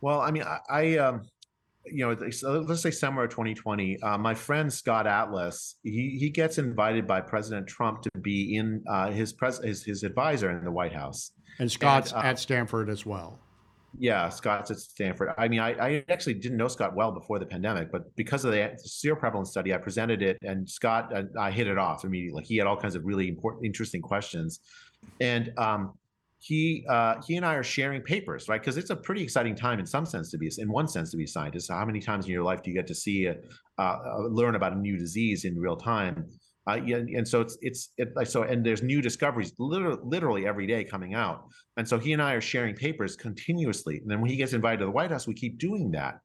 Well, 0.00 0.20
I 0.20 0.30
mean, 0.30 0.44
I, 0.44 0.58
I 0.70 0.96
um, 0.98 1.22
you 1.84 2.06
know, 2.06 2.16
let's 2.66 2.82
say 2.82 2.90
summer 2.90 3.24
of 3.24 3.30
2020, 3.30 4.02
uh, 4.02 4.18
my 4.18 4.34
friend 4.34 4.72
Scott 4.72 5.06
Atlas, 5.06 5.76
he 5.82 6.16
he 6.18 6.30
gets 6.30 6.58
invited 6.58 7.06
by 7.06 7.20
President 7.20 7.66
Trump 7.66 8.02
to 8.02 8.10
be 8.20 8.56
in 8.56 8.82
uh, 8.88 9.10
his 9.10 9.32
pres 9.32 9.58
his 9.62 9.84
his 9.84 10.02
advisor 10.02 10.50
in 10.50 10.64
the 10.64 10.70
White 10.70 10.92
House. 10.92 11.32
And 11.58 11.70
Scott's 11.70 12.12
and, 12.12 12.22
uh, 12.22 12.26
at 12.26 12.38
Stanford 12.38 12.90
as 12.90 13.04
well. 13.04 13.38
Yeah, 13.98 14.28
Scott's 14.28 14.70
at 14.70 14.78
Stanford. 14.78 15.30
I 15.36 15.48
mean, 15.48 15.58
I, 15.58 15.70
I 15.72 16.04
actually 16.08 16.34
didn't 16.34 16.58
know 16.58 16.68
Scott 16.68 16.94
well 16.94 17.10
before 17.10 17.38
the 17.38 17.46
pandemic, 17.46 17.90
but 17.90 18.14
because 18.14 18.44
of 18.44 18.52
the 18.52 18.76
seroprevalence 18.86 19.48
study, 19.48 19.74
I 19.74 19.78
presented 19.78 20.22
it, 20.22 20.38
and 20.42 20.68
Scott 20.68 21.14
and 21.14 21.28
I 21.38 21.50
hit 21.50 21.66
it 21.66 21.76
off 21.76 22.04
immediately. 22.04 22.44
He 22.44 22.56
had 22.56 22.66
all 22.66 22.76
kinds 22.76 22.94
of 22.94 23.04
really 23.04 23.28
important, 23.28 23.66
interesting 23.66 24.00
questions, 24.00 24.60
and 25.20 25.52
um, 25.58 25.94
he 26.40 26.86
uh, 26.88 27.16
he 27.26 27.36
and 27.36 27.44
I 27.44 27.54
are 27.54 27.62
sharing 27.62 28.00
papers, 28.00 28.48
right? 28.48 28.60
Because 28.60 28.78
it's 28.78 28.88
a 28.88 28.96
pretty 28.96 29.22
exciting 29.22 29.54
time 29.54 29.78
in 29.78 29.86
some 29.86 30.06
sense 30.06 30.30
to 30.30 30.38
be, 30.38 30.50
in 30.56 30.72
one 30.72 30.88
sense, 30.88 31.10
to 31.10 31.18
be 31.18 31.24
a 31.24 31.28
scientist. 31.28 31.70
How 31.70 31.84
many 31.84 32.00
times 32.00 32.24
in 32.24 32.32
your 32.32 32.42
life 32.42 32.62
do 32.62 32.70
you 32.70 32.76
get 32.76 32.86
to 32.86 32.94
see, 32.94 33.30
uh, 33.78 33.96
learn 34.30 34.54
about 34.54 34.72
a 34.72 34.76
new 34.76 34.96
disease 34.96 35.44
in 35.44 35.58
real 35.58 35.76
time? 35.76 36.26
Uh, 36.66 36.80
yeah, 36.84 36.96
and 36.96 37.28
so 37.28 37.42
it's 37.42 37.58
it's 37.60 37.90
it, 37.98 38.08
so 38.26 38.44
and 38.44 38.64
there's 38.64 38.82
new 38.82 39.02
discoveries 39.02 39.52
literally, 39.58 39.98
literally 40.02 40.46
every 40.46 40.66
day 40.66 40.82
coming 40.82 41.14
out, 41.14 41.44
and 41.76 41.86
so 41.86 41.98
he 41.98 42.14
and 42.14 42.22
I 42.22 42.32
are 42.32 42.40
sharing 42.40 42.74
papers 42.74 43.16
continuously. 43.16 43.98
And 43.98 44.10
then 44.10 44.22
when 44.22 44.30
he 44.30 44.36
gets 44.36 44.54
invited 44.54 44.78
to 44.78 44.86
the 44.86 44.90
White 44.90 45.10
House, 45.10 45.26
we 45.26 45.34
keep 45.34 45.58
doing 45.58 45.90
that. 45.90 46.20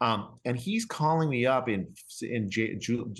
Um, 0.00 0.38
and 0.44 0.58
he's 0.58 0.84
calling 0.84 1.30
me 1.30 1.46
up 1.46 1.68
in 1.68 1.86
in 2.22 2.50
J, 2.50 2.76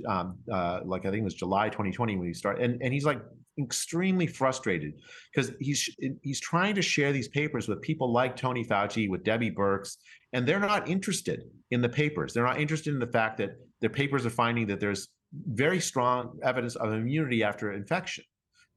um, 0.09 0.37
uh, 0.53 0.81
like 0.85 1.07
I 1.07 1.11
think 1.11 1.21
it 1.21 1.25
was 1.25 1.35
July 1.35 1.69
2020 1.69 2.17
when 2.17 2.27
he 2.27 2.35
started, 2.35 2.65
and 2.65 2.83
and 2.83 2.93
he's 2.93 3.05
like 3.05 3.21
extremely 3.59 4.27
frustrated 4.27 4.95
because 5.33 5.53
he's 5.61 5.89
he's 6.23 6.41
trying 6.41 6.75
to 6.75 6.83
share 6.83 7.13
these 7.13 7.29
papers 7.29 7.69
with 7.69 7.81
people 7.83 8.13
like 8.13 8.37
Tony 8.37 8.65
Fauci, 8.65 9.09
with 9.09 9.25
Debbie 9.25 9.51
Birx, 9.51 9.97
and 10.33 10.47
they're 10.47 10.61
not 10.61 10.89
interested 10.89 11.43
in 11.71 11.81
the 11.81 11.89
papers. 11.89 12.33
They're 12.33 12.45
not 12.45 12.61
interested 12.61 12.93
in 12.93 13.01
the 13.01 13.07
fact 13.07 13.39
that 13.39 13.57
their 13.81 13.91
papers 13.91 14.27
are 14.27 14.31
finding 14.31 14.67
that 14.69 14.81
there's 14.81 15.09
very 15.47 15.81
strong 15.81 16.39
evidence 16.43 16.77
of 16.77 16.93
immunity 16.93 17.43
after 17.43 17.73
infection. 17.73 18.25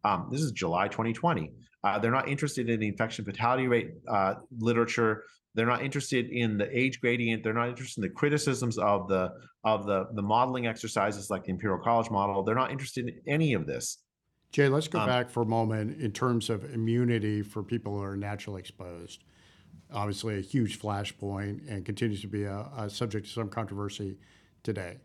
Um, 0.04 0.30
this 0.32 0.42
is 0.42 0.52
July 0.52 0.88
2020. 0.88 1.52
Uh, 1.84 2.00
they're 2.00 2.12
not 2.12 2.28
interested 2.28 2.70
in 2.70 2.80
the 2.80 2.88
infection 2.88 3.26
fatality 3.26 3.68
rate 3.68 3.92
uh, 4.08 4.36
literature. 4.60 5.24
They're 5.56 5.66
not 5.66 5.82
interested 5.84 6.30
in 6.30 6.58
the 6.58 6.68
age 6.78 7.02
gradient. 7.02 7.44
They're 7.44 7.54
not 7.54 7.70
interested 7.70 8.04
in 8.04 8.10
the 8.10 8.14
criticisms 8.14 8.78
of 8.78 9.08
the 9.08 9.32
of 9.64 9.86
the 9.86 10.06
the 10.14 10.22
modeling 10.22 10.68
exercises 10.68 11.30
like 11.30 11.46
the 11.46 11.52
Imperial 11.52 11.80
College 11.80 12.12
model. 12.12 12.44
They're 12.44 12.56
not 12.56 12.72
interested 12.72 13.08
in 13.08 13.20
any 13.28 13.54
of 13.54 13.66
this. 13.66 13.98
Jay, 14.52 14.68
let's 14.68 14.88
go 14.88 15.00
um, 15.00 15.08
back 15.08 15.30
for 15.30 15.44
a 15.44 15.46
moment 15.46 16.02
in 16.02 16.12
terms 16.12 16.50
of 16.50 16.74
immunity 16.74 17.42
for 17.42 17.62
people 17.64 17.96
who 17.96 18.04
are 18.04 18.18
naturally 18.18 18.60
exposed. 18.60 19.24
Obviously, 19.94 20.38
a 20.38 20.42
huge 20.42 20.80
flashpoint 20.80 21.70
and 21.70 21.86
continues 21.86 22.22
to 22.22 22.28
be 22.28 22.44
a, 22.44 22.68
a 22.78 22.90
subject 22.90 23.28
to 23.28 23.32
some 23.32 23.50
controversy 23.50 24.18
today 24.64 24.98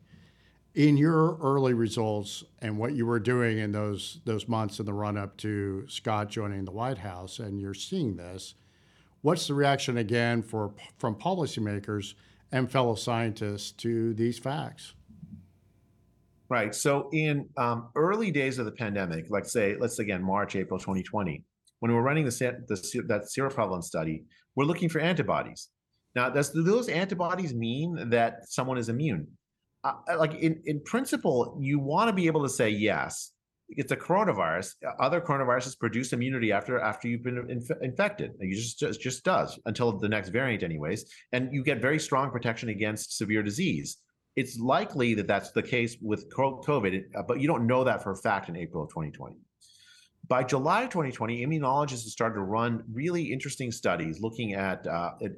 in 0.74 0.96
your 0.96 1.36
early 1.38 1.74
results 1.74 2.44
and 2.60 2.78
what 2.78 2.94
you 2.94 3.04
were 3.04 3.20
doing 3.20 3.58
in 3.58 3.72
those 3.72 4.20
those 4.24 4.48
months 4.48 4.80
in 4.80 4.86
the 4.86 4.92
run 4.92 5.16
up 5.16 5.36
to 5.36 5.86
Scott 5.88 6.30
joining 6.30 6.64
the 6.64 6.70
White 6.72 6.98
House, 6.98 7.38
and 7.38 7.60
you're 7.60 7.74
seeing 7.74 8.16
this, 8.16 8.54
what's 9.20 9.46
the 9.46 9.54
reaction 9.54 9.98
again 9.98 10.42
for 10.42 10.72
from 10.98 11.14
policymakers 11.14 12.14
and 12.50 12.70
fellow 12.70 12.94
scientists 12.94 13.70
to 13.72 14.14
these 14.14 14.38
facts? 14.38 14.94
Right. 16.52 16.74
So 16.74 17.08
in 17.14 17.48
um, 17.56 17.88
early 17.96 18.30
days 18.30 18.58
of 18.58 18.66
the 18.66 18.72
pandemic, 18.72 19.24
like 19.30 19.46
say, 19.46 19.74
let's 19.80 19.96
say 19.96 20.02
again 20.02 20.22
March, 20.22 20.54
April 20.54 20.78
2020, 20.78 21.42
when 21.80 21.94
we're 21.94 22.02
running 22.02 22.26
the, 22.26 22.30
the 22.68 23.02
that 23.08 23.22
seroprevalence 23.22 23.84
study, 23.84 24.24
we're 24.54 24.66
looking 24.66 24.90
for 24.90 24.98
antibodies. 25.00 25.68
Now, 26.14 26.28
does 26.28 26.50
do 26.50 26.62
those 26.62 26.90
antibodies 26.90 27.54
mean 27.54 28.10
that 28.10 28.50
someone 28.50 28.76
is 28.76 28.90
immune? 28.90 29.28
uh, 29.84 29.94
like 30.18 30.34
in, 30.34 30.62
in 30.66 30.80
principle, 30.80 31.56
you 31.58 31.78
want 31.78 32.08
to 32.08 32.12
be 32.12 32.26
able 32.26 32.42
to 32.42 32.48
say 32.48 32.68
yes. 32.68 33.32
It's 33.70 33.90
a 33.90 33.96
coronavirus. 33.96 34.74
Other 35.00 35.22
coronaviruses 35.22 35.78
produce 35.78 36.12
immunity 36.12 36.52
after 36.52 36.78
after 36.78 37.08
you've 37.08 37.22
been 37.22 37.48
inf- 37.48 37.80
infected. 37.80 38.32
It 38.40 38.54
just, 38.54 38.78
just 38.78 39.00
just 39.00 39.24
does 39.24 39.58
until 39.64 39.98
the 39.98 40.08
next 40.08 40.28
variant, 40.28 40.62
anyways. 40.62 41.10
And 41.32 41.48
you 41.54 41.64
get 41.64 41.80
very 41.80 41.98
strong 41.98 42.30
protection 42.30 42.68
against 42.68 43.16
severe 43.16 43.42
disease. 43.42 43.96
It's 44.36 44.58
likely 44.58 45.14
that 45.14 45.26
that's 45.26 45.50
the 45.52 45.62
case 45.62 45.96
with 46.00 46.28
COVID, 46.30 47.04
uh, 47.14 47.22
but 47.22 47.40
you 47.40 47.46
don't 47.46 47.66
know 47.66 47.84
that 47.84 48.02
for 48.02 48.12
a 48.12 48.16
fact 48.16 48.48
in 48.48 48.56
April 48.56 48.82
of 48.84 48.90
2020. 48.90 49.36
By 50.28 50.44
July 50.44 50.82
of 50.82 50.90
2020, 50.90 51.44
immunologists 51.44 52.08
started 52.08 52.36
to 52.36 52.42
run 52.42 52.84
really 52.90 53.24
interesting 53.24 53.72
studies 53.72 54.20
looking 54.20 54.54
at 54.54 54.86
uh, 54.86 55.10
at, 55.22 55.32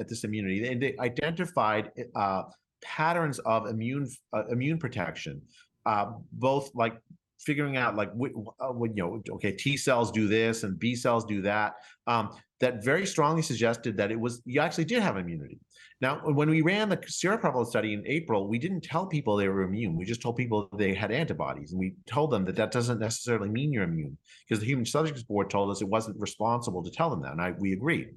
at, 0.00 0.08
this 0.08 0.24
immunity, 0.24 0.66
and 0.66 0.80
they 0.80 0.96
identified 1.00 1.90
uh, 2.14 2.44
patterns 2.82 3.38
of 3.40 3.66
immune 3.66 4.08
uh, 4.32 4.46
immune 4.46 4.78
protection, 4.78 5.42
uh, 5.86 6.12
both 6.32 6.70
like 6.74 6.98
figuring 7.40 7.76
out 7.76 7.96
like 7.96 8.12
what, 8.12 8.30
uh, 8.60 8.72
you 8.84 8.94
know 8.94 9.22
okay 9.30 9.52
t 9.52 9.76
cells 9.76 10.10
do 10.10 10.26
this 10.26 10.64
and 10.64 10.78
b 10.78 10.94
cells 10.94 11.24
do 11.24 11.40
that 11.42 11.74
um, 12.06 12.30
that 12.60 12.84
very 12.84 13.06
strongly 13.06 13.42
suggested 13.42 13.96
that 13.96 14.10
it 14.10 14.18
was 14.18 14.42
you 14.44 14.60
actually 14.60 14.84
did 14.84 15.02
have 15.02 15.16
immunity 15.16 15.58
now 16.00 16.20
when 16.24 16.48
we 16.48 16.60
ran 16.62 16.88
the 16.88 16.96
seroprevalence 16.96 17.68
study 17.68 17.92
in 17.92 18.02
april 18.06 18.48
we 18.48 18.58
didn't 18.58 18.82
tell 18.82 19.06
people 19.06 19.36
they 19.36 19.48
were 19.48 19.62
immune 19.62 19.96
we 19.96 20.04
just 20.04 20.22
told 20.22 20.36
people 20.36 20.68
they 20.76 20.94
had 20.94 21.10
antibodies 21.10 21.72
and 21.72 21.80
we 21.80 21.94
told 22.06 22.30
them 22.30 22.44
that 22.44 22.56
that 22.56 22.70
doesn't 22.70 22.98
necessarily 22.98 23.48
mean 23.48 23.72
you're 23.72 23.84
immune 23.84 24.16
because 24.46 24.60
the 24.60 24.66
human 24.66 24.86
subjects 24.86 25.22
board 25.22 25.50
told 25.50 25.70
us 25.70 25.82
it 25.82 25.88
wasn't 25.88 26.18
responsible 26.20 26.82
to 26.82 26.90
tell 26.90 27.10
them 27.10 27.22
that 27.22 27.32
and 27.32 27.40
I, 27.40 27.52
we 27.58 27.72
agreed 27.72 28.10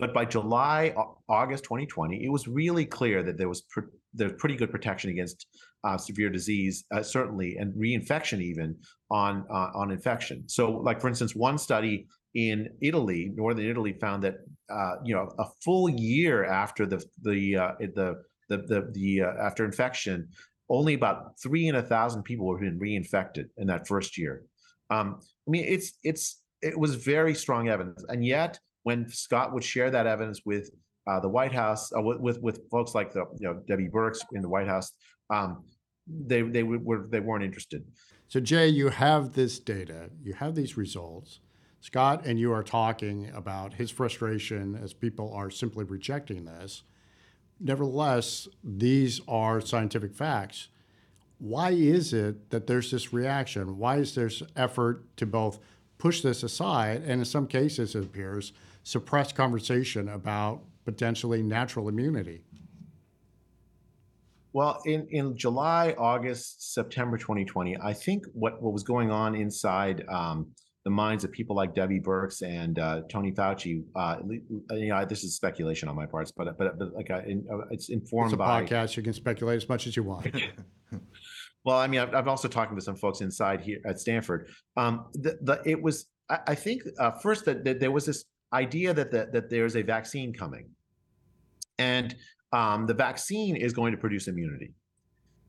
but 0.00 0.14
by 0.14 0.24
July, 0.24 0.94
August 1.28 1.64
2020, 1.64 2.24
it 2.24 2.30
was 2.30 2.48
really 2.48 2.86
clear 2.86 3.22
that 3.22 3.36
there 3.36 3.50
was 3.50 3.62
there's 4.14 4.32
pretty 4.38 4.56
good 4.56 4.70
protection 4.70 5.10
against 5.10 5.46
uh, 5.84 5.98
severe 5.98 6.30
disease, 6.30 6.84
uh, 6.90 7.02
certainly, 7.02 7.56
and 7.58 7.74
reinfection 7.74 8.40
even 8.40 8.76
on 9.10 9.44
uh, 9.50 9.70
on 9.74 9.90
infection. 9.90 10.48
So, 10.48 10.72
like 10.72 11.02
for 11.02 11.08
instance, 11.08 11.36
one 11.36 11.58
study 11.58 12.06
in 12.34 12.70
Italy, 12.80 13.30
northern 13.34 13.66
Italy, 13.66 13.92
found 13.92 14.24
that 14.24 14.36
uh, 14.70 14.96
you 15.04 15.14
know, 15.14 15.32
a 15.38 15.44
full 15.62 15.88
year 15.88 16.44
after 16.44 16.86
the 16.86 17.04
the 17.22 17.56
uh, 17.56 17.72
the 17.80 18.22
the 18.48 18.56
the, 18.58 18.90
the 18.92 19.22
uh, 19.22 19.32
after 19.40 19.64
infection, 19.64 20.28
only 20.68 20.94
about 20.94 21.40
three 21.42 21.68
in 21.68 21.76
a 21.76 21.82
thousand 21.82 22.22
people 22.22 22.50
have 22.52 22.60
been 22.60 22.78
reinfected 22.78 23.46
in 23.56 23.66
that 23.66 23.86
first 23.86 24.16
year. 24.16 24.44
Um, 24.90 25.20
I 25.46 25.50
mean, 25.50 25.64
it's 25.66 25.92
it's 26.02 26.42
it 26.62 26.78
was 26.78 26.94
very 26.94 27.34
strong 27.34 27.68
evidence, 27.68 28.04
and 28.08 28.24
yet 28.24 28.58
when 28.82 29.08
Scott 29.08 29.52
would 29.52 29.64
share 29.64 29.90
that 29.90 30.06
evidence 30.06 30.42
with 30.44 30.70
uh, 31.06 31.20
the 31.20 31.28
White 31.28 31.52
House, 31.52 31.92
uh, 31.96 32.00
with, 32.00 32.20
with, 32.20 32.40
with 32.40 32.60
folks 32.70 32.94
like 32.94 33.12
the 33.12 33.24
you 33.38 33.46
know 33.46 33.62
Debbie 33.66 33.88
Birx 33.88 34.18
in 34.32 34.42
the 34.42 34.48
White 34.48 34.68
House, 34.68 34.92
um, 35.30 35.64
they 36.06 36.42
they 36.42 36.62
were 36.62 37.06
they 37.08 37.20
weren't 37.20 37.44
interested. 37.44 37.84
So 38.28 38.38
Jay, 38.40 38.68
you 38.68 38.88
have 38.90 39.32
this 39.32 39.58
data, 39.58 40.10
you 40.22 40.34
have 40.34 40.54
these 40.54 40.76
results. 40.76 41.40
Scott 41.80 42.26
and 42.26 42.38
you 42.38 42.52
are 42.52 42.62
talking 42.62 43.30
about 43.34 43.74
his 43.74 43.90
frustration 43.90 44.78
as 44.82 44.92
people 44.92 45.32
are 45.32 45.50
simply 45.50 45.84
rejecting 45.84 46.44
this. 46.44 46.82
Nevertheless, 47.58 48.48
these 48.62 49.20
are 49.26 49.60
scientific 49.60 50.14
facts. 50.14 50.68
Why 51.38 51.70
is 51.70 52.12
it 52.12 52.50
that 52.50 52.66
there's 52.66 52.90
this 52.90 53.12
reaction? 53.12 53.78
Why 53.78 53.96
is 53.96 54.14
there 54.14 54.30
effort 54.56 55.04
to 55.16 55.26
both 55.26 55.58
push 55.96 56.20
this 56.20 56.42
aside 56.42 57.02
and, 57.02 57.20
in 57.20 57.24
some 57.24 57.46
cases, 57.46 57.94
it 57.94 58.04
appears, 58.04 58.52
suppress 58.82 59.32
conversation 59.32 60.08
about 60.10 60.62
potentially 60.84 61.42
natural 61.42 61.88
immunity? 61.88 62.42
Well, 64.52 64.82
in, 64.84 65.06
in 65.10 65.36
July, 65.36 65.94
August, 65.96 66.74
September 66.74 67.16
2020, 67.16 67.76
I 67.78 67.92
think 67.92 68.24
what, 68.32 68.60
what 68.60 68.72
was 68.72 68.82
going 68.82 69.10
on 69.10 69.34
inside 69.34 70.04
um, 70.08 70.48
the 70.84 70.90
minds 70.90 71.24
of 71.24 71.32
people 71.32 71.54
like 71.54 71.74
Debbie 71.74 72.00
Birx 72.00 72.42
and 72.42 72.78
uh, 72.78 73.02
Tony 73.10 73.32
Fauci. 73.32 73.84
Uh, 73.94 74.16
you 74.70 74.88
know, 74.88 75.04
this 75.04 75.24
is 75.24 75.36
speculation 75.36 75.88
on 75.88 75.96
my 75.96 76.06
parts, 76.06 76.32
but 76.32 76.56
but, 76.56 76.78
but 76.78 76.94
like 76.94 77.10
uh, 77.10 77.20
in, 77.26 77.46
uh, 77.52 77.66
it's 77.70 77.90
informed 77.90 78.32
it's 78.32 78.34
a 78.34 78.38
by 78.38 78.64
podcast. 78.64 78.96
You 78.96 79.02
can 79.02 79.12
speculate 79.12 79.56
as 79.56 79.68
much 79.68 79.86
as 79.86 79.96
you 79.96 80.02
want. 80.02 80.34
well, 81.64 81.78
I 81.78 81.86
mean, 81.86 82.00
I've, 82.00 82.14
I've, 82.14 82.28
also 82.28 82.48
talked 82.48 82.74
to 82.74 82.80
some 82.80 82.96
folks 82.96 83.20
inside 83.20 83.60
here 83.60 83.78
at 83.84 84.00
Stanford. 84.00 84.48
Um, 84.76 85.06
the, 85.12 85.38
the 85.42 85.60
it 85.66 85.80
was 85.80 86.06
I, 86.30 86.38
I 86.48 86.54
think 86.54 86.82
uh, 86.98 87.10
first 87.10 87.44
that, 87.44 87.64
that, 87.64 87.78
there 87.78 87.90
was 87.90 88.06
this 88.06 88.24
idea 88.52 88.94
that 88.94 89.10
the, 89.10 89.28
that 89.32 89.50
there's 89.50 89.76
a 89.76 89.82
vaccine 89.82 90.32
coming, 90.32 90.70
and 91.78 92.16
um, 92.52 92.86
the 92.86 92.94
vaccine 92.94 93.54
is 93.54 93.74
going 93.74 93.92
to 93.92 93.98
produce 93.98 94.28
immunity. 94.28 94.72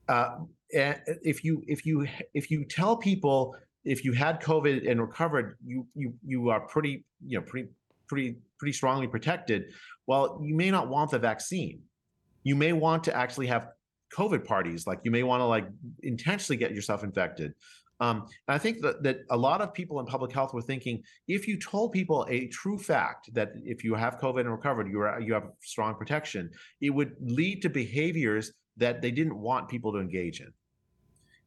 Uh, 0.10 0.40
and 0.76 1.00
if 1.24 1.44
you 1.44 1.64
if 1.68 1.86
you 1.86 2.06
if 2.34 2.52
you 2.52 2.66
tell 2.66 2.98
people 2.98 3.56
if 3.84 4.06
you 4.06 4.14
had 4.14 4.42
COVID 4.42 4.90
and 4.90 5.02
recovered, 5.02 5.58
you 5.66 5.88
you 5.96 6.14
you 6.26 6.50
are 6.50 6.62
pretty 6.62 7.06
you 7.26 7.40
know 7.40 7.46
pretty 7.46 7.70
pretty 8.08 8.38
pretty 8.58 8.74
strongly 8.74 9.08
protected. 9.08 9.74
Well, 10.08 10.40
you 10.44 10.56
may 10.56 10.72
not 10.72 10.88
want 10.88 11.12
the 11.12 11.20
vaccine. 11.20 11.82
You 12.44 12.56
may 12.56 12.74
want 12.74 13.04
to 13.06 13.16
actually 13.16 13.48
have 13.48 13.70
COVID 14.14 14.46
parties. 14.46 14.86
Like 14.86 15.00
you 15.04 15.12
may 15.12 15.24
want 15.24 15.42
to 15.42 15.46
like 15.46 15.68
intentionally 16.04 16.58
get 16.58 16.74
yourself 16.74 17.04
infected. 17.04 17.54
Um, 18.02 18.26
and 18.48 18.56
I 18.56 18.58
think 18.58 18.82
that, 18.82 19.04
that 19.04 19.20
a 19.30 19.38
lot 19.38 19.62
of 19.62 19.76
people 19.76 20.00
in 20.00 20.08
public 20.08 20.32
health 20.32 20.56
were 20.56 20.62
thinking 20.62 21.04
if 21.28 21.48
you 21.48 21.58
told 21.60 21.92
people 21.92 22.26
a 22.30 22.48
true 22.48 22.80
fact 22.80 23.32
that 23.34 23.52
if 23.64 23.84
you 23.84 23.94
have 23.94 24.18
COVID 24.18 24.40
and 24.42 24.52
recovered, 24.52 24.90
you 24.90 25.02
are 25.02 25.20
you 25.20 25.34
have 25.34 25.50
strong 25.62 25.96
protection, 25.96 26.50
it 26.82 26.90
would 26.90 27.14
lead 27.22 27.62
to 27.62 27.70
behaviors 27.70 28.54
that 28.78 29.02
they 29.02 29.12
didn't 29.12 29.38
want 29.38 29.70
people 29.70 29.94
to 29.94 30.00
engage 30.00 30.42
in. 30.42 30.52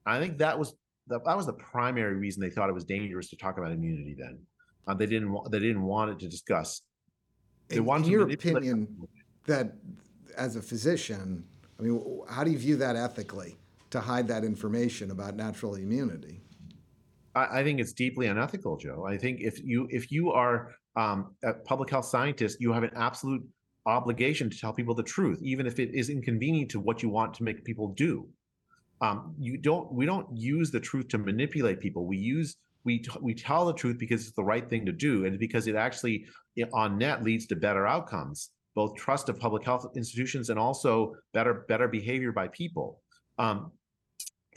I 0.06 0.20
think 0.20 0.38
that 0.38 0.56
was 0.56 0.74
the, 1.06 1.20
that 1.20 1.36
was 1.36 1.46
the 1.46 1.52
primary 1.52 2.14
reason 2.14 2.40
they 2.40 2.50
thought 2.50 2.68
it 2.68 2.74
was 2.74 2.84
dangerous 2.84 3.28
to 3.30 3.36
talk 3.36 3.58
about 3.58 3.72
immunity. 3.72 4.14
Then 4.18 4.38
um, 4.86 4.98
they 4.98 5.06
didn't 5.06 5.32
want 5.32 5.50
they 5.50 5.58
didn't 5.58 5.82
want 5.82 6.10
it 6.10 6.18
to 6.20 6.28
discuss. 6.28 6.82
They 7.68 7.76
in, 7.76 7.84
wanted 7.84 8.08
your 8.08 8.28
opinion, 8.28 8.88
that 9.46 9.74
as 10.36 10.56
a 10.56 10.62
physician, 10.62 11.44
I 11.78 11.82
mean, 11.82 12.20
how 12.28 12.44
do 12.44 12.50
you 12.50 12.58
view 12.58 12.76
that 12.76 12.96
ethically 12.96 13.56
to 13.90 14.00
hide 14.00 14.28
that 14.28 14.44
information 14.44 15.10
about 15.10 15.36
natural 15.36 15.76
immunity? 15.76 16.40
I, 17.34 17.60
I 17.60 17.64
think 17.64 17.80
it's 17.80 17.92
deeply 17.92 18.26
unethical, 18.26 18.76
Joe. 18.76 19.04
I 19.06 19.18
think 19.18 19.40
if 19.40 19.62
you 19.62 19.86
if 19.90 20.10
you 20.10 20.32
are 20.32 20.74
um, 20.96 21.34
a 21.42 21.54
public 21.54 21.90
health 21.90 22.06
scientist, 22.06 22.60
you 22.60 22.72
have 22.72 22.82
an 22.82 22.92
absolute 22.94 23.42
obligation 23.86 24.48
to 24.48 24.58
tell 24.58 24.72
people 24.72 24.94
the 24.94 25.02
truth, 25.02 25.38
even 25.42 25.66
if 25.66 25.78
it 25.78 25.94
is 25.94 26.08
inconvenient 26.08 26.70
to 26.70 26.80
what 26.80 27.02
you 27.02 27.10
want 27.10 27.34
to 27.34 27.42
make 27.42 27.62
people 27.64 27.88
do 27.88 28.26
um, 29.04 29.34
you 29.38 29.56
don't 29.56 29.92
we 29.92 30.06
don't 30.06 30.26
use 30.36 30.70
the 30.70 30.80
truth 30.80 31.08
to 31.08 31.18
manipulate 31.18 31.80
people 31.80 32.06
we 32.06 32.16
use 32.16 32.56
we 32.84 33.04
we 33.20 33.34
tell 33.34 33.66
the 33.66 33.72
truth 33.72 33.98
because 33.98 34.22
it's 34.22 34.36
the 34.36 34.44
right 34.44 34.68
thing 34.70 34.86
to 34.86 34.92
do 34.92 35.26
and 35.26 35.38
because 35.38 35.66
it 35.66 35.74
actually 35.74 36.24
on 36.72 36.98
net 36.98 37.22
leads 37.22 37.46
to 37.46 37.56
better 37.56 37.86
outcomes 37.86 38.50
both 38.74 38.94
trust 38.96 39.28
of 39.28 39.38
public 39.38 39.64
health 39.64 39.86
institutions 39.96 40.50
and 40.50 40.58
also 40.58 41.14
better 41.32 41.64
better 41.68 41.88
behavior 41.88 42.32
by 42.32 42.48
people 42.48 43.00
um, 43.38 43.72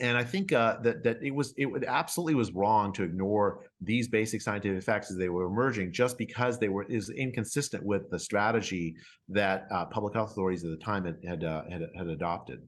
and 0.00 0.16
I 0.16 0.22
think 0.22 0.52
uh, 0.52 0.76
that 0.82 1.02
that 1.02 1.22
it 1.22 1.34
was 1.34 1.54
it 1.56 1.68
absolutely 1.84 2.36
was 2.36 2.52
wrong 2.52 2.92
to 2.92 3.02
ignore 3.02 3.64
these 3.80 4.06
basic 4.08 4.40
scientific 4.40 4.82
facts 4.84 5.10
as 5.10 5.16
they 5.16 5.28
were 5.28 5.46
emerging, 5.46 5.92
just 5.92 6.16
because 6.16 6.58
they 6.58 6.68
were 6.68 6.84
is 6.84 7.10
inconsistent 7.10 7.82
with 7.84 8.08
the 8.10 8.18
strategy 8.18 8.94
that 9.28 9.66
uh, 9.72 9.86
public 9.86 10.14
health 10.14 10.30
authorities 10.30 10.64
at 10.64 10.70
the 10.70 10.76
time 10.76 11.04
had 11.04 11.16
had, 11.26 11.44
uh, 11.44 11.62
had, 11.68 11.82
had 11.96 12.06
adopted. 12.06 12.62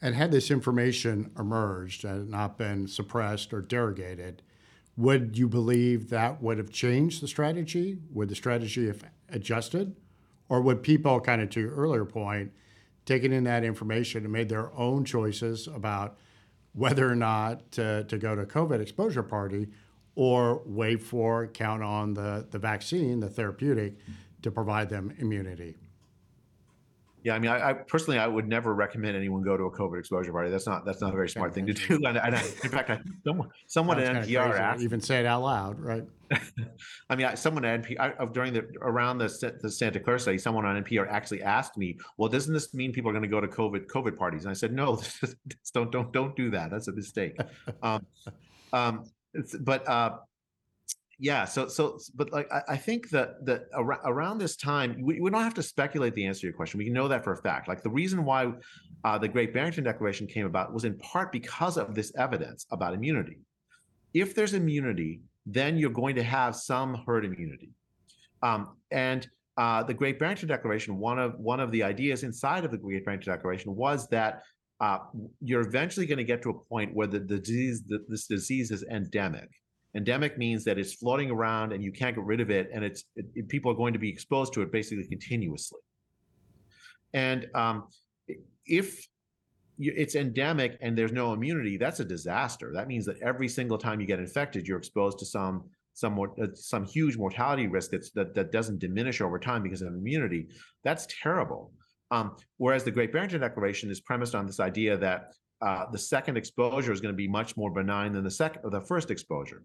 And 0.00 0.14
had 0.14 0.30
this 0.30 0.50
information 0.50 1.30
emerged 1.38 2.04
and 2.04 2.30
not 2.30 2.56
been 2.56 2.86
suppressed 2.86 3.52
or 3.52 3.60
derogated, 3.60 4.42
would 4.96 5.36
you 5.36 5.48
believe 5.48 6.10
that 6.10 6.42
would 6.42 6.58
have 6.58 6.70
changed 6.70 7.22
the 7.22 7.28
strategy? 7.28 7.98
Would 8.12 8.28
the 8.28 8.34
strategy 8.34 8.86
have 8.86 9.02
adjusted? 9.28 9.96
Or 10.48 10.60
would 10.60 10.82
people, 10.82 11.20
kind 11.20 11.42
of 11.42 11.50
to 11.50 11.60
your 11.60 11.74
earlier 11.74 12.04
point, 12.04 12.52
taken 13.04 13.32
in 13.32 13.44
that 13.44 13.64
information 13.64 14.24
and 14.24 14.32
made 14.32 14.48
their 14.48 14.72
own 14.74 15.04
choices 15.04 15.66
about 15.66 16.18
whether 16.72 17.10
or 17.10 17.16
not 17.16 17.72
to, 17.72 18.04
to 18.04 18.18
go 18.18 18.34
to 18.34 18.42
a 18.42 18.46
COVID 18.46 18.80
exposure 18.80 19.22
party 19.22 19.68
or 20.14 20.62
wait 20.64 21.02
for, 21.02 21.46
count 21.46 21.82
on 21.82 22.14
the, 22.14 22.46
the 22.50 22.58
vaccine, 22.58 23.20
the 23.20 23.28
therapeutic, 23.28 23.98
to 24.42 24.50
provide 24.50 24.88
them 24.88 25.14
immunity? 25.18 25.76
Yeah, 27.24 27.34
I 27.34 27.38
mean, 27.38 27.50
I, 27.50 27.70
I, 27.70 27.72
personally, 27.72 28.18
I 28.18 28.26
would 28.26 28.46
never 28.46 28.74
recommend 28.74 29.16
anyone 29.16 29.42
go 29.42 29.56
to 29.56 29.64
a 29.64 29.70
COVID 29.70 29.98
exposure 29.98 30.30
party. 30.30 30.50
That's 30.50 30.66
not 30.66 30.84
that's 30.84 31.00
not 31.00 31.12
a 31.12 31.16
very 31.16 31.28
smart 31.28 31.52
thing 31.52 31.66
to 31.66 31.74
do. 31.74 32.00
And, 32.08 32.16
and 32.16 32.36
I, 32.36 32.40
in 32.40 32.70
fact, 32.70 32.90
I, 32.90 33.00
someone 33.24 33.50
someone 33.66 33.98
at 34.00 34.24
NPR 34.24 34.58
asked, 34.58 34.82
even 34.82 35.00
say 35.00 35.20
it 35.20 35.26
out 35.26 35.42
loud, 35.42 35.80
right? 35.80 36.04
I 37.10 37.16
mean, 37.16 37.26
I, 37.26 37.34
someone 37.34 37.64
at 37.64 37.82
NPR 37.82 38.32
during 38.32 38.52
the 38.52 38.66
around 38.80 39.18
the 39.18 39.58
the 39.60 39.70
Santa 39.70 39.98
Clara 39.98 40.20
study, 40.20 40.38
someone 40.38 40.64
on 40.64 40.82
NPR 40.82 41.08
actually 41.10 41.42
asked 41.42 41.76
me, 41.76 41.98
"Well, 42.16 42.28
doesn't 42.28 42.54
this 42.54 42.72
mean 42.72 42.92
people 42.92 43.10
are 43.10 43.14
going 43.14 43.22
to 43.22 43.28
go 43.28 43.40
to 43.40 43.48
COVID 43.48 43.86
COVID 43.86 44.16
parties?" 44.16 44.44
And 44.44 44.50
I 44.50 44.54
said, 44.54 44.72
"No, 44.72 45.00
don't 45.74 45.90
don't 45.90 46.12
don't 46.12 46.36
do 46.36 46.50
that. 46.50 46.70
That's 46.70 46.88
a 46.88 46.92
mistake." 46.92 47.36
um, 47.82 48.06
um, 48.72 49.04
but 49.60 49.88
uh, 49.88 50.18
yeah 51.18 51.44
so 51.44 51.66
so 51.68 51.98
but 52.14 52.32
like 52.32 52.50
i, 52.52 52.62
I 52.68 52.76
think 52.76 53.10
that 53.10 53.44
that 53.44 53.64
ar- 53.74 54.00
around 54.04 54.38
this 54.38 54.56
time 54.56 54.96
we, 55.00 55.20
we 55.20 55.30
don't 55.30 55.42
have 55.42 55.54
to 55.54 55.62
speculate 55.62 56.14
the 56.14 56.26
answer 56.26 56.42
to 56.42 56.46
your 56.48 56.54
question. 56.54 56.78
We 56.78 56.90
know 56.90 57.08
that 57.08 57.24
for 57.24 57.32
a 57.32 57.36
fact. 57.36 57.68
Like 57.68 57.82
the 57.82 57.90
reason 57.90 58.24
why 58.24 58.52
uh, 59.04 59.18
the 59.18 59.28
great 59.28 59.52
barrington 59.52 59.84
declaration 59.84 60.26
came 60.26 60.46
about 60.46 60.72
was 60.72 60.84
in 60.84 60.96
part 60.98 61.32
because 61.32 61.76
of 61.76 61.94
this 61.94 62.12
evidence 62.16 62.66
about 62.70 62.94
immunity. 62.94 63.38
If 64.14 64.34
there's 64.34 64.54
immunity 64.54 65.20
then 65.50 65.78
you're 65.78 65.90
going 65.90 66.14
to 66.14 66.22
have 66.22 66.54
some 66.54 67.02
herd 67.06 67.24
immunity. 67.24 67.70
Um, 68.42 68.76
and 68.90 69.26
uh, 69.56 69.82
the 69.82 69.94
great 69.94 70.18
barrington 70.20 70.46
declaration 70.46 70.98
one 70.98 71.18
of 71.18 71.34
one 71.38 71.58
of 71.58 71.72
the 71.72 71.82
ideas 71.82 72.22
inside 72.22 72.64
of 72.64 72.70
the 72.70 72.76
great 72.76 73.04
barrington 73.04 73.32
declaration 73.32 73.74
was 73.74 74.06
that 74.08 74.42
uh, 74.80 74.98
you're 75.40 75.62
eventually 75.62 76.06
going 76.06 76.18
to 76.18 76.24
get 76.24 76.40
to 76.42 76.50
a 76.50 76.54
point 76.54 76.94
where 76.94 77.08
the, 77.08 77.18
the 77.18 77.38
disease 77.38 77.82
the, 77.88 78.04
this 78.08 78.26
disease 78.26 78.70
is 78.70 78.84
endemic 78.92 79.48
Endemic 79.98 80.38
means 80.38 80.64
that 80.64 80.78
it's 80.78 80.94
floating 80.94 81.30
around 81.36 81.72
and 81.72 81.80
you 81.86 81.92
can't 81.92 82.14
get 82.16 82.24
rid 82.24 82.40
of 82.40 82.50
it, 82.50 82.70
and 82.72 82.80
it's 82.88 83.04
it, 83.16 83.48
people 83.48 83.70
are 83.72 83.74
going 83.82 83.92
to 83.92 83.98
be 83.98 84.10
exposed 84.16 84.50
to 84.54 84.62
it 84.62 84.70
basically 84.72 85.06
continuously. 85.06 85.80
And 87.12 87.40
um, 87.54 87.76
if 88.64 89.06
it's 89.78 90.14
endemic 90.14 90.72
and 90.80 90.96
there's 90.96 91.12
no 91.12 91.32
immunity, 91.32 91.76
that's 91.76 92.00
a 92.00 92.04
disaster. 92.04 92.72
That 92.74 92.88
means 92.88 93.04
that 93.06 93.18
every 93.30 93.48
single 93.48 93.78
time 93.78 94.00
you 94.00 94.06
get 94.06 94.18
infected, 94.18 94.66
you're 94.66 94.78
exposed 94.78 95.18
to 95.20 95.26
some 95.26 95.64
some 95.94 96.18
uh, 96.20 96.46
some 96.54 96.84
huge 96.84 97.16
mortality 97.16 97.66
risk 97.66 97.90
that's, 97.90 98.10
that 98.12 98.34
that 98.36 98.52
doesn't 98.52 98.78
diminish 98.78 99.20
over 99.20 99.38
time 99.38 99.62
because 99.62 99.82
of 99.82 99.88
immunity. 99.88 100.48
That's 100.84 101.06
terrible. 101.22 101.72
Um, 102.10 102.36
whereas 102.56 102.84
the 102.84 102.90
Great 102.90 103.12
Barrington 103.12 103.40
Declaration 103.40 103.90
is 103.90 104.00
premised 104.00 104.34
on 104.34 104.46
this 104.46 104.60
idea 104.60 104.96
that 104.96 105.20
uh, 105.60 105.84
the 105.90 105.98
second 105.98 106.36
exposure 106.36 106.92
is 106.92 107.00
going 107.00 107.12
to 107.12 107.16
be 107.16 107.28
much 107.28 107.56
more 107.56 107.70
benign 107.70 108.12
than 108.12 108.24
the 108.24 108.30
second 108.30 108.62
the 108.70 108.80
first 108.80 109.10
exposure. 109.10 109.62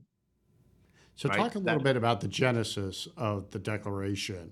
So, 1.16 1.30
right? 1.30 1.38
talk 1.38 1.56
a 1.56 1.60
little 1.60 1.80
that, 1.80 1.84
bit 1.84 1.96
about 1.96 2.22
the 2.22 2.28
genesis 2.28 3.08
of 3.18 3.52
the 3.52 3.60
declaration. 3.60 4.52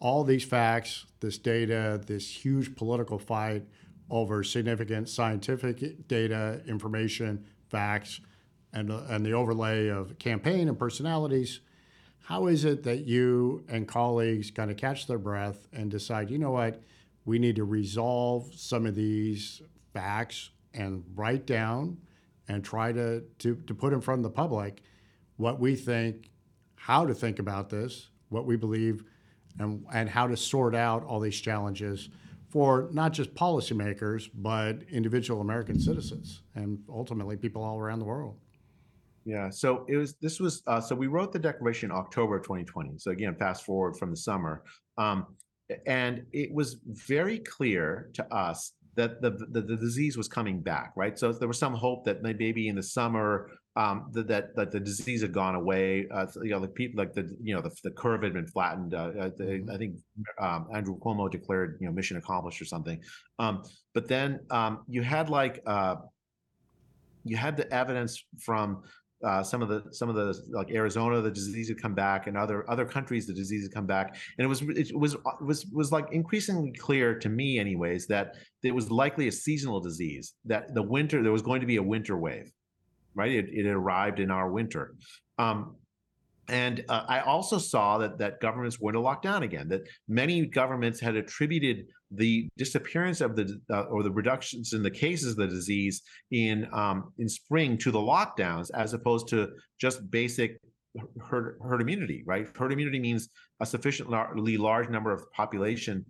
All 0.00 0.24
these 0.24 0.44
facts, 0.44 1.06
this 1.20 1.38
data, 1.38 2.00
this 2.04 2.28
huge 2.28 2.74
political 2.74 3.18
fight 3.18 3.64
over 4.10 4.42
significant 4.42 5.08
scientific 5.08 6.08
data, 6.08 6.60
information, 6.66 7.44
facts, 7.68 8.20
and, 8.72 8.90
and 8.90 9.24
the 9.24 9.32
overlay 9.32 9.88
of 9.88 10.18
campaign 10.18 10.68
and 10.68 10.78
personalities. 10.78 11.60
How 12.24 12.46
is 12.46 12.64
it 12.64 12.82
that 12.84 13.06
you 13.06 13.64
and 13.68 13.86
colleagues 13.86 14.50
kind 14.50 14.70
of 14.70 14.76
catch 14.76 15.06
their 15.06 15.18
breath 15.18 15.66
and 15.72 15.90
decide, 15.90 16.30
you 16.30 16.38
know 16.38 16.50
what, 16.50 16.82
we 17.24 17.38
need 17.38 17.56
to 17.56 17.64
resolve 17.64 18.52
some 18.54 18.86
of 18.86 18.94
these 18.94 19.62
facts 19.92 20.50
and 20.74 21.04
write 21.14 21.46
down 21.46 21.98
and 22.48 22.64
try 22.64 22.92
to, 22.92 23.22
to, 23.38 23.54
to 23.54 23.74
put 23.74 23.92
in 23.92 24.00
front 24.00 24.20
of 24.20 24.24
the 24.24 24.30
public 24.30 24.82
what 25.36 25.60
we 25.60 25.74
think, 25.76 26.30
how 26.76 27.06
to 27.06 27.14
think 27.14 27.38
about 27.38 27.70
this, 27.70 28.08
what 28.28 28.46
we 28.46 28.56
believe, 28.56 29.04
and, 29.58 29.84
and 29.92 30.08
how 30.08 30.26
to 30.26 30.36
sort 30.36 30.74
out 30.74 31.04
all 31.04 31.20
these 31.20 31.40
challenges 31.40 32.08
for 32.48 32.88
not 32.92 33.12
just 33.12 33.34
policymakers, 33.34 34.28
but 34.34 34.82
individual 34.90 35.40
American 35.40 35.80
citizens 35.80 36.42
and 36.54 36.78
ultimately 36.88 37.36
people 37.36 37.62
all 37.62 37.78
around 37.78 37.98
the 37.98 38.04
world. 38.04 38.36
Yeah, 39.24 39.50
so 39.50 39.86
it 39.88 39.96
was. 39.96 40.14
This 40.20 40.40
was. 40.40 40.62
Uh, 40.66 40.80
so 40.80 40.96
we 40.96 41.06
wrote 41.06 41.32
the 41.32 41.38
declaration 41.38 41.90
in 41.90 41.96
October 41.96 42.40
2020. 42.40 42.98
So 42.98 43.12
again, 43.12 43.36
fast 43.36 43.64
forward 43.64 43.96
from 43.96 44.10
the 44.10 44.16
summer, 44.16 44.64
um, 44.98 45.26
and 45.86 46.24
it 46.32 46.52
was 46.52 46.78
very 46.86 47.38
clear 47.38 48.10
to 48.14 48.34
us 48.34 48.72
that 48.94 49.22
the, 49.22 49.30
the, 49.50 49.62
the 49.62 49.76
disease 49.76 50.16
was 50.16 50.28
coming 50.28 50.60
back, 50.60 50.92
right? 50.96 51.18
So 51.18 51.32
there 51.32 51.48
was 51.48 51.58
some 51.58 51.74
hope 51.74 52.04
that 52.04 52.22
maybe 52.22 52.68
in 52.68 52.76
the 52.76 52.82
summer 52.82 53.50
um, 53.74 54.10
that, 54.12 54.28
that 54.28 54.54
that 54.56 54.70
the 54.70 54.80
disease 54.80 55.22
had 55.22 55.32
gone 55.32 55.54
away. 55.54 56.06
Uh, 56.12 56.26
you 56.42 56.50
know, 56.50 56.60
the 56.60 56.68
people 56.68 57.02
like 57.02 57.14
the 57.14 57.34
you 57.42 57.54
know 57.54 57.62
the, 57.62 57.70
the 57.84 57.90
curve 57.90 58.22
had 58.22 58.34
been 58.34 58.46
flattened. 58.46 58.94
Uh, 58.94 59.12
uh 59.18 59.30
the, 59.36 59.44
mm-hmm. 59.44 59.70
I 59.70 59.76
think 59.76 59.96
um, 60.38 60.68
Andrew 60.74 60.98
Cuomo 60.98 61.30
declared 61.30 61.78
you 61.80 61.86
know 61.86 61.92
mission 61.92 62.16
accomplished 62.16 62.60
or 62.60 62.66
something. 62.66 63.00
Um, 63.38 63.62
but 63.94 64.08
then 64.08 64.40
um, 64.50 64.84
you 64.88 65.02
had 65.02 65.30
like 65.30 65.62
uh, 65.66 65.96
you 67.24 67.36
had 67.36 67.56
the 67.56 67.72
evidence 67.72 68.24
from 68.38 68.82
uh, 69.24 69.42
some 69.42 69.62
of 69.62 69.68
the 69.68 69.84
some 69.92 70.08
of 70.08 70.16
the 70.16 70.34
like 70.50 70.70
Arizona, 70.70 71.20
the 71.20 71.30
disease 71.30 71.68
had 71.68 71.80
come 71.80 71.94
back, 71.94 72.26
and 72.26 72.36
other 72.36 72.68
other 72.68 72.84
countries, 72.84 73.26
the 73.26 73.32
disease 73.32 73.62
had 73.62 73.72
come 73.72 73.86
back, 73.86 74.16
and 74.36 74.44
it 74.44 74.48
was 74.48 74.62
it 74.62 74.94
was 74.96 75.16
was 75.40 75.64
was 75.66 75.92
like 75.92 76.12
increasingly 76.12 76.72
clear 76.72 77.18
to 77.18 77.28
me, 77.28 77.58
anyways, 77.58 78.06
that 78.08 78.34
it 78.64 78.74
was 78.74 78.90
likely 78.90 79.28
a 79.28 79.32
seasonal 79.32 79.80
disease. 79.80 80.34
That 80.44 80.74
the 80.74 80.82
winter 80.82 81.22
there 81.22 81.32
was 81.32 81.42
going 81.42 81.60
to 81.60 81.66
be 81.66 81.76
a 81.76 81.82
winter 81.82 82.18
wave, 82.18 82.50
right? 83.14 83.32
It, 83.32 83.46
it 83.52 83.66
arrived 83.66 84.20
in 84.20 84.30
our 84.30 84.50
winter, 84.50 84.94
um, 85.38 85.76
and 86.48 86.84
uh, 86.88 87.04
I 87.08 87.20
also 87.20 87.58
saw 87.58 87.98
that 87.98 88.18
that 88.18 88.40
governments 88.40 88.78
were 88.80 88.92
to 88.92 89.00
lock 89.00 89.22
down 89.22 89.42
again. 89.42 89.68
That 89.68 89.82
many 90.08 90.46
governments 90.46 91.00
had 91.00 91.16
attributed 91.16 91.86
the 92.10 92.48
disappearance 92.58 93.20
of 93.20 93.36
the 93.36 93.60
uh, 93.70 93.82
or 93.82 94.02
the 94.02 94.10
reductions 94.10 94.72
in 94.72 94.82
the 94.82 94.90
cases 94.90 95.32
of 95.32 95.36
the 95.36 95.46
disease 95.46 96.02
in 96.30 96.66
um, 96.72 97.12
in 97.18 97.28
spring 97.28 97.78
to 97.78 97.90
the 97.90 97.98
lockdowns, 97.98 98.70
as 98.74 98.92
opposed 98.92 99.28
to 99.28 99.50
just 99.80 100.10
basic 100.10 100.58
herd, 101.20 101.58
herd 101.62 101.80
immunity. 101.80 102.22
Right, 102.26 102.46
herd 102.56 102.72
immunity 102.72 102.98
means 102.98 103.28
a 103.60 103.66
sufficiently 103.66 104.58
large 104.58 104.88
number 104.88 105.12
of 105.12 105.30
population 105.32 106.04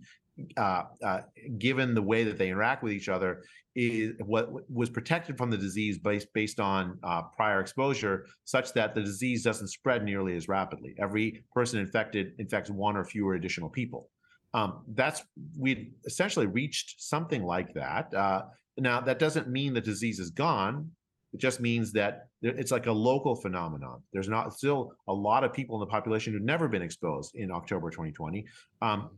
uh, 0.57 0.83
uh, 1.03 1.21
given 1.57 1.93
the 1.93 2.01
way 2.01 2.23
that 2.23 2.37
they 2.37 2.49
interact 2.49 2.83
with 2.83 2.93
each 2.93 3.09
other, 3.09 3.43
is 3.75 4.13
what 4.19 4.49
was 4.71 4.89
protected 4.89 5.37
from 5.37 5.49
the 5.49 5.57
disease 5.57 5.97
based 5.97 6.27
based 6.33 6.59
on 6.59 6.97
uh, 7.03 7.23
prior 7.35 7.59
exposure, 7.59 8.25
such 8.45 8.73
that 8.73 8.93
the 8.93 9.01
disease 9.01 9.43
doesn't 9.43 9.67
spread 9.67 10.03
nearly 10.03 10.35
as 10.35 10.47
rapidly. 10.47 10.95
Every 10.99 11.43
person 11.53 11.79
infected 11.79 12.33
infects 12.37 12.69
one 12.69 12.95
or 12.95 13.03
fewer 13.03 13.33
additional 13.35 13.69
people. 13.69 14.09
Um, 14.53 14.83
that's 14.89 15.23
we 15.57 15.93
essentially 16.05 16.45
reached 16.45 17.01
something 17.01 17.43
like 17.43 17.73
that. 17.73 18.13
Uh, 18.13 18.43
now 18.77 19.01
that 19.01 19.19
doesn't 19.19 19.47
mean 19.49 19.73
the 19.73 19.81
disease 19.81 20.19
is 20.19 20.29
gone. 20.29 20.91
It 21.33 21.39
just 21.39 21.59
means 21.59 21.91
that 21.93 22.27
it's 22.43 22.71
like 22.71 22.85
a 22.85 22.91
local 22.91 23.35
phenomenon. 23.35 24.03
There's 24.13 24.29
not 24.29 24.53
still 24.53 24.93
a 25.07 25.13
lot 25.13 25.43
of 25.43 25.51
people 25.51 25.75
in 25.77 25.79
the 25.79 25.91
population 25.91 26.31
who've 26.31 26.43
never 26.43 26.67
been 26.67 26.83
exposed 26.83 27.33
in 27.33 27.49
October 27.49 27.89
2020. 27.89 28.45
Um, 28.83 29.09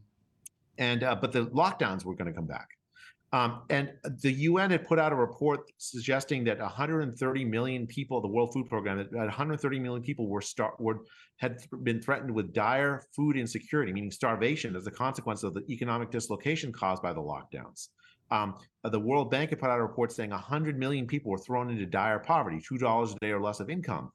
and 0.77 1.03
uh, 1.03 1.15
but 1.15 1.31
the 1.31 1.45
lockdowns 1.47 2.05
were 2.05 2.15
going 2.15 2.27
to 2.27 2.33
come 2.33 2.47
back. 2.47 2.69
Um, 3.33 3.63
and 3.69 3.91
the 4.21 4.31
UN 4.31 4.71
had 4.71 4.87
put 4.87 4.97
out 4.97 5.11
a 5.11 5.15
report 5.15 5.69
suggesting 5.77 6.45
that 6.45 6.59
130 6.59 7.45
million 7.45 7.85
people, 7.85 8.21
the 8.21 8.29
World 8.29 8.53
Food 8.53 8.69
Program, 8.69 8.97
that 8.97 9.11
130 9.11 9.79
million 9.79 10.01
people 10.01 10.29
were 10.29 10.41
start 10.41 10.79
were 10.79 10.99
had 11.37 11.57
been 11.83 12.01
threatened 12.01 12.31
with 12.33 12.53
dire 12.53 13.03
food 13.13 13.35
insecurity, 13.35 13.91
meaning 13.91 14.11
starvation, 14.11 14.75
as 14.75 14.87
a 14.87 14.91
consequence 14.91 15.43
of 15.43 15.53
the 15.53 15.65
economic 15.69 16.11
dislocation 16.11 16.71
caused 16.71 17.01
by 17.01 17.11
the 17.11 17.19
lockdowns. 17.19 17.89
Um, 18.31 18.55
the 18.83 18.99
World 18.99 19.29
Bank 19.29 19.49
had 19.49 19.59
put 19.59 19.69
out 19.69 19.79
a 19.79 19.83
report 19.83 20.11
saying 20.11 20.29
100 20.29 20.79
million 20.79 21.05
people 21.05 21.31
were 21.31 21.37
thrown 21.37 21.69
into 21.69 21.85
dire 21.85 22.19
poverty, 22.19 22.63
two 22.65 22.77
dollars 22.77 23.13
a 23.13 23.19
day 23.19 23.31
or 23.31 23.41
less 23.41 23.59
of 23.59 23.69
income 23.69 24.11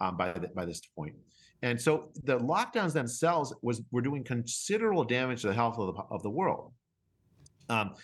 um, 0.00 0.16
by 0.16 0.32
the, 0.32 0.48
by 0.48 0.64
this 0.64 0.80
point. 0.96 1.14
And 1.62 1.80
so 1.80 2.10
the 2.24 2.38
lockdowns 2.38 2.92
themselves 2.92 3.54
was 3.62 3.82
were 3.90 4.00
doing 4.00 4.24
considerable 4.24 5.04
damage 5.04 5.42
to 5.42 5.48
the 5.48 5.54
health 5.54 5.78
of 5.78 5.94
the 5.94 6.02
of 6.10 6.22
the 6.22 6.30
world. 6.30 6.72
Um, 7.68 7.94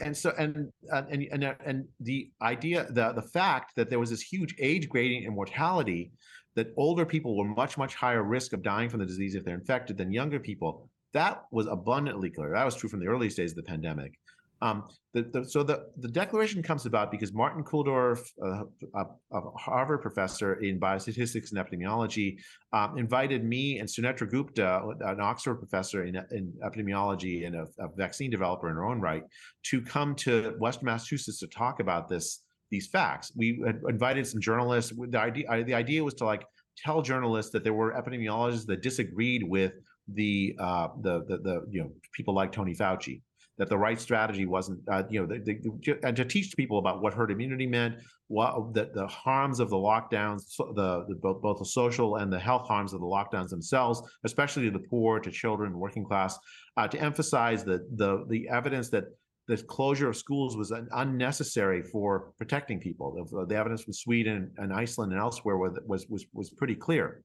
and 0.00 0.16
so 0.16 0.32
and 0.38 0.70
and 0.92 1.28
and 1.32 1.56
and 1.64 1.88
the 2.00 2.30
idea 2.42 2.86
the 2.90 3.12
the 3.12 3.22
fact 3.22 3.72
that 3.76 3.88
there 3.88 3.98
was 3.98 4.10
this 4.10 4.20
huge 4.20 4.54
age 4.58 4.88
grading 4.88 5.22
in 5.24 5.34
mortality 5.34 6.12
that 6.56 6.72
older 6.76 7.06
people 7.06 7.36
were 7.36 7.44
much 7.44 7.78
much 7.78 7.94
higher 7.94 8.22
risk 8.22 8.52
of 8.52 8.62
dying 8.62 8.88
from 8.88 9.00
the 9.00 9.06
disease 9.06 9.34
if 9.34 9.44
they're 9.44 9.54
infected 9.54 9.96
than 9.96 10.12
younger 10.12 10.38
people 10.38 10.90
that 11.12 11.44
was 11.50 11.66
abundantly 11.66 12.28
clear 12.28 12.50
that 12.50 12.64
was 12.64 12.74
true 12.74 12.90
from 12.90 13.00
the 13.00 13.06
earliest 13.06 13.38
days 13.38 13.52
of 13.52 13.56
the 13.56 13.62
pandemic 13.62 14.18
um, 14.62 14.84
the, 15.14 15.22
the, 15.22 15.44
so 15.44 15.62
the, 15.62 15.86
the 15.98 16.08
declaration 16.08 16.62
comes 16.62 16.86
about 16.86 17.10
because 17.10 17.32
Martin 17.32 17.64
Kulldorff, 17.64 18.20
uh, 18.44 18.64
a, 18.94 19.04
a, 19.32 19.50
Harvard 19.58 20.02
professor 20.02 20.54
in 20.62 20.78
biostatistics 20.78 21.52
and 21.52 21.58
epidemiology, 21.58 22.36
um, 22.72 22.98
invited 22.98 23.44
me 23.44 23.78
and 23.78 23.88
Sunetra 23.88 24.30
Gupta, 24.30 24.82
an 25.00 25.20
Oxford 25.20 25.56
professor 25.56 26.04
in, 26.04 26.16
in 26.30 26.52
epidemiology 26.64 27.46
and 27.46 27.56
a, 27.56 27.66
a, 27.78 27.88
vaccine 27.96 28.30
developer 28.30 28.68
in 28.68 28.74
her 28.74 28.84
own 28.84 29.00
right, 29.00 29.24
to 29.64 29.80
come 29.80 30.14
to 30.16 30.54
Western 30.58 30.86
Massachusetts 30.86 31.40
to 31.40 31.46
talk 31.46 31.80
about 31.80 32.08
this 32.08 32.42
these 32.70 32.86
facts. 32.86 33.32
We 33.34 33.60
invited 33.88 34.28
some 34.28 34.40
journalists. 34.40 34.92
The 34.96 35.18
idea 35.18 35.64
the 35.64 35.74
idea 35.74 36.04
was 36.04 36.14
to 36.14 36.24
like 36.24 36.46
tell 36.78 37.02
journalists 37.02 37.50
that 37.52 37.64
there 37.64 37.74
were 37.74 37.92
epidemiologists 37.94 38.66
that 38.66 38.80
disagreed 38.82 39.42
with 39.42 39.72
the 40.12 40.54
uh, 40.58 40.88
the, 41.00 41.24
the 41.24 41.38
the 41.38 41.66
you 41.68 41.82
know 41.82 41.90
people 42.12 42.32
like 42.32 42.52
Tony 42.52 42.74
Fauci 42.74 43.22
that 43.60 43.68
the 43.68 43.76
right 43.76 44.00
strategy 44.00 44.46
wasn't, 44.46 44.80
uh, 44.90 45.02
you 45.10 45.20
know, 45.20 45.26
the, 45.26 45.38
the, 45.38 45.98
and 46.02 46.16
to 46.16 46.24
teach 46.24 46.56
people 46.56 46.78
about 46.78 47.02
what 47.02 47.12
herd 47.12 47.30
immunity 47.30 47.66
meant, 47.66 47.94
what 48.28 48.72
the, 48.72 48.90
the 48.94 49.06
harms 49.06 49.60
of 49.60 49.68
the 49.68 49.76
lockdowns, 49.76 50.56
the, 50.56 51.04
the 51.06 51.14
both, 51.14 51.42
both 51.42 51.58
the 51.58 51.64
social 51.66 52.16
and 52.16 52.32
the 52.32 52.38
health 52.38 52.66
harms 52.66 52.94
of 52.94 53.00
the 53.00 53.06
lockdowns 53.06 53.50
themselves, 53.50 54.00
especially 54.24 54.64
to 54.64 54.70
the 54.70 54.86
poor, 54.88 55.20
to 55.20 55.30
children, 55.30 55.78
working 55.78 56.06
class, 56.06 56.38
uh, 56.78 56.88
to 56.88 56.98
emphasize 56.98 57.62
the 57.62 57.86
the 57.96 58.24
the 58.30 58.48
evidence 58.48 58.88
that 58.88 59.04
the 59.46 59.58
closure 59.58 60.08
of 60.08 60.16
schools 60.16 60.56
was 60.56 60.72
unnecessary 60.92 61.82
for 61.82 62.32
protecting 62.38 62.80
people. 62.80 63.28
The, 63.30 63.44
the 63.44 63.56
evidence 63.56 63.82
from 63.82 63.92
Sweden 63.92 64.52
and 64.56 64.72
Iceland 64.72 65.12
and 65.12 65.20
elsewhere 65.20 65.58
was 65.58 65.78
was 65.86 66.26
was 66.32 66.48
pretty 66.48 66.76
clear 66.76 67.22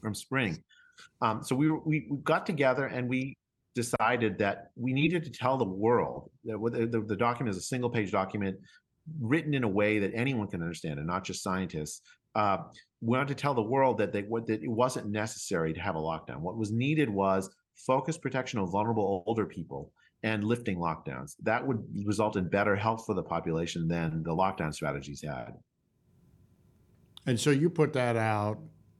from 0.00 0.12
spring. 0.12 0.58
Um, 1.22 1.44
so 1.44 1.54
we, 1.54 1.70
we 1.70 2.08
we 2.10 2.16
got 2.24 2.46
together 2.46 2.86
and 2.86 3.08
we 3.08 3.36
decided 3.76 4.38
that 4.38 4.70
we 4.74 4.92
needed 4.92 5.22
to 5.22 5.30
tell 5.30 5.56
the 5.58 5.68
world 5.68 6.30
that 6.44 6.88
the, 6.90 7.04
the 7.06 7.14
document 7.14 7.54
is 7.54 7.62
a 7.62 7.66
single 7.66 7.90
page 7.90 8.10
document 8.10 8.56
written 9.20 9.54
in 9.54 9.62
a 9.62 9.68
way 9.68 10.00
that 10.00 10.10
anyone 10.14 10.48
can 10.48 10.62
understand 10.62 10.98
and 10.98 11.06
not 11.06 11.22
just 11.22 11.42
scientists. 11.42 12.00
Uh, 12.34 12.56
we 13.02 13.16
wanted 13.16 13.28
to 13.28 13.34
tell 13.34 13.54
the 13.54 13.62
world 13.62 13.98
that, 13.98 14.12
they, 14.12 14.22
what, 14.22 14.46
that 14.46 14.62
it 14.62 14.70
wasn't 14.70 15.06
necessary 15.08 15.72
to 15.74 15.80
have 15.80 15.94
a 15.94 16.00
lockdown. 16.00 16.40
What 16.40 16.56
was 16.56 16.72
needed 16.72 17.08
was 17.08 17.48
focused 17.86 18.22
protection 18.22 18.58
of 18.58 18.72
vulnerable 18.72 19.22
older 19.26 19.46
people 19.46 19.92
and 20.22 20.42
lifting 20.42 20.78
lockdowns. 20.78 21.34
That 21.42 21.64
would 21.66 21.84
result 22.04 22.36
in 22.36 22.48
better 22.48 22.74
health 22.74 23.04
for 23.06 23.14
the 23.14 23.22
population 23.22 23.86
than 23.86 24.22
the 24.22 24.34
lockdown 24.34 24.72
strategies 24.72 25.22
had. 25.22 25.52
And 27.26 27.38
so 27.38 27.50
you 27.50 27.68
put 27.68 27.92
that 27.92 28.16
out, 28.16 28.58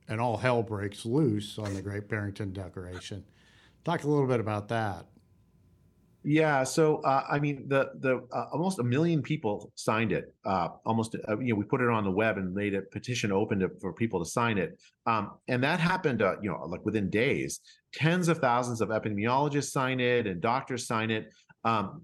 and 0.09 0.21
all 0.21 0.37
hell 0.37 0.63
breaks 0.63 1.07
loose 1.07 1.59
on 1.59 1.75
the 1.75 1.83
Great 1.83 2.09
Barrington 2.09 2.53
Declaration. 2.53 3.25
Talk 3.87 4.03
a 4.03 4.09
little 4.09 4.27
bit 4.27 4.41
about 4.41 4.67
that. 4.71 5.07
Yeah, 6.25 6.65
so 6.65 6.97
uh, 7.03 7.23
I 7.31 7.39
mean, 7.39 7.69
the 7.69 7.93
the 8.01 8.27
uh, 8.33 8.47
almost 8.53 8.81
a 8.81 8.83
million 8.83 9.23
people 9.23 9.71
signed 9.77 10.11
it. 10.11 10.35
Uh, 10.45 10.71
almost, 10.85 11.15
uh, 11.15 11.39
you 11.39 11.51
know, 11.51 11.55
we 11.55 11.65
put 11.65 11.81
it 11.81 11.89
on 11.89 12.03
the 12.03 12.11
web 12.11 12.37
and 12.37 12.53
made 12.53 12.75
a 12.75 12.83
petition 12.83 13.31
open 13.31 13.61
to, 13.61 13.71
for 13.81 13.93
people 13.93 14.19
to 14.25 14.29
sign 14.29 14.59
it, 14.59 14.77
um, 15.07 15.35
and 15.47 15.63
that 15.63 15.79
happened, 15.79 16.21
uh, 16.21 16.35
you 16.43 16.51
know, 16.51 16.65
like 16.67 16.85
within 16.85 17.09
days. 17.11 17.61
Tens 17.95 18.27
of 18.27 18.39
thousands 18.39 18.81
of 18.81 18.89
epidemiologists 18.89 19.71
sign 19.71 20.01
it, 20.01 20.27
and 20.27 20.41
doctors 20.41 20.85
sign 20.89 21.13
it, 21.13 21.33
um, 21.63 22.03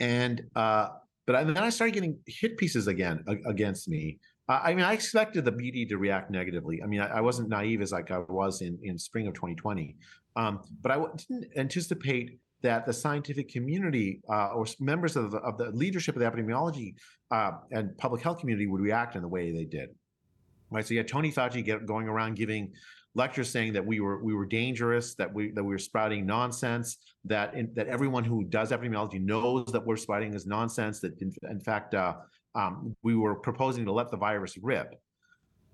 and 0.00 0.46
uh, 0.56 0.88
but 1.28 1.46
then 1.46 1.58
I 1.58 1.70
started 1.70 1.94
getting 1.94 2.18
hit 2.26 2.58
pieces 2.58 2.88
again 2.88 3.24
against 3.46 3.88
me. 3.88 4.18
I 4.48 4.74
mean, 4.74 4.84
I 4.84 4.94
expected 4.94 5.44
the 5.44 5.52
media 5.52 5.86
to 5.88 5.98
react 5.98 6.30
negatively. 6.30 6.82
I 6.82 6.86
mean, 6.86 7.00
I, 7.00 7.18
I 7.18 7.20
wasn't 7.20 7.50
naive 7.50 7.82
as 7.82 7.92
like 7.92 8.10
I 8.10 8.18
was 8.18 8.62
in 8.62 8.78
in 8.82 8.98
spring 8.98 9.26
of 9.26 9.34
2020. 9.34 9.94
Um, 10.36 10.60
but 10.80 10.92
I 10.92 11.04
didn't 11.16 11.46
anticipate 11.56 12.38
that 12.62 12.86
the 12.86 12.92
scientific 12.92 13.48
community 13.50 14.20
uh, 14.28 14.48
or 14.48 14.66
members 14.80 15.16
of 15.16 15.30
the, 15.30 15.38
of 15.38 15.58
the, 15.58 15.70
leadership 15.70 16.16
of 16.16 16.20
the 16.20 16.30
epidemiology 16.30 16.94
uh, 17.30 17.52
and 17.70 17.96
public 17.98 18.22
health 18.22 18.40
community 18.40 18.66
would 18.66 18.80
react 18.80 19.14
in 19.14 19.22
the 19.22 19.28
way 19.28 19.52
they 19.52 19.64
did. 19.64 19.90
Right, 20.70 20.86
so 20.86 20.94
you 20.94 20.98
had 20.98 21.08
Tony 21.08 21.32
Fauci 21.32 21.64
get, 21.64 21.86
going 21.86 22.08
around 22.08 22.36
giving 22.36 22.72
lectures 23.14 23.48
saying 23.48 23.72
that 23.72 23.84
we 23.84 24.00
were 24.00 24.22
we 24.22 24.34
were 24.34 24.44
dangerous, 24.44 25.14
that 25.14 25.32
we 25.32 25.50
that 25.52 25.64
we 25.64 25.70
were 25.70 25.78
spouting 25.78 26.26
nonsense, 26.26 26.98
that 27.24 27.54
in, 27.54 27.70
that 27.74 27.86
everyone 27.88 28.22
who 28.24 28.44
does 28.44 28.70
epidemiology 28.70 29.20
knows 29.20 29.66
that 29.72 29.84
we're 29.84 29.96
spouting 29.96 30.34
is 30.34 30.46
nonsense. 30.46 31.00
That 31.00 31.18
in, 31.22 31.32
in 31.50 31.60
fact 31.60 31.94
uh, 31.94 32.16
um, 32.58 32.96
we 33.04 33.14
were 33.14 33.36
proposing 33.36 33.84
to 33.84 33.92
let 33.92 34.10
the 34.10 34.16
virus 34.16 34.58
rip. 34.60 35.00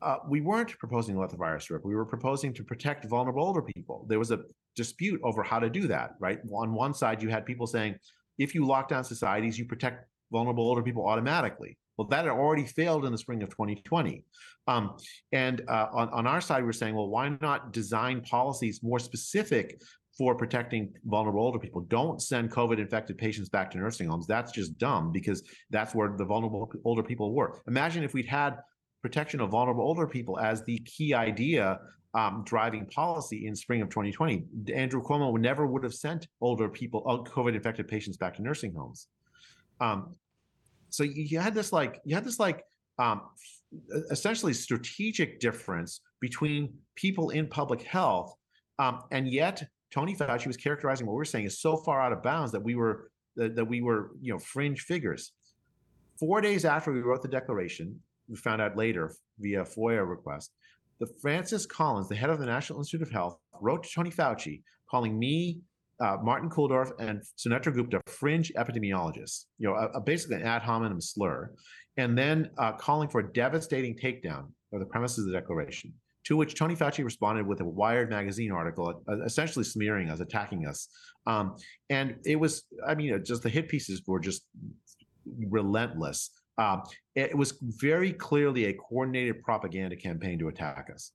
Uh, 0.02 0.18
we 0.28 0.42
weren't 0.42 0.78
proposing 0.78 1.14
to 1.14 1.20
let 1.20 1.30
the 1.30 1.36
virus 1.36 1.70
rip. 1.70 1.82
We 1.82 1.94
were 1.94 2.04
proposing 2.04 2.52
to 2.54 2.62
protect 2.62 3.08
vulnerable 3.08 3.42
older 3.42 3.62
people. 3.62 4.04
There 4.08 4.18
was 4.18 4.30
a 4.30 4.40
dispute 4.76 5.18
over 5.24 5.42
how 5.42 5.58
to 5.58 5.70
do 5.70 5.86
that. 5.88 6.10
Right 6.20 6.40
on 6.52 6.74
one 6.74 6.92
side, 6.92 7.22
you 7.22 7.30
had 7.30 7.46
people 7.46 7.66
saying, 7.66 7.96
if 8.36 8.54
you 8.54 8.66
lock 8.66 8.88
down 8.88 9.02
societies, 9.02 9.58
you 9.58 9.64
protect 9.64 10.06
vulnerable 10.30 10.64
older 10.64 10.82
people 10.82 11.06
automatically. 11.06 11.78
Well, 11.96 12.08
that 12.08 12.26
had 12.26 12.32
already 12.32 12.66
failed 12.66 13.06
in 13.06 13.12
the 13.12 13.18
spring 13.18 13.42
of 13.42 13.48
2020. 13.50 14.22
Um, 14.66 14.96
and 15.32 15.62
uh, 15.68 15.86
on, 15.92 16.08
on 16.10 16.26
our 16.26 16.40
side, 16.40 16.64
we're 16.64 16.72
saying, 16.72 16.94
well, 16.94 17.08
why 17.08 17.36
not 17.40 17.72
design 17.72 18.20
policies 18.22 18.82
more 18.82 18.98
specific 18.98 19.80
for 20.16 20.34
protecting 20.34 20.92
vulnerable 21.04 21.40
older 21.40 21.58
people? 21.58 21.82
Don't 21.82 22.22
send 22.22 22.50
COVID 22.50 22.78
infected 22.78 23.18
patients 23.18 23.48
back 23.48 23.70
to 23.72 23.78
nursing 23.78 24.08
homes. 24.08 24.26
That's 24.26 24.52
just 24.52 24.78
dumb 24.78 25.12
because 25.12 25.42
that's 25.70 25.94
where 25.94 26.14
the 26.16 26.24
vulnerable 26.24 26.70
older 26.84 27.02
people 27.02 27.34
were. 27.34 27.60
Imagine 27.66 28.04
if 28.04 28.14
we'd 28.14 28.26
had 28.26 28.58
protection 29.02 29.40
of 29.40 29.50
vulnerable 29.50 29.84
older 29.84 30.06
people 30.06 30.38
as 30.38 30.64
the 30.64 30.78
key 30.78 31.14
idea 31.14 31.78
um, 32.14 32.42
driving 32.46 32.86
policy 32.86 33.46
in 33.46 33.56
spring 33.56 33.82
of 33.82 33.88
2020. 33.90 34.44
Andrew 34.72 35.02
Cuomo 35.02 35.38
never 35.38 35.66
would 35.66 35.82
have 35.82 35.94
sent 35.94 36.28
older 36.40 36.68
people, 36.68 37.02
uh, 37.06 37.28
COVID 37.28 37.54
infected 37.54 37.88
patients 37.88 38.16
back 38.16 38.36
to 38.36 38.42
nursing 38.42 38.72
homes. 38.72 39.08
Um, 39.80 40.14
so 40.90 41.02
you 41.02 41.40
had 41.40 41.54
this 41.54 41.72
like 41.72 42.00
you 42.04 42.14
had 42.14 42.24
this 42.24 42.38
like 42.38 42.62
um, 42.98 43.22
essentially 44.10 44.52
strategic 44.52 45.40
difference 45.40 46.00
between 46.20 46.72
people 46.94 47.30
in 47.30 47.48
public 47.48 47.82
health, 47.82 48.32
um, 48.78 49.02
and 49.10 49.26
yet 49.26 49.66
Tony 49.94 50.16
Fauci 50.16 50.48
was 50.48 50.56
characterizing 50.56 51.06
what 51.06 51.14
we're 51.14 51.24
saying 51.24 51.44
is 51.44 51.60
so 51.60 51.76
far 51.76 52.00
out 52.00 52.12
of 52.12 52.22
bounds 52.22 52.50
that 52.50 52.62
we 52.62 52.74
were 52.74 53.10
that, 53.36 53.54
that 53.54 53.64
we 53.64 53.80
were 53.80 54.10
you 54.20 54.32
know 54.32 54.38
fringe 54.40 54.80
figures. 54.80 55.32
Four 56.18 56.40
days 56.40 56.64
after 56.64 56.92
we 56.92 57.00
wrote 57.00 57.22
the 57.22 57.28
declaration, 57.28 58.00
we 58.28 58.36
found 58.36 58.60
out 58.60 58.76
later 58.76 59.14
via 59.38 59.64
FOIA 59.64 60.08
request, 60.08 60.52
the 60.98 61.06
Francis 61.22 61.64
Collins, 61.66 62.08
the 62.08 62.16
head 62.16 62.30
of 62.30 62.40
the 62.40 62.46
National 62.46 62.80
Institute 62.80 63.02
of 63.02 63.10
Health, 63.10 63.38
wrote 63.60 63.84
to 63.84 63.90
Tony 63.94 64.10
Fauci 64.10 64.62
calling 64.90 65.18
me 65.18 65.60
uh, 66.00 66.16
Martin 66.22 66.50
Kulldorff 66.50 66.90
and 66.98 67.22
Sunetra 67.38 67.72
Gupta 67.72 68.00
fringe 68.06 68.52
epidemiologists, 68.56 69.44
you 69.58 69.68
know, 69.68 69.74
a, 69.74 69.86
a 69.94 70.00
basically 70.00 70.36
an 70.36 70.42
ad 70.42 70.62
hominem 70.62 71.00
slur, 71.00 71.52
and 71.96 72.18
then 72.18 72.50
uh, 72.58 72.72
calling 72.72 73.08
for 73.08 73.20
a 73.20 73.32
devastating 73.32 73.96
takedown 73.96 74.46
of 74.72 74.80
the 74.80 74.86
premises 74.86 75.18
of 75.18 75.26
the 75.26 75.32
declaration. 75.32 75.92
To 76.24 76.36
which 76.36 76.54
Tony 76.54 76.74
Fauci 76.74 77.04
responded 77.04 77.46
with 77.46 77.60
a 77.60 77.64
Wired 77.64 78.08
magazine 78.08 78.50
article, 78.50 79.02
uh, 79.08 79.22
essentially 79.24 79.64
smearing 79.64 80.08
us, 80.08 80.20
attacking 80.20 80.66
us. 80.66 80.88
Um, 81.26 81.56
and 81.90 82.16
it 82.24 82.36
was, 82.36 82.64
I 82.86 82.94
mean, 82.94 83.22
just 83.24 83.42
the 83.42 83.50
hit 83.50 83.68
pieces 83.68 84.02
were 84.06 84.20
just 84.20 84.46
relentless. 85.48 86.30
Uh, 86.56 86.78
it 87.14 87.36
was 87.36 87.58
very 87.60 88.12
clearly 88.12 88.66
a 88.66 88.72
coordinated 88.72 89.42
propaganda 89.42 89.96
campaign 89.96 90.38
to 90.38 90.48
attack 90.48 90.88
us. 90.92 91.12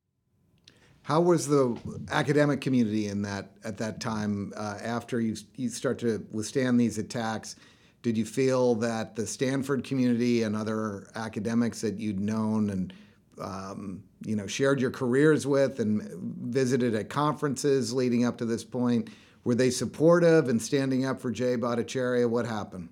How 1.01 1.21
was 1.21 1.47
the 1.47 1.75
academic 2.11 2.61
community 2.61 3.07
in 3.07 3.21
that 3.23 3.53
at 3.63 3.77
that 3.77 3.99
time 3.99 4.53
uh, 4.55 4.77
after 4.83 5.19
you 5.21 5.35
you 5.55 5.69
start 5.69 5.97
to 5.99 6.25
withstand 6.31 6.79
these 6.79 6.97
attacks? 6.97 7.55
Did 8.01 8.17
you 8.17 8.25
feel 8.25 8.75
that 8.75 9.15
the 9.15 9.25
Stanford 9.25 9.83
community 9.83 10.43
and 10.43 10.55
other 10.55 11.07
academics 11.15 11.81
that 11.81 11.99
you'd 11.99 12.19
known 12.19 12.69
and 12.69 12.93
um, 13.41 14.03
you 14.25 14.35
know 14.35 14.47
shared 14.47 14.81
your 14.81 14.91
careers 14.91 15.47
with 15.47 15.79
and 15.79 16.07
visited 16.53 16.95
at 16.95 17.09
conferences 17.09 17.93
leading 17.93 18.25
up 18.25 18.37
to 18.37 18.45
this 18.45 18.63
point 18.63 19.09
were 19.43 19.55
they 19.55 19.69
supportive 19.69 20.49
and 20.49 20.61
standing 20.61 21.05
up 21.05 21.19
for 21.19 21.31
Jay 21.31 21.55
Bhattacharya? 21.55 22.29
What 22.29 22.45
happened? 22.45 22.89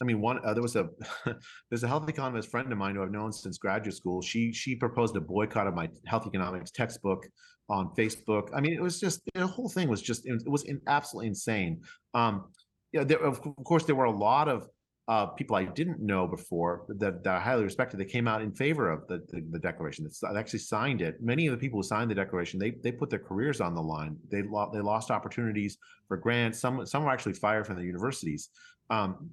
I 0.00 0.04
mean, 0.04 0.20
one 0.20 0.40
uh, 0.44 0.54
there 0.54 0.62
was 0.62 0.76
a 0.76 0.90
there's 1.70 1.84
a 1.84 1.88
health 1.88 2.08
economist 2.08 2.50
friend 2.50 2.70
of 2.70 2.78
mine 2.78 2.94
who 2.94 3.02
I've 3.02 3.10
known 3.10 3.32
since 3.32 3.58
graduate 3.58 3.96
school. 3.96 4.22
She 4.22 4.52
she 4.52 4.74
proposed 4.74 5.16
a 5.16 5.20
boycott 5.20 5.66
of 5.66 5.74
my 5.74 5.88
health 6.06 6.26
economics 6.26 6.70
textbook 6.70 7.26
on 7.68 7.90
Facebook. 7.96 8.48
I 8.54 8.60
mean, 8.60 8.72
it 8.72 8.82
was 8.82 9.00
just 9.00 9.22
the 9.34 9.46
whole 9.46 9.68
thing 9.68 9.88
was 9.88 10.02
just 10.02 10.26
it 10.26 10.48
was 10.48 10.68
absolutely 10.86 11.28
insane. 11.28 11.80
Um, 12.14 12.46
yeah, 12.92 13.04
there, 13.04 13.18
of 13.18 13.40
course 13.64 13.84
there 13.84 13.96
were 13.96 14.04
a 14.04 14.10
lot 14.10 14.48
of 14.48 14.68
uh, 15.08 15.26
people 15.26 15.56
I 15.56 15.64
didn't 15.64 16.00
know 16.00 16.26
before 16.26 16.84
that, 16.88 17.24
that 17.24 17.36
I 17.36 17.40
highly 17.40 17.64
respected. 17.64 17.98
They 17.98 18.04
came 18.04 18.28
out 18.28 18.42
in 18.42 18.52
favor 18.52 18.90
of 18.90 19.06
the 19.08 19.24
the, 19.30 19.42
the 19.50 19.58
declaration. 19.58 20.08
That 20.22 20.36
actually 20.36 20.58
signed 20.58 21.00
it. 21.00 21.22
Many 21.22 21.46
of 21.46 21.52
the 21.52 21.58
people 21.58 21.78
who 21.78 21.82
signed 21.82 22.10
the 22.10 22.14
declaration 22.14 22.60
they 22.60 22.72
they 22.82 22.92
put 22.92 23.08
their 23.08 23.18
careers 23.18 23.60
on 23.62 23.74
the 23.74 23.80
line. 23.80 24.16
They 24.30 24.42
lost 24.42 24.74
they 24.74 24.80
lost 24.80 25.10
opportunities 25.10 25.78
for 26.08 26.18
grants. 26.18 26.60
Some 26.60 26.84
some 26.84 27.04
were 27.04 27.10
actually 27.10 27.32
fired 27.32 27.66
from 27.66 27.76
the 27.76 27.84
universities. 27.84 28.50
Um, 28.90 29.30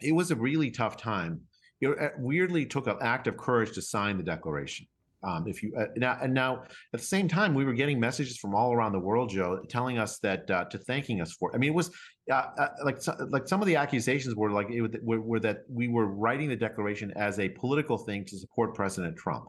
it 0.00 0.12
was 0.12 0.30
a 0.30 0.36
really 0.36 0.70
tough 0.70 0.96
time. 0.96 1.40
It 1.80 2.12
weirdly 2.18 2.66
took 2.66 2.86
an 2.86 2.96
act 3.00 3.26
of 3.26 3.36
courage 3.36 3.72
to 3.72 3.82
sign 3.82 4.16
the 4.16 4.22
declaration. 4.22 4.86
Um, 5.22 5.46
if 5.46 5.62
you 5.62 5.74
uh, 5.76 5.86
now 5.96 6.18
and 6.22 6.32
now 6.32 6.62
at 6.94 7.00
the 7.00 7.06
same 7.06 7.28
time, 7.28 7.52
we 7.54 7.64
were 7.64 7.74
getting 7.74 8.00
messages 8.00 8.38
from 8.38 8.54
all 8.54 8.72
around 8.72 8.92
the 8.92 9.00
world, 9.00 9.28
Joe, 9.28 9.60
telling 9.68 9.98
us 9.98 10.18
that 10.20 10.50
uh, 10.50 10.64
to 10.66 10.78
thanking 10.78 11.20
us 11.20 11.32
for. 11.32 11.50
It. 11.50 11.56
I 11.56 11.58
mean, 11.58 11.70
it 11.70 11.74
was 11.74 11.90
uh, 12.30 12.68
like 12.84 12.98
like 13.28 13.48
some 13.48 13.60
of 13.60 13.66
the 13.66 13.76
accusations 13.76 14.34
were 14.34 14.50
like 14.50 14.70
it, 14.70 15.02
were, 15.04 15.20
were 15.20 15.40
that 15.40 15.64
we 15.68 15.88
were 15.88 16.06
writing 16.06 16.48
the 16.48 16.56
declaration 16.56 17.12
as 17.16 17.38
a 17.38 17.48
political 17.48 17.98
thing 17.98 18.24
to 18.26 18.38
support 18.38 18.74
President 18.74 19.16
Trump. 19.16 19.48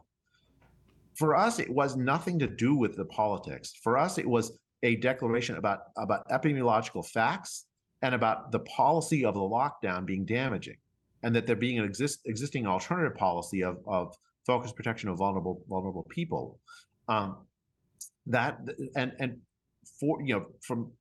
For 1.14 1.36
us, 1.36 1.58
it 1.58 1.68
was 1.68 1.96
nothing 1.96 2.38
to 2.38 2.46
do 2.46 2.74
with 2.74 2.96
the 2.96 3.04
politics. 3.04 3.72
For 3.82 3.98
us, 3.98 4.18
it 4.18 4.26
was 4.26 4.58
a 4.82 4.96
declaration 4.96 5.56
about 5.56 5.80
about 5.96 6.28
epidemiological 6.28 7.06
facts 7.06 7.66
and 8.02 8.14
about 8.14 8.50
the 8.50 8.60
policy 8.60 9.24
of 9.24 9.34
the 9.34 9.40
lockdown 9.40 10.04
being 10.04 10.24
damaging, 10.24 10.76
and 11.22 11.34
that 11.36 11.46
there 11.46 11.56
being 11.56 11.78
an 11.78 11.84
exist, 11.84 12.20
existing 12.26 12.66
alternative 12.66 13.16
policy 13.16 13.62
of, 13.62 13.78
of 13.86 14.16
focused 14.44 14.74
protection 14.74 15.08
of 15.08 15.18
vulnerable 15.18 15.62
vulnerable 15.68 16.06
people. 16.10 16.58
Um, 17.08 17.36
that 18.26 18.58
and 18.96 19.12
and 19.18 19.38
for 20.00 20.22
you 20.22 20.34
know 20.34 20.46
from 20.62 20.92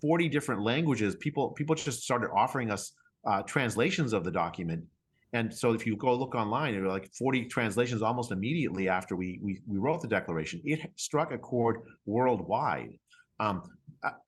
40 0.00 0.28
different 0.28 0.62
languages, 0.62 1.16
people 1.16 1.50
people 1.50 1.74
just 1.74 2.02
started 2.02 2.30
offering 2.34 2.70
us 2.70 2.92
uh, 3.26 3.42
translations 3.42 4.12
of 4.12 4.24
the 4.24 4.30
document. 4.30 4.84
And 5.32 5.52
so 5.54 5.72
if 5.72 5.86
you 5.86 5.96
go 5.96 6.14
look 6.14 6.34
online, 6.34 6.72
there 6.74 6.82
were 6.82 6.88
like 6.88 7.12
40 7.14 7.44
translations 7.44 8.02
almost 8.02 8.32
immediately 8.32 8.88
after 8.88 9.14
we, 9.14 9.38
we, 9.42 9.60
we 9.66 9.78
wrote 9.78 10.02
the 10.02 10.08
declaration. 10.08 10.60
It 10.64 10.90
struck 10.96 11.32
a 11.32 11.38
chord 11.38 11.82
worldwide. 12.04 12.98
Um, 13.38 13.62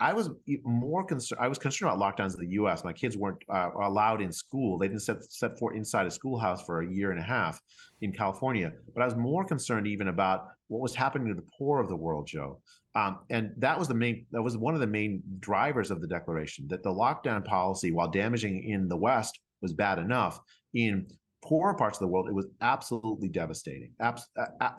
I 0.00 0.12
was 0.12 0.28
more 0.64 1.02
concerned. 1.02 1.40
I 1.40 1.48
was 1.48 1.58
concerned 1.58 1.92
about 1.92 2.16
lockdowns 2.16 2.34
in 2.34 2.40
the 2.40 2.52
U.S. 2.54 2.84
My 2.84 2.92
kids 2.92 3.16
weren't 3.16 3.42
uh, 3.48 3.70
allowed 3.80 4.20
in 4.20 4.30
school. 4.30 4.78
They 4.78 4.86
didn't 4.86 5.02
set 5.02 5.32
set 5.32 5.58
foot 5.58 5.74
inside 5.74 6.06
a 6.06 6.10
schoolhouse 6.10 6.62
for 6.62 6.82
a 6.82 6.90
year 6.90 7.10
and 7.10 7.18
a 7.18 7.22
half 7.22 7.60
in 8.02 8.12
California. 8.12 8.72
But 8.92 9.02
I 9.02 9.06
was 9.06 9.16
more 9.16 9.44
concerned 9.44 9.86
even 9.86 10.08
about 10.08 10.48
what 10.68 10.82
was 10.82 10.94
happening 10.94 11.28
to 11.28 11.34
the 11.34 11.46
poor 11.58 11.80
of 11.80 11.88
the 11.88 11.96
world, 11.96 12.26
Joe. 12.26 12.60
Um, 12.94 13.20
and 13.30 13.52
that 13.58 13.78
was 13.78 13.88
the 13.88 13.94
main. 13.94 14.26
That 14.32 14.42
was 14.42 14.58
one 14.58 14.74
of 14.74 14.80
the 14.80 14.86
main 14.86 15.22
drivers 15.40 15.90
of 15.90 16.02
the 16.02 16.06
declaration. 16.06 16.66
That 16.68 16.82
the 16.82 16.92
lockdown 16.92 17.42
policy, 17.42 17.92
while 17.92 18.10
damaging 18.10 18.64
in 18.64 18.88
the 18.88 18.96
West, 18.96 19.38
was 19.62 19.72
bad 19.72 19.98
enough. 19.98 20.38
In 20.74 21.06
poorer 21.42 21.74
parts 21.74 21.98
of 21.98 22.02
the 22.02 22.08
world, 22.08 22.28
it 22.28 22.34
was 22.34 22.46
absolutely 22.60 23.28
devastating. 23.28 23.90
Abs- 24.00 24.28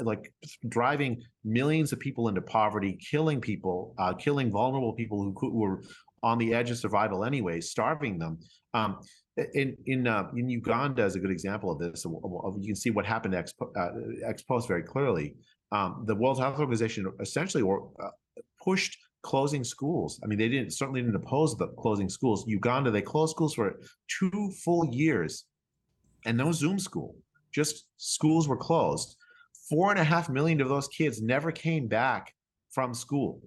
like 0.01 0.33
driving 0.69 1.21
millions 1.43 1.91
of 1.91 1.99
people 1.99 2.29
into 2.29 2.41
poverty, 2.41 2.97
killing 3.11 3.41
people, 3.41 3.93
uh, 3.97 4.13
killing 4.13 4.51
vulnerable 4.51 4.93
people 4.93 5.21
who, 5.21 5.35
who, 5.37 5.59
were 5.59 5.83
on 6.23 6.37
the 6.37 6.53
edge 6.53 6.71
of 6.71 6.77
survival 6.77 7.25
anyway, 7.25 7.59
starving 7.59 8.17
them. 8.17 8.39
Um, 8.73 8.99
in 9.55 9.75
in 9.87 10.07
uh, 10.07 10.29
in 10.35 10.47
Uganda 10.47 11.03
is 11.03 11.15
a 11.15 11.19
good 11.19 11.31
example 11.31 11.71
of 11.71 11.79
this. 11.79 12.05
You 12.05 12.65
can 12.65 12.75
see 12.75 12.91
what 12.91 13.05
happened 13.05 13.35
ex, 13.35 13.53
uh, 13.75 13.89
ex 14.25 14.43
post 14.43 14.67
very 14.67 14.83
clearly. 14.83 15.35
Um, 15.71 16.03
the 16.05 16.15
World 16.15 16.39
Health 16.39 16.59
Organization 16.59 17.11
essentially 17.19 17.63
or, 17.63 17.89
uh, 18.01 18.09
pushed 18.63 18.95
closing 19.23 19.63
schools. 19.63 20.19
I 20.23 20.27
mean, 20.27 20.37
they 20.37 20.49
didn't 20.49 20.71
certainly 20.71 21.01
didn't 21.01 21.15
oppose 21.15 21.57
the 21.57 21.67
closing 21.79 22.09
schools. 22.09 22.45
Uganda 22.47 22.91
they 22.91 23.01
closed 23.01 23.31
schools 23.31 23.55
for 23.55 23.79
two 24.19 24.51
full 24.63 24.85
years 24.93 25.45
and 26.25 26.37
no 26.37 26.51
Zoom 26.51 26.79
school. 26.79 27.15
Just 27.51 27.85
schools 27.97 28.47
were 28.47 28.57
closed. 28.57 29.15
Four 29.69 29.91
and 29.91 29.99
a 29.99 30.03
half 30.03 30.29
million 30.29 30.61
of 30.61 30.69
those 30.69 30.87
kids 30.87 31.21
never 31.21 31.51
came 31.51 31.87
back 31.87 32.33
from 32.71 32.93
school, 32.93 33.41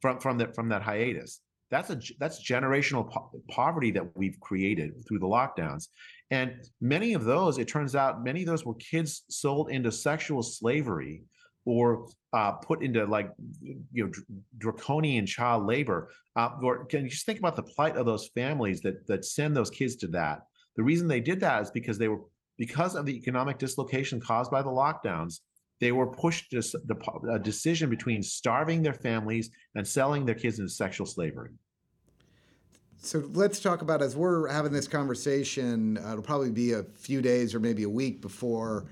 from 0.00 0.18
from 0.18 0.38
that 0.38 0.54
from 0.54 0.68
that 0.70 0.82
hiatus. 0.82 1.40
That's 1.70 1.90
a 1.90 2.00
that's 2.18 2.48
generational 2.48 3.10
po- 3.10 3.30
poverty 3.50 3.90
that 3.92 4.16
we've 4.16 4.38
created 4.40 5.06
through 5.06 5.18
the 5.18 5.26
lockdowns, 5.26 5.88
and 6.30 6.62
many 6.80 7.14
of 7.14 7.24
those, 7.24 7.58
it 7.58 7.68
turns 7.68 7.94
out, 7.94 8.22
many 8.22 8.42
of 8.42 8.46
those 8.46 8.64
were 8.64 8.74
kids 8.74 9.24
sold 9.30 9.70
into 9.70 9.90
sexual 9.90 10.42
slavery 10.42 11.22
or 11.64 12.06
uh, 12.32 12.52
put 12.52 12.82
into 12.82 13.04
like 13.04 13.30
you 13.60 14.04
know 14.04 14.10
draconian 14.58 15.26
child 15.26 15.66
labor. 15.66 16.10
Uh, 16.36 16.50
or 16.62 16.84
can 16.84 17.04
you 17.04 17.10
just 17.10 17.26
think 17.26 17.38
about 17.38 17.56
the 17.56 17.62
plight 17.62 17.96
of 17.96 18.06
those 18.06 18.28
families 18.34 18.80
that 18.82 19.06
that 19.06 19.24
send 19.24 19.56
those 19.56 19.70
kids 19.70 19.96
to 19.96 20.06
that? 20.08 20.42
The 20.78 20.84
reason 20.84 21.08
they 21.08 21.20
did 21.20 21.40
that 21.40 21.62
is 21.62 21.70
because 21.72 21.98
they 21.98 22.06
were 22.06 22.20
because 22.56 22.94
of 22.94 23.04
the 23.04 23.16
economic 23.16 23.58
dislocation 23.58 24.20
caused 24.20 24.50
by 24.50 24.62
the 24.62 24.70
lockdowns. 24.70 25.40
they 25.80 25.92
were 25.92 26.06
pushed 26.06 26.50
to 26.50 26.62
a 27.30 27.38
decision 27.38 27.90
between 27.90 28.22
starving 28.22 28.82
their 28.82 28.94
families 28.94 29.50
and 29.74 29.86
selling 29.86 30.24
their 30.24 30.34
kids 30.34 30.58
into 30.58 30.70
sexual 30.70 31.06
slavery. 31.06 31.50
So 33.00 33.28
let's 33.32 33.60
talk 33.60 33.82
about 33.82 34.02
as 34.02 34.16
we're 34.16 34.48
having 34.48 34.72
this 34.72 34.88
conversation. 34.88 35.98
Uh, 35.98 36.12
it'll 36.12 36.22
probably 36.22 36.50
be 36.50 36.72
a 36.72 36.84
few 36.94 37.22
days 37.22 37.54
or 37.54 37.60
maybe 37.60 37.82
a 37.82 37.90
week 37.90 38.20
before 38.20 38.86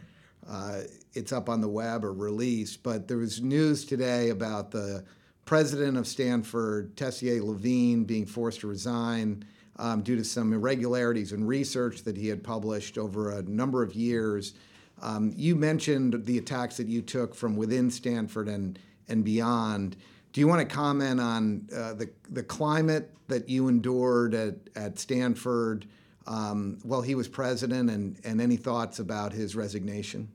uh, 0.49 0.83
it's 1.15 1.33
up 1.33 1.49
on 1.49 1.61
the 1.61 1.69
web 1.69 2.05
or 2.05 2.13
released. 2.13 2.83
But 2.83 3.09
there 3.09 3.19
was 3.19 3.41
news 3.41 3.85
today 3.85 4.31
about 4.31 4.71
the 4.73 5.05
president 5.45 5.97
of 5.97 6.07
Stanford, 6.07 6.97
Tessier 6.97 7.43
Lavigne, 7.43 8.05
being 8.05 8.27
forced 8.27 8.61
to 8.61 8.69
resign 8.69 9.45
um, 9.79 10.03
due 10.03 10.17
to 10.17 10.25
some 10.25 10.53
irregularities 10.53 11.33
in 11.33 11.47
research 11.47 12.05
that 12.05 12.17
he 12.17 12.29
had 12.29 12.43
published 12.43 12.99
over 12.99 13.33
a 13.33 13.43
number 13.43 13.83
of 13.83 13.95
years. 13.95 14.55
Um, 15.03 15.33
you 15.37 15.57
mentioned 15.57 16.25
the 16.25 16.39
attacks 16.39 16.77
that 16.79 16.87
you 16.87 17.03
took 17.03 17.35
from 17.35 17.57
within 17.57 17.91
Stanford 17.91 18.49
and 18.49 18.79
and 19.09 19.25
beyond. 19.25 19.97
Do 20.33 20.41
you 20.41 20.49
want 20.49 20.69
to 20.69 20.75
comment 20.75 21.21
on 21.21 21.69
uh, 21.75 21.95
the 21.95 22.11
the 22.31 22.43
climate 22.43 23.11
that 23.29 23.49
you 23.49 23.69
endured 23.69 24.35
at 24.35 24.55
at 24.75 24.99
Stanford 24.99 25.87
um, 26.27 26.79
while 26.83 27.03
he 27.03 27.15
was 27.15 27.29
president, 27.29 27.91
and 27.91 28.19
and 28.25 28.41
any 28.41 28.57
thoughts 28.57 28.99
about 28.99 29.33
his 29.33 29.55
resignation? 29.55 30.29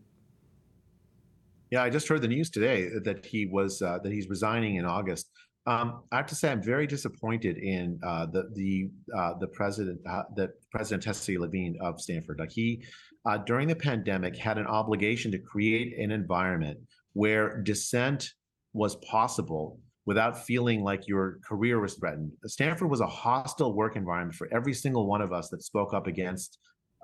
Yeah, 1.71 1.83
I 1.83 1.89
just 1.89 2.07
heard 2.07 2.21
the 2.21 2.27
news 2.27 2.49
today 2.49 2.89
that 3.03 3.25
he 3.25 3.45
was 3.45 3.81
uh, 3.81 3.97
that 4.03 4.11
he's 4.11 4.29
resigning 4.29 4.75
in 4.75 4.85
August. 4.85 5.29
Um, 5.67 6.03
I 6.11 6.17
have 6.17 6.25
to 6.27 6.35
say, 6.35 6.49
I'm 6.51 6.61
very 6.61 6.87
disappointed 6.87 7.57
in 7.57 7.99
uh, 8.03 8.25
the 8.25 8.49
the 8.53 8.89
uh, 9.15 9.33
the 9.39 9.47
president, 9.47 9.99
uh, 10.09 10.23
President 10.71 11.03
Tessier 11.03 11.39
Lavigne 11.39 11.77
of 11.79 12.01
Stanford. 12.01 12.39
Like 12.39 12.51
he, 12.51 12.83
uh, 13.25 13.37
during 13.37 13.67
the 13.67 13.75
pandemic, 13.75 14.35
had 14.35 14.57
an 14.57 14.65
obligation 14.65 15.31
to 15.31 15.37
create 15.37 15.97
an 15.99 16.11
environment 16.11 16.79
where 17.13 17.61
dissent 17.61 18.31
was 18.73 18.95
possible 18.97 19.79
without 20.05 20.45
feeling 20.45 20.83
like 20.83 21.07
your 21.07 21.37
career 21.47 21.79
was 21.79 21.93
threatened. 21.93 22.31
Stanford 22.47 22.89
was 22.89 23.01
a 23.01 23.07
hostile 23.07 23.73
work 23.73 23.95
environment 23.95 24.35
for 24.35 24.47
every 24.51 24.73
single 24.73 25.05
one 25.05 25.21
of 25.21 25.31
us 25.31 25.49
that 25.49 25.61
spoke 25.61 25.93
up 25.93 26.07
against 26.07 26.57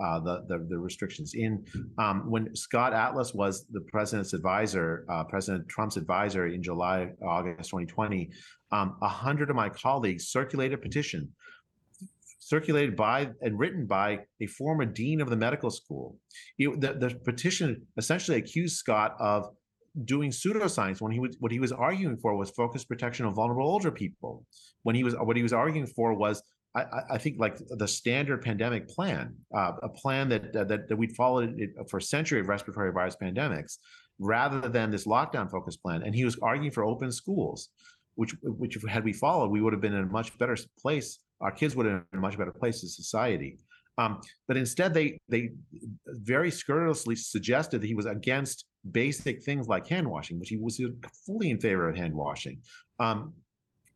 uh, 0.04 0.20
the, 0.20 0.46
the, 0.48 0.66
the 0.70 0.78
restrictions. 0.78 1.34
In 1.34 1.66
um, 1.98 2.30
when 2.30 2.56
Scott 2.56 2.94
Atlas 2.94 3.34
was 3.34 3.66
the 3.72 3.82
president's 3.82 4.34
advisor, 4.34 5.06
uh, 5.10 5.24
President 5.24 5.68
Trump's 5.68 5.98
advisor 5.98 6.48
in 6.48 6.62
July 6.62 7.10
August 7.26 7.70
2020, 7.70 8.30
um, 8.72 8.98
a 9.02 9.06
um, 9.06 9.12
hundred 9.12 9.50
of 9.50 9.56
my 9.56 9.70
colleagues 9.70 10.28
circulated 10.28 10.78
a 10.78 10.82
petition 10.82 11.32
circulated 12.40 12.96
by 12.96 13.30
and 13.42 13.60
written 13.60 13.86
by 13.86 14.18
a 14.40 14.46
former 14.46 14.86
dean 14.86 15.20
of 15.20 15.30
the 15.30 15.36
medical 15.36 15.70
school. 15.70 16.18
It, 16.58 16.80
the, 16.80 16.94
the 16.94 17.16
petition 17.26 17.86
essentially 17.98 18.38
accused 18.38 18.78
Scott 18.78 19.16
of 19.20 19.50
doing 20.06 20.32
pseudoscience 20.32 21.02
when 21.02 21.12
he 21.12 21.20
was 21.20 21.36
what 21.40 21.52
he 21.52 21.60
was 21.60 21.72
arguing 21.72 22.18
for 22.18 22.38
was 22.38 22.50
focused 22.52 22.88
protection 22.88 23.26
of 23.26 23.36
vulnerable 23.36 23.68
older 23.68 23.92
people. 23.92 24.46
When 24.84 24.96
he 24.96 25.04
was 25.04 25.16
what 25.16 25.36
he 25.36 25.44
was 25.44 25.54
arguing 25.54 25.88
for 25.88 26.14
was 26.14 26.42
I, 26.78 27.04
I 27.12 27.18
think 27.18 27.40
like 27.40 27.58
the 27.70 27.88
standard 27.88 28.42
pandemic 28.42 28.88
plan, 28.88 29.36
uh, 29.56 29.74
a 29.84 29.90
plan 29.90 30.30
that, 30.30 30.54
that 30.54 30.88
that 30.88 30.96
we'd 30.96 31.16
followed 31.16 31.60
for 31.90 31.98
a 31.98 32.02
century 32.02 32.40
of 32.40 32.48
respiratory 32.48 32.92
virus 32.92 33.16
pandemics, 33.22 33.78
rather 34.20 34.68
than 34.70 34.92
this 34.92 35.06
lockdown 35.06 35.50
focused 35.50 35.82
plan. 35.82 36.04
And 36.04 36.14
he 36.14 36.26
was 36.26 36.38
arguing 36.42 36.72
for 36.72 36.84
open 36.84 37.12
schools, 37.12 37.70
which 38.16 38.36
which 38.44 38.78
had 38.88 39.04
we 39.04 39.14
followed, 39.14 39.52
we 39.52 39.62
would 39.62 39.74
have 39.74 39.82
been 39.82 39.94
in 39.94 40.04
a 40.04 40.08
much 40.08 40.38
better 40.38 40.58
place. 40.80 41.20
Our 41.42 41.52
kids 41.52 41.76
would 41.76 41.86
have 41.86 41.96
been 41.96 42.06
in 42.14 42.20
a 42.20 42.22
much 42.22 42.38
better 42.38 42.52
place 42.52 42.84
in 42.84 42.90
society. 42.90 43.60
Um, 44.00 44.22
but 44.48 44.58
instead, 44.58 44.94
they 44.94 45.18
they 45.28 45.52
very 46.06 46.52
scurrilously 46.52 47.16
suggested 47.16 47.82
that 47.82 47.88
he 47.88 47.96
was 47.96 48.06
against 48.06 48.66
basic 48.92 49.44
things 49.44 49.68
like 49.68 49.88
hand 49.88 50.08
washing, 50.08 50.40
which 50.40 50.50
he 50.50 50.58
was 50.58 50.80
fully 51.26 51.50
in 51.50 51.60
favor 51.60 51.90
of 51.90 51.96
hand 51.96 52.14
washing. 52.14 52.62
Um, 53.00 53.34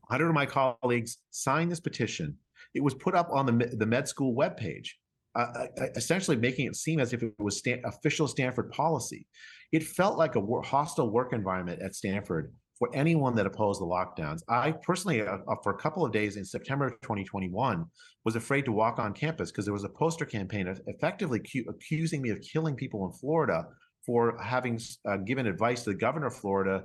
100 0.08 0.28
of 0.28 0.36
my 0.36 0.46
colleagues 0.46 1.20
signed 1.30 1.72
this 1.72 1.80
petition 1.80 2.36
it 2.74 2.84
was 2.84 2.94
put 2.94 3.16
up 3.16 3.30
on 3.32 3.46
the 3.46 3.76
the 3.78 3.86
med 3.86 4.08
school 4.08 4.36
webpage, 4.36 4.90
uh, 5.36 5.48
uh, 5.56 5.68
uh, 5.80 5.86
essentially 5.96 6.38
making 6.38 6.68
it 6.68 6.76
seem 6.76 7.00
as 7.00 7.14
if 7.14 7.24
it 7.24 7.34
was 7.40 7.58
Stan- 7.58 7.82
official 7.86 8.28
Stanford 8.28 8.72
policy. 8.72 9.28
It 9.72 9.84
felt 9.84 10.18
like 10.18 10.36
a 10.36 10.42
hostile 10.64 11.10
work 11.10 11.34
environment 11.34 11.82
at 11.82 11.96
Stanford 11.96 12.54
for 12.78 12.90
anyone 12.96 13.36
that 13.36 13.46
opposed 13.46 13.80
the 13.80 13.86
lockdowns. 13.86 14.40
I 14.50 14.72
personally, 14.72 15.22
uh, 15.22 15.38
uh 15.48 15.56
for 15.64 15.74
a 15.74 15.78
couple 15.78 16.06
of 16.06 16.12
days 16.12 16.36
in 16.36 16.44
September 16.44 16.88
of 16.88 16.94
2021, 17.02 17.86
was 18.26 18.36
afraid 18.36 18.66
to 18.66 18.72
walk 18.72 19.00
on 19.00 19.14
campus 19.14 19.52
because 19.52 19.66
there 19.66 19.74
was 19.74 19.84
a 19.84 19.90
poster 19.90 20.26
campaign 20.26 20.68
effectively 20.88 21.40
cu- 21.40 21.70
accusing 21.70 22.22
me 22.22 22.30
of 22.30 22.42
killing 22.42 22.76
people 22.76 23.06
in 23.06 23.12
Florida 23.14 23.66
for 24.06 24.38
having 24.42 24.80
uh, 25.08 25.18
given 25.18 25.46
advice 25.48 25.84
to 25.84 25.92
the 25.92 25.96
governor 25.96 26.28
of 26.28 26.36
Florida 26.36 26.84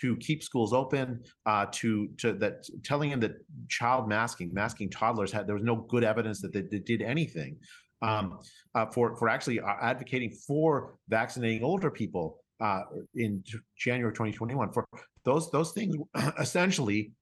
to 0.00 0.16
keep 0.16 0.42
schools 0.42 0.72
open, 0.72 1.22
uh, 1.46 1.66
to 1.72 2.08
to 2.18 2.32
that 2.34 2.66
telling 2.84 3.10
him 3.10 3.20
that 3.20 3.32
child 3.68 4.08
masking, 4.08 4.52
masking 4.52 4.90
toddlers 4.90 5.32
had 5.32 5.46
there 5.46 5.54
was 5.54 5.64
no 5.64 5.76
good 5.76 6.04
evidence 6.04 6.40
that 6.40 6.52
they, 6.52 6.62
they 6.62 6.78
did 6.78 7.02
anything. 7.02 7.56
Um, 8.02 8.40
uh, 8.74 8.86
for 8.86 9.16
for 9.16 9.28
actually 9.28 9.60
uh, 9.60 9.74
advocating 9.80 10.30
for 10.30 10.96
vaccinating 11.08 11.64
older 11.64 11.90
people 11.90 12.38
uh, 12.60 12.82
in 13.14 13.42
January 13.76 14.12
2021. 14.12 14.72
For 14.72 14.84
those 15.24 15.50
those 15.50 15.72
things 15.72 15.96
essentially 16.38 17.12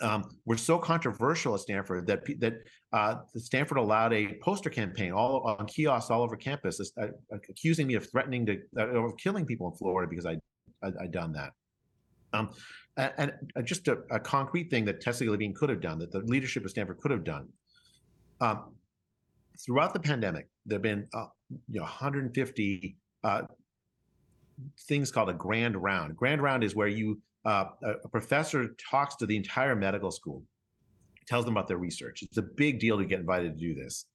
um, 0.00 0.36
were 0.44 0.56
so 0.56 0.78
controversial 0.78 1.54
at 1.54 1.60
Stanford 1.60 2.06
that 2.06 2.24
that 2.40 2.54
uh, 2.92 3.16
Stanford 3.36 3.78
allowed 3.78 4.12
a 4.12 4.34
poster 4.42 4.70
campaign 4.70 5.12
all 5.12 5.56
on 5.58 5.66
kiosks 5.66 6.10
all 6.10 6.22
over 6.22 6.36
campus, 6.36 6.80
uh, 7.00 7.06
accusing 7.32 7.86
me 7.86 7.94
of 7.94 8.10
threatening 8.10 8.46
to 8.46 8.60
uh, 8.78 8.86
of 8.88 9.16
killing 9.16 9.46
people 9.46 9.68
in 9.70 9.76
Florida 9.76 10.08
because 10.08 10.26
I 10.26 10.38
I, 10.82 10.92
I 11.02 11.06
done 11.06 11.32
that. 11.32 11.52
Um, 12.32 12.50
and, 12.96 13.32
uh, 13.56 13.62
just 13.62 13.88
a, 13.88 13.98
a, 14.10 14.18
concrete 14.18 14.70
thing 14.70 14.84
that 14.86 15.00
Tessier 15.00 15.30
Lavigne 15.30 15.52
could 15.52 15.68
have 15.68 15.80
done, 15.80 15.98
that 15.98 16.10
the 16.10 16.20
leadership 16.20 16.64
of 16.64 16.70
Stanford 16.70 16.98
could 16.98 17.10
have 17.10 17.24
done. 17.24 17.46
Um, 18.40 18.74
throughout 19.64 19.92
the 19.92 20.00
pandemic, 20.00 20.48
there 20.64 20.76
have 20.76 20.82
been 20.82 21.06
uh, 21.14 21.26
you 21.68 21.80
know 21.80 21.82
150 21.82 22.96
uh, 23.24 23.42
things 24.88 25.10
called 25.10 25.28
a 25.28 25.34
grand 25.34 25.76
round. 25.76 26.16
Grand 26.16 26.42
round 26.42 26.64
is 26.64 26.74
where 26.74 26.88
you 26.88 27.20
uh, 27.46 27.66
a, 27.82 28.08
professor 28.08 28.74
talks 28.90 29.16
to 29.16 29.26
the 29.26 29.36
entire 29.36 29.76
medical 29.76 30.10
school, 30.10 30.42
tells 31.28 31.44
them 31.44 31.54
about 31.54 31.68
their 31.68 31.78
research. 31.78 32.22
It's 32.22 32.36
a 32.38 32.42
big 32.42 32.80
deal 32.80 32.98
to 32.98 33.04
get 33.04 33.20
invited 33.20 33.58
to 33.58 33.58
do 33.58 33.74
this. 33.74 34.06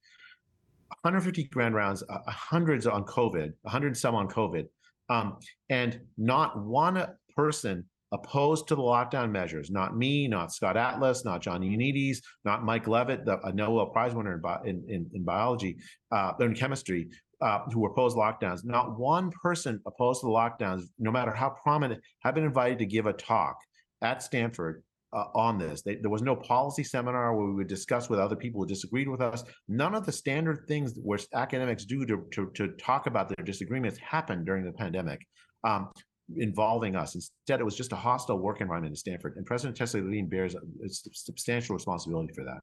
150 1.03 1.45
grand 1.45 1.73
rounds, 1.73 2.03
uh, 2.09 2.19
hundreds 2.27 2.85
on 2.85 3.05
COVID, 3.05 3.53
100 3.61 3.97
some 3.97 4.15
on 4.15 4.27
COVID, 4.27 4.67
um, 5.09 5.37
and 5.69 6.01
not 6.17 6.59
one 6.59 7.07
person 7.35 7.85
opposed 8.11 8.67
to 8.67 8.75
the 8.75 8.81
lockdown 8.81 9.31
measures. 9.31 9.71
Not 9.71 9.97
me, 9.97 10.27
not 10.27 10.53
Scott 10.53 10.75
Atlas, 10.75 11.23
not 11.23 11.41
John 11.41 11.61
Ioannidis, 11.61 12.17
not 12.43 12.65
Mike 12.65 12.87
Levitt, 12.87 13.25
the 13.25 13.39
a 13.41 13.53
Nobel 13.53 13.87
Prize 13.87 14.13
winner 14.13 14.41
in, 14.65 14.69
in, 14.69 14.89
in, 14.89 15.09
in 15.13 15.23
biology, 15.23 15.77
uh, 16.11 16.33
in 16.41 16.53
chemistry, 16.53 17.09
uh, 17.41 17.59
who 17.73 17.85
opposed 17.85 18.15
lockdowns. 18.15 18.63
Not 18.63 18.99
one 18.99 19.31
person 19.31 19.81
opposed 19.85 20.21
to 20.21 20.27
the 20.27 20.31
lockdowns, 20.31 20.83
no 20.99 21.11
matter 21.11 21.31
how 21.31 21.49
prominent, 21.49 22.01
have 22.19 22.35
been 22.35 22.43
invited 22.43 22.79
to 22.79 22.85
give 22.85 23.05
a 23.05 23.13
talk 23.13 23.57
at 24.01 24.23
Stanford 24.23 24.83
uh, 25.13 25.25
on 25.35 25.57
this. 25.57 25.81
They, 25.81 25.95
there 25.95 26.09
was 26.09 26.21
no 26.21 26.35
policy 26.35 26.83
seminar 26.83 27.35
where 27.35 27.47
we 27.47 27.55
would 27.55 27.67
discuss 27.67 28.09
with 28.09 28.19
other 28.19 28.35
people 28.35 28.61
who 28.61 28.67
disagreed 28.67 29.07
with 29.07 29.21
us. 29.21 29.43
None 29.67 29.95
of 29.95 30.05
the 30.05 30.11
standard 30.11 30.65
things 30.67 30.93
where 31.01 31.19
academics 31.33 31.85
do 31.85 32.05
to, 32.05 32.25
to, 32.31 32.51
to 32.55 32.67
talk 32.73 33.07
about 33.07 33.29
their 33.29 33.45
disagreements 33.45 33.97
happened 33.99 34.45
during 34.45 34.63
the 34.63 34.71
pandemic. 34.71 35.25
Um, 35.63 35.91
involving 36.37 36.95
us. 36.95 37.15
Instead, 37.15 37.59
it 37.59 37.63
was 37.63 37.75
just 37.75 37.91
a 37.91 37.95
hostile 37.95 38.39
work 38.39 38.61
environment 38.61 38.93
at 38.93 38.97
Stanford, 38.97 39.35
and 39.35 39.45
President 39.45 39.75
Tessier 39.75 40.01
Lavigne 40.01 40.27
bears 40.27 40.55
a, 40.55 40.59
a 40.59 40.89
substantial 40.89 41.75
responsibility 41.75 42.31
for 42.33 42.45
that. 42.45 42.61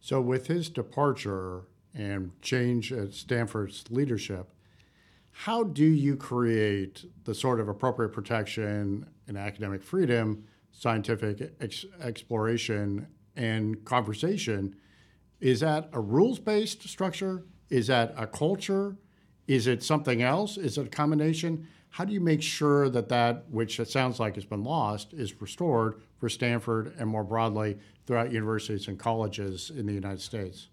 So, 0.00 0.20
with 0.20 0.46
his 0.46 0.68
departure, 0.68 1.62
and 1.94 2.30
change 2.40 2.92
at 2.92 3.12
Stanford's 3.12 3.84
leadership, 3.90 4.52
how 5.32 5.64
do 5.64 5.84
you 5.84 6.16
create 6.16 7.04
the 7.24 7.34
sort 7.34 7.60
of 7.60 7.68
appropriate 7.68 8.10
protection 8.10 9.06
and 9.26 9.38
academic 9.38 9.82
freedom, 9.82 10.44
scientific 10.70 11.54
ex- 11.60 11.86
exploration, 12.00 13.06
and 13.36 13.84
conversation? 13.84 14.76
Is 15.40 15.60
that 15.60 15.88
a 15.92 16.00
rules 16.00 16.38
based 16.38 16.86
structure? 16.88 17.44
Is 17.70 17.86
that 17.86 18.14
a 18.16 18.26
culture? 18.26 18.96
Is 19.46 19.66
it 19.66 19.82
something 19.82 20.22
else? 20.22 20.56
Is 20.56 20.78
it 20.78 20.86
a 20.86 20.90
combination? 20.90 21.66
How 21.90 22.04
do 22.04 22.12
you 22.12 22.20
make 22.20 22.40
sure 22.40 22.88
that 22.88 23.08
that, 23.08 23.44
which 23.50 23.80
it 23.80 23.88
sounds 23.88 24.20
like 24.20 24.34
has 24.36 24.44
been 24.44 24.64
lost, 24.64 25.12
is 25.12 25.40
restored 25.40 26.00
for 26.18 26.28
Stanford 26.28 26.94
and 26.98 27.08
more 27.08 27.24
broadly 27.24 27.78
throughout 28.06 28.32
universities 28.32 28.88
and 28.88 28.98
colleges 28.98 29.70
in 29.70 29.86
the 29.86 29.92
United 29.92 30.20
States? 30.20 30.68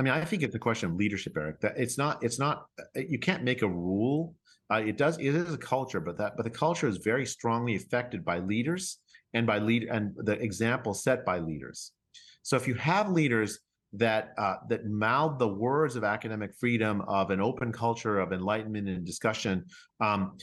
I 0.00 0.02
mean, 0.02 0.14
I 0.14 0.24
think 0.24 0.42
it's 0.42 0.54
a 0.54 0.58
question 0.58 0.88
of 0.88 0.96
leadership, 0.96 1.36
Eric. 1.36 1.60
That 1.60 1.74
it's 1.76 1.98
not, 1.98 2.24
it's 2.24 2.38
not, 2.38 2.64
uh, 2.96 3.00
you 3.06 3.18
can't 3.18 3.44
make 3.44 3.60
a 3.60 3.68
rule. 3.68 4.34
Uh, 4.72 4.76
it 4.76 4.96
does, 4.96 5.18
it 5.18 5.34
is 5.34 5.52
a 5.52 5.58
culture, 5.58 6.00
but 6.00 6.16
that, 6.16 6.38
but 6.38 6.44
the 6.44 6.50
culture 6.50 6.88
is 6.88 6.96
very 6.96 7.26
strongly 7.26 7.76
affected 7.76 8.24
by 8.24 8.38
leaders 8.38 8.96
and 9.34 9.46
by 9.46 9.58
lead 9.58 9.82
and 9.90 10.14
the 10.16 10.40
example 10.40 10.94
set 10.94 11.26
by 11.26 11.38
leaders. 11.38 11.92
So 12.40 12.56
if 12.56 12.66
you 12.66 12.76
have 12.76 13.10
leaders 13.10 13.58
that 13.92 14.32
uh, 14.38 14.54
that 14.70 14.86
mouth 14.86 15.38
the 15.38 15.48
words 15.48 15.96
of 15.96 16.04
academic 16.04 16.54
freedom, 16.58 17.02
of 17.02 17.28
an 17.28 17.42
open 17.42 17.70
culture 17.70 18.20
of 18.20 18.32
enlightenment 18.32 18.88
and 18.88 19.04
discussion, 19.04 19.66
um, 20.00 20.38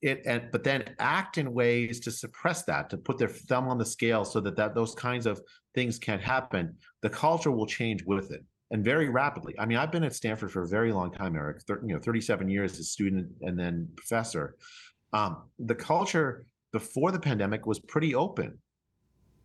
it 0.00 0.22
and 0.24 0.44
but 0.52 0.64
then 0.64 0.84
act 1.00 1.36
in 1.36 1.52
ways 1.52 2.00
to 2.00 2.10
suppress 2.10 2.62
that, 2.62 2.88
to 2.88 2.96
put 2.96 3.18
their 3.18 3.28
thumb 3.28 3.68
on 3.68 3.76
the 3.76 3.84
scale, 3.84 4.24
so 4.24 4.40
that 4.40 4.56
that 4.56 4.74
those 4.74 4.94
kinds 4.94 5.26
of 5.26 5.38
things 5.74 5.98
can't 5.98 6.22
happen. 6.22 6.76
The 7.02 7.10
culture 7.10 7.50
will 7.50 7.66
change 7.66 8.02
with 8.04 8.30
it 8.30 8.42
and 8.70 8.84
very 8.84 9.08
rapidly. 9.08 9.54
I 9.58 9.66
mean, 9.66 9.78
I've 9.78 9.92
been 9.92 10.04
at 10.04 10.14
Stanford 10.14 10.50
for 10.50 10.62
a 10.62 10.68
very 10.68 10.92
long 10.92 11.12
time, 11.12 11.36
Eric. 11.36 11.62
you 11.68 11.94
know, 11.94 11.98
37 11.98 12.48
years 12.48 12.78
as 12.78 12.90
student 12.90 13.28
and 13.42 13.58
then 13.58 13.88
professor. 13.96 14.56
Um, 15.12 15.44
the 15.58 15.74
culture 15.74 16.46
before 16.72 17.12
the 17.12 17.20
pandemic 17.20 17.66
was 17.66 17.78
pretty 17.78 18.14
open. 18.14 18.58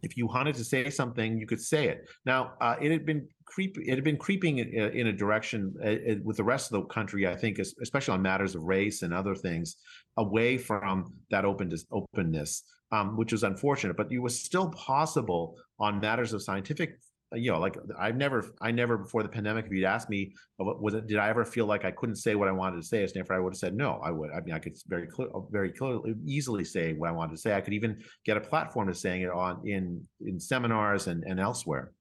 If 0.02 0.18
you 0.18 0.26
wanted 0.26 0.56
to 0.56 0.64
say 0.64 0.90
something, 0.90 1.38
you 1.38 1.46
could 1.46 1.62
say 1.62 1.88
it. 1.88 2.10
Now, 2.26 2.54
uh, 2.60 2.76
it 2.82 2.92
had 2.92 3.06
been 3.06 3.28
creep. 3.46 3.78
It 3.78 3.94
had 3.94 4.04
been 4.04 4.18
creeping 4.18 4.58
in, 4.58 5.08
a 5.08 5.14
direction 5.14 5.76
uh, 5.86 6.16
with 6.24 6.38
the 6.38 6.44
rest 6.44 6.72
of 6.72 6.82
the 6.82 6.88
country. 6.88 7.28
I 7.28 7.36
think, 7.36 7.60
especially 7.60 8.16
on 8.16 8.22
matters 8.24 8.56
of 8.56 8.64
race 8.64 9.04
and 9.04 9.14
other 9.14 9.36
things, 9.36 9.76
away 10.18 10.58
from 10.58 11.14
that 11.30 11.46
openness. 11.46 11.86
Openness, 11.92 12.64
um, 12.92 13.16
which 13.16 13.32
was 13.32 13.44
unfortunate, 13.44 13.96
but 13.96 14.12
it 14.12 14.18
was 14.18 14.44
still 14.44 14.72
possible 14.72 15.56
on 15.80 16.00
matters 16.00 16.34
of 16.34 16.42
scientific 16.42 16.98
Uh, 17.34 17.38
you 17.38 17.52
know, 17.52 17.60
like 17.60 17.78
I've 17.98 18.18
never, 18.18 18.54
I 18.62 18.72
never 18.72 18.98
before 18.98 19.24
the 19.24 19.30
pandemic, 19.30 19.66
if 19.66 19.72
you'd 19.72 19.86
asked 19.86 20.10
me, 20.10 20.34
uh, 20.60 20.66
was 20.66 20.94
it, 20.94 21.08
did 21.08 21.18
I 21.18 21.30
ever 21.30 21.46
feel 21.46 21.66
like 21.66 21.86
I 21.86 21.92
couldn't 21.92 22.16
say 22.16 22.36
what 22.36 22.48
I 22.48 22.52
wanted 22.52 22.78
to 22.78 22.88
say 22.88 23.04
at 23.04 23.10
Stanford? 23.10 23.36
I 23.36 23.40
would 23.40 23.54
have 23.54 23.60
said 23.60 23.76
no. 23.76 24.02
I 24.04 24.12
would. 24.12 24.32
I 24.32 24.42
mean, 24.42 24.54
I 24.54 24.60
could 24.60 24.76
very 24.88 25.08
clear, 25.08 25.30
uh, 25.34 25.40
very 25.50 25.72
clearly, 25.72 26.16
easily 26.26 26.64
say 26.64 26.94
what 26.94 27.10
I 27.10 27.14
wanted 27.14 27.32
to 27.32 27.42
say. 27.42 27.56
I 27.56 27.62
could 27.62 27.74
even 27.74 28.02
get 28.26 28.38
a 28.38 28.42
platform 28.42 28.88
to 28.88 28.94
saying 28.94 29.22
it 29.22 29.30
on 29.30 29.68
in 29.68 30.06
in 30.26 30.40
seminars 30.40 31.08
and 31.08 31.24
and 31.24 31.40
elsewhere. 31.40 31.92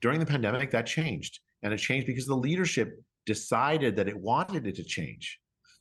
During 0.00 0.20
the 0.20 0.26
pandemic, 0.26 0.70
that 0.70 0.86
changed, 0.86 1.40
and 1.62 1.74
it 1.74 1.78
changed 1.78 2.06
because 2.06 2.26
the 2.26 2.36
leadership 2.36 3.00
decided 3.26 3.96
that 3.96 4.08
it 4.08 4.16
wanted 4.16 4.66
it 4.66 4.76
to 4.76 4.84
change. 4.84 5.38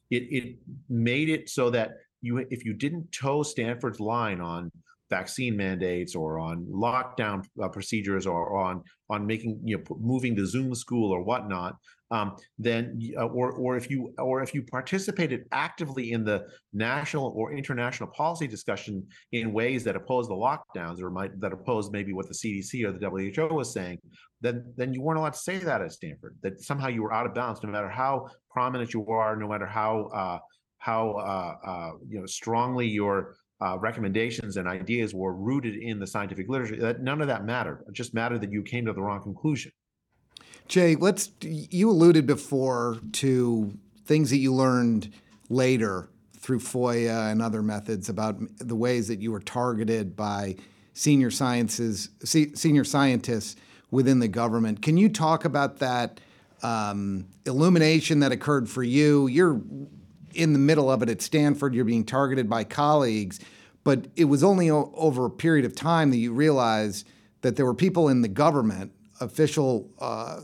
It 0.09 0.23
it 0.31 0.57
made 0.89 1.29
it 1.29 1.49
so 1.49 1.69
that 1.69 1.91
you, 2.21 2.37
if 2.49 2.65
you 2.65 2.73
didn't 2.73 3.11
toe 3.11 3.43
Stanford's 3.43 3.99
line 3.99 4.41
on 4.41 4.71
vaccine 5.09 5.55
mandates 5.55 6.15
or 6.15 6.39
on 6.39 6.65
lockdown 6.65 7.45
uh, 7.61 7.69
procedures 7.69 8.27
or 8.27 8.57
on 8.57 8.83
on 9.09 9.25
making 9.25 9.59
you 9.63 9.77
know 9.77 9.83
moving 9.99 10.35
to 10.35 10.45
Zoom 10.45 10.75
school 10.75 11.11
or 11.11 11.23
whatnot, 11.23 11.77
um, 12.11 12.35
then 12.57 12.99
uh, 13.17 13.25
or 13.25 13.51
or 13.51 13.77
if 13.77 13.89
you 13.89 14.13
or 14.17 14.41
if 14.41 14.53
you 14.53 14.63
participated 14.63 15.45
actively 15.51 16.11
in 16.11 16.23
the 16.23 16.45
national 16.73 17.33
or 17.35 17.53
international 17.53 18.09
policy 18.09 18.47
discussion 18.47 19.05
in 19.31 19.53
ways 19.53 19.83
that 19.83 19.95
oppose 19.95 20.27
the 20.27 20.33
lockdowns 20.33 21.01
or 21.01 21.09
might 21.09 21.39
that 21.39 21.53
oppose 21.53 21.91
maybe 21.91 22.13
what 22.13 22.27
the 22.27 22.33
CDC 22.33 22.85
or 22.85 22.91
the 22.91 23.09
WHO 23.09 23.53
was 23.53 23.73
saying, 23.73 23.99
then 24.41 24.73
then 24.77 24.93
you 24.93 25.01
weren't 25.01 25.19
allowed 25.19 25.33
to 25.33 25.39
say 25.39 25.57
that 25.57 25.81
at 25.81 25.91
Stanford. 25.91 26.35
That 26.43 26.61
somehow 26.61 26.87
you 26.87 27.03
were 27.03 27.13
out 27.13 27.25
of 27.25 27.33
bounds, 27.33 27.61
no 27.63 27.69
matter 27.69 27.89
how 27.89 28.27
prominent 28.49 28.93
you 28.93 29.05
are, 29.07 29.35
no 29.35 29.47
matter 29.47 29.65
how 29.65 30.09
uh, 30.13 30.39
how 30.77 31.11
uh, 31.11 31.67
uh, 31.69 31.91
you 32.07 32.19
know 32.19 32.25
strongly 32.25 32.87
your 32.87 33.35
uh, 33.59 33.77
recommendations 33.79 34.57
and 34.57 34.67
ideas 34.67 35.13
were 35.13 35.33
rooted 35.33 35.75
in 35.75 35.99
the 35.99 36.07
scientific 36.07 36.47
literature. 36.47 36.77
That 36.77 37.01
none 37.01 37.21
of 37.21 37.27
that 37.27 37.45
mattered. 37.45 37.83
It 37.87 37.93
just 37.93 38.13
mattered 38.13 38.41
that 38.41 38.51
you 38.51 38.61
came 38.61 38.85
to 38.85 38.93
the 38.93 39.01
wrong 39.01 39.21
conclusion. 39.21 39.71
Jay, 40.67 40.95
let's. 40.95 41.31
You 41.41 41.89
alluded 41.89 42.27
before 42.27 42.99
to 43.13 43.77
things 44.05 44.29
that 44.29 44.37
you 44.37 44.53
learned 44.53 45.11
later 45.49 46.09
through 46.37 46.59
FOIA 46.59 47.31
and 47.31 47.41
other 47.41 47.61
methods 47.61 48.09
about 48.09 48.37
the 48.59 48.75
ways 48.75 49.07
that 49.07 49.19
you 49.19 49.31
were 49.31 49.39
targeted 49.39 50.15
by 50.15 50.55
senior 50.93 51.31
sciences, 51.31 52.09
senior 52.23 52.83
scientists 52.83 53.55
within 53.91 54.19
the 54.19 54.27
government. 54.27 54.81
Can 54.81 54.97
you 54.97 55.09
talk 55.09 55.45
about 55.45 55.79
that 55.79 56.19
um, 56.63 57.27
illumination 57.45 58.19
that 58.19 58.31
occurred 58.31 58.69
for 58.69 58.83
you? 58.83 59.27
You're 59.27 59.61
in 60.33 60.53
the 60.53 60.59
middle 60.59 60.91
of 60.91 61.01
it 61.01 61.09
at 61.09 61.21
Stanford, 61.21 61.73
you're 61.73 61.85
being 61.85 62.05
targeted 62.05 62.49
by 62.49 62.63
colleagues. 62.63 63.39
But 63.83 64.07
it 64.15 64.25
was 64.25 64.43
only 64.43 64.69
o- 64.69 64.91
over 64.95 65.25
a 65.25 65.29
period 65.29 65.65
of 65.65 65.75
time 65.75 66.11
that 66.11 66.17
you 66.17 66.33
realized 66.33 67.07
that 67.41 67.55
there 67.55 67.65
were 67.65 67.73
people 67.73 68.09
in 68.09 68.21
the 68.21 68.27
government, 68.27 68.91
official 69.21 69.89
uh, 69.99 70.41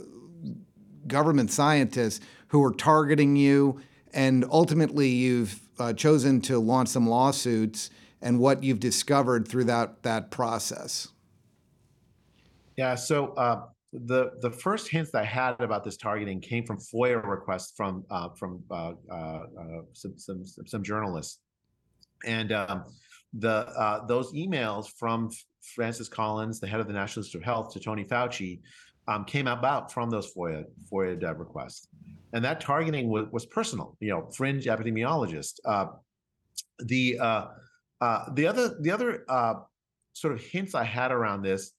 government 1.07 1.51
scientists, 1.51 2.25
who 2.47 2.59
were 2.59 2.73
targeting 2.73 3.35
you. 3.35 3.81
And 4.13 4.45
ultimately, 4.49 5.09
you've 5.09 5.59
uh, 5.79 5.93
chosen 5.93 6.39
to 6.41 6.59
launch 6.59 6.89
some 6.89 7.09
lawsuits 7.09 7.89
and 8.21 8.39
what 8.39 8.63
you've 8.63 8.79
discovered 8.79 9.47
through 9.47 9.65
that, 9.65 10.03
that 10.03 10.31
process. 10.31 11.09
Yeah, 12.77 12.95
so 12.95 13.33
uh, 13.33 13.63
the 13.93 14.31
the 14.41 14.49
first 14.49 14.87
hints 14.89 15.13
I 15.13 15.23
had 15.23 15.55
about 15.59 15.83
this 15.83 15.97
targeting 15.97 16.41
came 16.41 16.65
from 16.65 16.77
FOIA 16.79 17.25
requests 17.25 17.73
from 17.77 18.03
uh, 18.09 18.29
from 18.29 18.63
uh, 18.71 18.93
uh, 19.09 19.13
uh 19.13 19.43
some, 19.93 20.17
some 20.17 20.45
some 20.45 20.83
journalists, 20.83 21.39
and 22.25 22.51
um, 22.51 22.85
the 23.33 23.67
uh, 23.67 24.05
those 24.07 24.33
emails 24.33 24.87
from 24.97 25.29
Francis 25.75 26.09
Collins, 26.09 26.59
the 26.59 26.67
head 26.67 26.79
of 26.79 26.87
the 26.87 26.93
National 26.93 27.21
Institute 27.21 27.41
of 27.41 27.45
Health, 27.45 27.73
to 27.73 27.79
Tony 27.79 28.03
Fauci, 28.03 28.61
um, 29.07 29.25
came 29.25 29.45
about 29.45 29.91
from 29.91 30.09
those 30.09 30.33
FOIA 30.33 30.65
FOIA 30.91 31.37
requests, 31.37 31.87
and 32.33 32.43
that 32.43 32.61
targeting 32.61 33.09
was, 33.09 33.27
was 33.31 33.45
personal. 33.45 33.95
You 33.99 34.09
know, 34.09 34.29
fringe 34.35 34.65
epidemiologist. 34.65 35.59
Uh, 35.65 35.85
the 36.79 37.19
the 38.33 38.47
other 38.47 38.75
the 38.81 38.89
other 38.89 39.23
sort 40.13 40.33
of 40.33 40.41
hints 40.41 40.73
I 40.73 40.83
had 40.83 41.11
around 41.11 41.43
this 41.43 41.73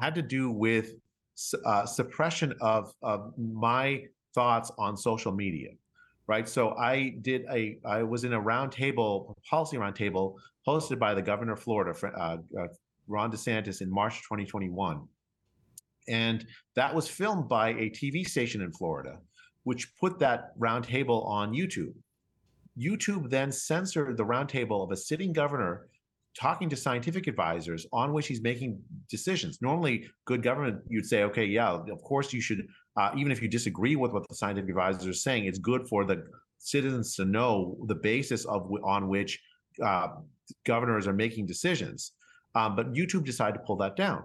had 0.00 0.14
to 0.14 0.22
do 0.22 0.48
with 0.50 0.92
uh, 1.64 1.86
suppression 1.86 2.54
of, 2.60 2.92
of 3.02 3.32
my 3.38 4.04
thoughts 4.34 4.70
on 4.78 4.96
social 4.96 5.32
media 5.32 5.70
right? 6.28 6.48
So 6.48 6.74
i 6.76 7.14
did 7.22 7.44
a 7.50 7.78
i 7.84 8.02
was 8.02 8.24
in 8.24 8.34
a 8.34 8.40
roundtable 8.40 9.34
policy 9.48 9.76
roundtable 9.76 10.36
hosted 10.66 10.98
by 10.98 11.14
the 11.14 11.22
governor 11.22 11.54
of 11.54 11.60
florida 11.60 11.98
uh, 12.06 12.36
uh, 12.60 12.66
ron 13.08 13.32
desantis 13.32 13.80
in 13.80 13.90
march 13.90 14.16
2021 14.22 15.08
and 16.08 16.46
that 16.76 16.94
was 16.94 17.08
filmed 17.08 17.48
by 17.48 17.70
a 17.70 17.90
tv 17.90 18.28
station 18.28 18.60
in 18.60 18.70
florida 18.70 19.16
which 19.64 19.94
put 19.98 20.18
that 20.18 20.58
roundtable 20.58 21.26
on 21.26 21.52
youtube. 21.52 21.94
Youtube 22.78 23.28
then 23.28 23.50
censored 23.50 24.16
the 24.16 24.24
roundtable 24.24 24.84
of 24.84 24.92
a 24.92 24.96
sitting 24.96 25.32
governor 25.32 25.88
talking 26.38 26.68
to 26.68 26.76
scientific 26.76 27.26
advisors 27.26 27.84
on 27.92 28.12
which 28.12 28.28
he's 28.28 28.40
making 28.40 28.80
decisions. 29.10 29.58
Normally, 29.60 30.08
good 30.24 30.42
government, 30.42 30.80
you'd 30.88 31.06
say, 31.06 31.24
okay, 31.24 31.44
yeah, 31.44 31.70
of 31.70 32.02
course 32.02 32.32
you 32.32 32.40
should, 32.40 32.66
uh, 32.96 33.10
even 33.16 33.32
if 33.32 33.42
you 33.42 33.48
disagree 33.48 33.96
with 33.96 34.12
what 34.12 34.28
the 34.28 34.34
scientific 34.34 34.70
advisors 34.70 35.06
are 35.06 35.12
saying, 35.12 35.46
it's 35.46 35.58
good 35.58 35.88
for 35.88 36.04
the 36.04 36.24
citizens 36.58 37.16
to 37.16 37.24
know 37.24 37.76
the 37.86 37.94
basis 37.94 38.44
of 38.44 38.70
on 38.84 39.08
which 39.08 39.40
uh, 39.82 40.08
governors 40.64 41.06
are 41.06 41.12
making 41.12 41.46
decisions. 41.46 42.12
Um, 42.54 42.76
but 42.76 42.92
YouTube 42.92 43.24
decided 43.24 43.58
to 43.58 43.64
pull 43.64 43.76
that 43.78 43.96
down 43.96 44.22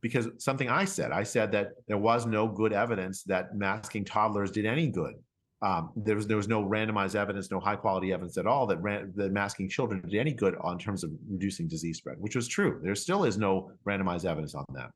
because 0.00 0.28
something 0.38 0.68
I 0.68 0.84
said, 0.84 1.10
I 1.10 1.24
said 1.24 1.52
that 1.52 1.72
there 1.88 1.98
was 1.98 2.26
no 2.26 2.46
good 2.46 2.72
evidence 2.72 3.22
that 3.24 3.54
masking 3.54 4.04
toddlers 4.04 4.50
did 4.50 4.66
any 4.66 4.88
good 4.88 5.14
um, 5.62 5.90
there 5.94 6.16
was 6.16 6.26
there 6.26 6.36
was 6.38 6.48
no 6.48 6.64
randomized 6.64 7.14
evidence, 7.14 7.50
no 7.50 7.60
high 7.60 7.76
quality 7.76 8.12
evidence 8.12 8.38
at 8.38 8.46
all 8.46 8.66
that 8.66 8.78
ran, 8.78 9.12
that 9.16 9.30
masking 9.30 9.68
children 9.68 10.00
did 10.08 10.18
any 10.18 10.32
good 10.32 10.56
on 10.62 10.78
terms 10.78 11.04
of 11.04 11.10
reducing 11.28 11.68
disease 11.68 11.98
spread, 11.98 12.16
which 12.18 12.34
was 12.34 12.48
true. 12.48 12.80
There 12.82 12.94
still 12.94 13.24
is 13.24 13.36
no 13.36 13.70
randomized 13.86 14.24
evidence 14.24 14.54
on 14.54 14.64
that, 14.74 14.90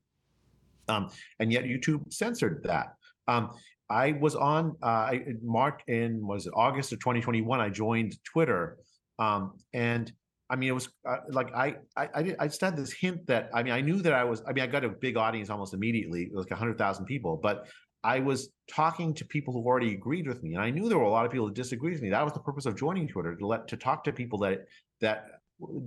um, 0.87 1.09
and 1.39 1.51
yet 1.51 1.65
YouTube 1.65 2.11
censored 2.11 2.63
that. 2.63 2.95
Um, 3.27 3.51
I 3.89 4.13
was 4.13 4.35
on 4.35 4.75
uh, 4.81 5.13
March 5.43 5.81
in 5.87 6.25
was 6.25 6.47
it 6.47 6.53
August 6.55 6.91
of 6.93 6.99
2021. 6.99 7.59
I 7.59 7.69
joined 7.69 8.15
Twitter, 8.23 8.77
um, 9.19 9.53
and 9.73 10.11
I 10.49 10.55
mean, 10.55 10.69
it 10.69 10.73
was 10.73 10.89
uh, 11.07 11.17
like 11.29 11.53
I 11.53 11.75
I 11.95 12.05
I, 12.15 12.35
I 12.39 12.47
just 12.47 12.61
had 12.61 12.75
this 12.75 12.91
hint 12.91 13.27
that 13.27 13.49
I 13.53 13.61
mean 13.61 13.73
I 13.73 13.81
knew 13.81 14.01
that 14.01 14.13
I 14.13 14.23
was 14.23 14.41
I 14.47 14.53
mean 14.53 14.63
I 14.63 14.67
got 14.67 14.83
a 14.83 14.89
big 14.89 15.15
audience 15.17 15.51
almost 15.51 15.75
immediately, 15.75 16.29
like 16.33 16.49
hundred 16.51 16.79
thousand 16.79 17.05
people, 17.05 17.37
but 17.37 17.67
I 18.05 18.19
was 18.19 18.49
talking 18.71 19.15
to 19.15 19.25
people 19.25 19.51
who 19.51 19.65
already 19.65 19.93
agreed 19.93 20.27
with 20.27 20.43
me, 20.43 20.53
and 20.53 20.61
I 20.61 20.69
knew 20.69 20.87
there 20.87 20.99
were 20.99 21.05
a 21.05 21.09
lot 21.09 21.25
of 21.25 21.31
people 21.31 21.47
who 21.47 21.53
disagreed 21.53 21.93
with 21.93 22.03
me. 22.03 22.11
That 22.11 22.23
was 22.23 22.33
the 22.33 22.39
purpose 22.39 22.67
of 22.67 22.75
joining 22.75 23.07
Twitter 23.07 23.35
to 23.35 23.47
let 23.47 23.67
to 23.69 23.77
talk 23.77 24.03
to 24.03 24.13
people 24.13 24.37
that 24.39 24.65
that 25.01 25.25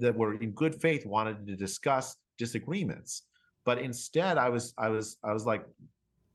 that 0.00 0.16
were 0.16 0.34
in 0.34 0.50
good 0.50 0.74
faith 0.80 1.06
wanted 1.06 1.46
to 1.46 1.54
discuss 1.54 2.16
disagreements. 2.36 3.22
But 3.64 3.78
instead, 3.78 4.36
I 4.36 4.48
was 4.48 4.74
I 4.76 4.88
was 4.88 5.16
I 5.22 5.32
was 5.32 5.46
like 5.46 5.64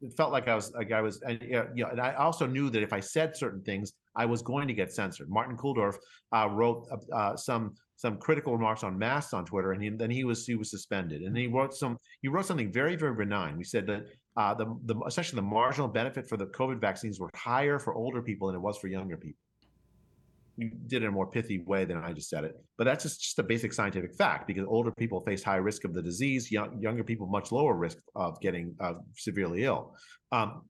it 0.02 0.14
felt 0.16 0.32
like 0.32 0.48
I 0.48 0.56
was 0.56 0.72
like 0.72 0.94
I 0.94 1.02
was 1.02 1.22
and 1.22 1.42
you 1.42 1.84
know, 1.84 1.90
and 1.90 2.00
I 2.00 2.14
also 2.14 2.48
knew 2.48 2.70
that 2.70 2.82
if 2.82 2.94
I 2.94 3.02
said 3.02 3.36
certain 3.36 3.62
things, 3.62 3.92
I 4.16 4.26
was 4.26 4.42
going 4.42 4.68
to 4.68 4.74
get 4.74 4.92
censored. 4.92 5.30
Martin 5.30 5.58
Kulldorff 5.58 5.96
uh, 6.36 6.48
wrote 6.50 6.88
uh 7.14 7.36
some 7.36 7.74
some 7.96 8.18
critical 8.18 8.54
remarks 8.58 8.84
on 8.84 8.98
masks 8.98 9.34
on 9.34 9.46
Twitter, 9.46 9.72
and 9.72 9.84
he, 9.84 9.90
then 9.90 10.12
he 10.12 10.24
was 10.24 10.46
he 10.46 10.56
was 10.56 10.70
suspended. 10.70 11.22
And 11.22 11.36
he 11.38 11.48
wrote 11.48 11.74
some 11.74 11.98
he 12.22 12.28
wrote 12.28 12.46
something 12.46 12.72
very 12.72 12.96
very 12.96 13.16
benign. 13.16 13.58
We 13.58 13.64
said 13.64 13.88
that 13.88 14.06
uh, 14.36 14.54
the, 14.54 14.66
the 14.86 14.96
essentially 15.08 15.36
the 15.36 15.48
marginal 15.48 15.88
benefit 15.88 16.28
for 16.28 16.38
the 16.38 16.48
COVID 16.48 16.80
vaccines 16.82 17.20
were 17.20 17.30
higher 17.36 17.80
for 17.80 17.94
older 17.94 18.22
people 18.22 18.48
than 18.48 18.56
it 18.56 18.62
was 18.62 18.78
for 18.78 18.88
younger 18.88 19.18
people. 19.18 19.40
you 20.58 20.70
did 20.88 21.02
it 21.02 21.06
in 21.06 21.10
a 21.10 21.12
more 21.12 21.28
pithy 21.28 21.60
way 21.60 21.86
than 21.86 21.98
I 21.98 22.14
just 22.14 22.30
said 22.30 22.44
it. 22.44 22.56
But 22.78 22.86
that's 22.86 23.04
just, 23.04 23.22
just 23.22 23.40
a 23.40 23.44
basic 23.44 23.74
scientific 23.74 24.16
fact 24.16 24.48
because 24.48 24.66
older 24.68 24.92
people 24.92 25.22
face 25.22 25.44
high 25.44 25.58
risk 25.58 25.84
of 25.84 25.94
the 25.94 26.02
disease, 26.02 26.52
young, 26.52 26.80
younger 26.82 27.04
people 27.04 27.28
much 27.28 27.52
lower 27.52 27.76
risk 27.76 27.98
of 28.16 28.40
getting 28.42 28.76
uh, 28.80 28.94
severely 29.16 29.64
ill. 29.64 29.96
Um, 30.32 30.64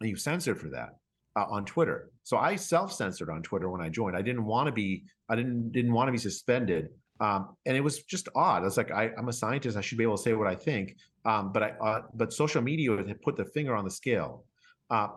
and 0.00 0.10
you 0.10 0.16
censored 0.16 0.60
for 0.60 0.70
that 0.70 0.96
uh, 1.36 1.44
on 1.48 1.64
Twitter. 1.64 2.10
So 2.24 2.36
I 2.36 2.56
self-censored 2.56 3.30
on 3.30 3.42
Twitter 3.42 3.70
when 3.70 3.80
I 3.80 3.88
joined. 3.88 4.16
I 4.16 4.22
didn't 4.22 4.44
want 4.44 4.66
to 4.66 4.72
be 4.72 5.04
I 5.28 5.36
didn't 5.36 5.72
didn't 5.72 5.92
want 5.92 6.08
to 6.08 6.12
be 6.12 6.18
suspended. 6.18 6.88
Um, 7.20 7.56
and 7.66 7.76
it 7.76 7.80
was 7.80 8.02
just 8.02 8.28
odd. 8.34 8.64
It's 8.64 8.76
like 8.76 8.90
I, 8.90 9.10
am 9.16 9.28
a 9.28 9.32
scientist. 9.32 9.76
I 9.76 9.80
should 9.80 9.98
be 9.98 10.04
able 10.04 10.16
to 10.16 10.22
say 10.22 10.32
what 10.32 10.48
I 10.48 10.56
think. 10.56 10.96
Um, 11.24 11.52
but 11.52 11.62
I 11.62 11.70
uh, 11.70 12.02
but 12.14 12.32
social 12.32 12.62
media 12.62 12.96
had 12.96 13.20
put 13.22 13.36
the 13.36 13.44
finger 13.44 13.74
on 13.74 13.84
the 13.84 13.90
scale. 13.90 14.44
Uh, 14.90 15.08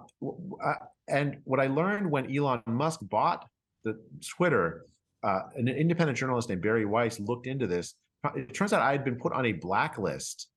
uh 0.63 0.73
and 1.07 1.37
what 1.43 1.59
I 1.59 1.67
learned 1.67 2.09
when 2.09 2.35
Elon 2.35 2.61
Musk 2.67 2.99
bought 3.03 3.47
the 3.83 3.99
Twitter, 4.27 4.85
uh, 5.23 5.41
an 5.55 5.67
independent 5.67 6.17
journalist 6.17 6.49
named 6.49 6.61
Bari 6.61 6.85
Weiss 6.85 7.19
looked 7.19 7.47
into 7.47 7.67
this. 7.67 7.95
It 8.35 8.53
turns 8.53 8.73
out 8.73 8.81
I 8.81 8.91
had 8.91 9.05
been 9.05 9.17
put 9.17 9.33
on 9.33 9.45
a 9.45 9.51
blacklist 9.51 10.47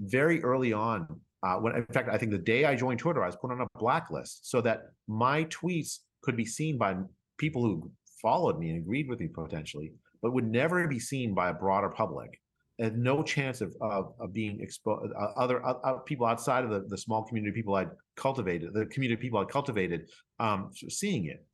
very 0.00 0.42
early 0.42 0.72
on. 0.72 1.20
Uh, 1.44 1.56
when, 1.56 1.76
in 1.76 1.84
fact, 1.86 2.08
I 2.08 2.16
think 2.16 2.32
the 2.32 2.38
day 2.38 2.64
I 2.64 2.74
joined 2.74 3.00
Twitter, 3.00 3.22
I 3.22 3.26
was 3.26 3.36
put 3.36 3.50
on 3.50 3.60
a 3.60 3.66
blacklist 3.78 4.48
so 4.50 4.60
that 4.62 4.84
my 5.06 5.44
tweets 5.44 5.98
could 6.22 6.36
be 6.36 6.46
seen 6.46 6.78
by 6.78 6.96
people 7.36 7.62
who 7.62 7.90
followed 8.22 8.58
me 8.58 8.70
and 8.70 8.78
agreed 8.78 9.08
with 9.08 9.20
me 9.20 9.28
potentially, 9.28 9.92
but 10.22 10.32
would 10.32 10.46
never 10.46 10.88
be 10.88 10.98
seen 10.98 11.34
by 11.34 11.50
a 11.50 11.54
broader 11.54 11.90
public. 11.90 12.40
And 12.78 13.04
no 13.04 13.22
chance 13.22 13.60
of, 13.60 13.72
of, 13.80 14.14
of 14.18 14.32
being 14.32 14.60
exposed, 14.60 15.12
uh, 15.16 15.28
other 15.36 15.64
uh, 15.64 15.98
people 15.98 16.26
outside 16.26 16.64
of 16.64 16.70
the, 16.70 16.84
the 16.88 16.98
small 16.98 17.22
community 17.22 17.54
people 17.54 17.74
I'd 17.76 17.90
cultivated, 18.16 18.72
the 18.72 18.86
community 18.86 19.20
people 19.20 19.38
I'd 19.38 19.48
cultivated, 19.48 20.08
um, 20.40 20.70
seeing 20.88 21.26
it. 21.26 21.44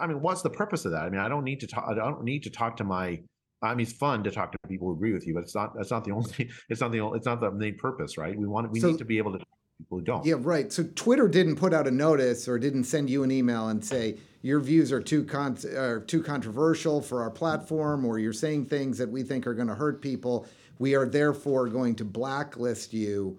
I 0.00 0.06
mean, 0.06 0.22
what's 0.22 0.40
the 0.40 0.48
purpose 0.48 0.86
of 0.86 0.92
that? 0.92 1.02
I 1.02 1.10
mean, 1.10 1.20
I 1.20 1.28
don't 1.28 1.44
need 1.44 1.60
to 1.60 1.66
talk. 1.66 1.84
I 1.86 1.94
don't 1.94 2.24
need 2.24 2.44
to 2.44 2.50
talk 2.50 2.76
to 2.78 2.84
my. 2.84 3.20
I 3.62 3.74
mean, 3.74 3.86
it's 3.86 3.92
fun 3.92 4.22
to 4.24 4.30
talk 4.30 4.52
to 4.52 4.58
people 4.68 4.88
who 4.88 4.94
agree 4.94 5.12
with 5.12 5.26
you, 5.26 5.34
but 5.34 5.42
it's 5.42 5.54
not. 5.54 5.74
That's 5.76 5.90
not 5.90 6.04
the 6.04 6.10
only. 6.12 6.50
It's 6.68 6.80
not 6.80 6.92
the. 6.92 7.00
Only, 7.00 7.16
It's 7.18 7.26
not 7.26 7.40
the 7.40 7.50
main 7.50 7.76
purpose, 7.76 8.16
right? 8.16 8.36
We 8.36 8.46
want. 8.46 8.70
We 8.70 8.80
so, 8.80 8.90
need 8.90 8.98
to 8.98 9.04
be 9.04 9.18
able 9.18 9.32
to. 9.32 9.44
People 9.78 9.98
who 9.98 10.04
don't. 10.04 10.26
Yeah, 10.26 10.34
right. 10.38 10.72
So 10.72 10.82
Twitter 10.96 11.28
didn't 11.28 11.54
put 11.54 11.72
out 11.72 11.86
a 11.86 11.90
notice 11.90 12.48
or 12.48 12.58
didn't 12.58 12.84
send 12.84 13.08
you 13.08 13.22
an 13.22 13.30
email 13.30 13.68
and 13.68 13.84
say 13.84 14.16
your 14.42 14.58
views 14.58 14.90
are 14.90 15.00
too 15.00 15.24
con- 15.24 15.56
are 15.76 16.00
too 16.00 16.20
controversial 16.20 17.00
for 17.00 17.22
our 17.22 17.30
platform, 17.30 18.04
or 18.04 18.18
you're 18.18 18.32
saying 18.32 18.66
things 18.66 18.98
that 18.98 19.08
we 19.08 19.22
think 19.22 19.46
are 19.46 19.54
going 19.54 19.68
to 19.68 19.74
hurt 19.74 20.02
people. 20.02 20.46
We 20.80 20.94
are 20.96 21.06
therefore 21.06 21.68
going 21.68 21.94
to 21.96 22.04
blacklist 22.04 22.92
you. 22.92 23.38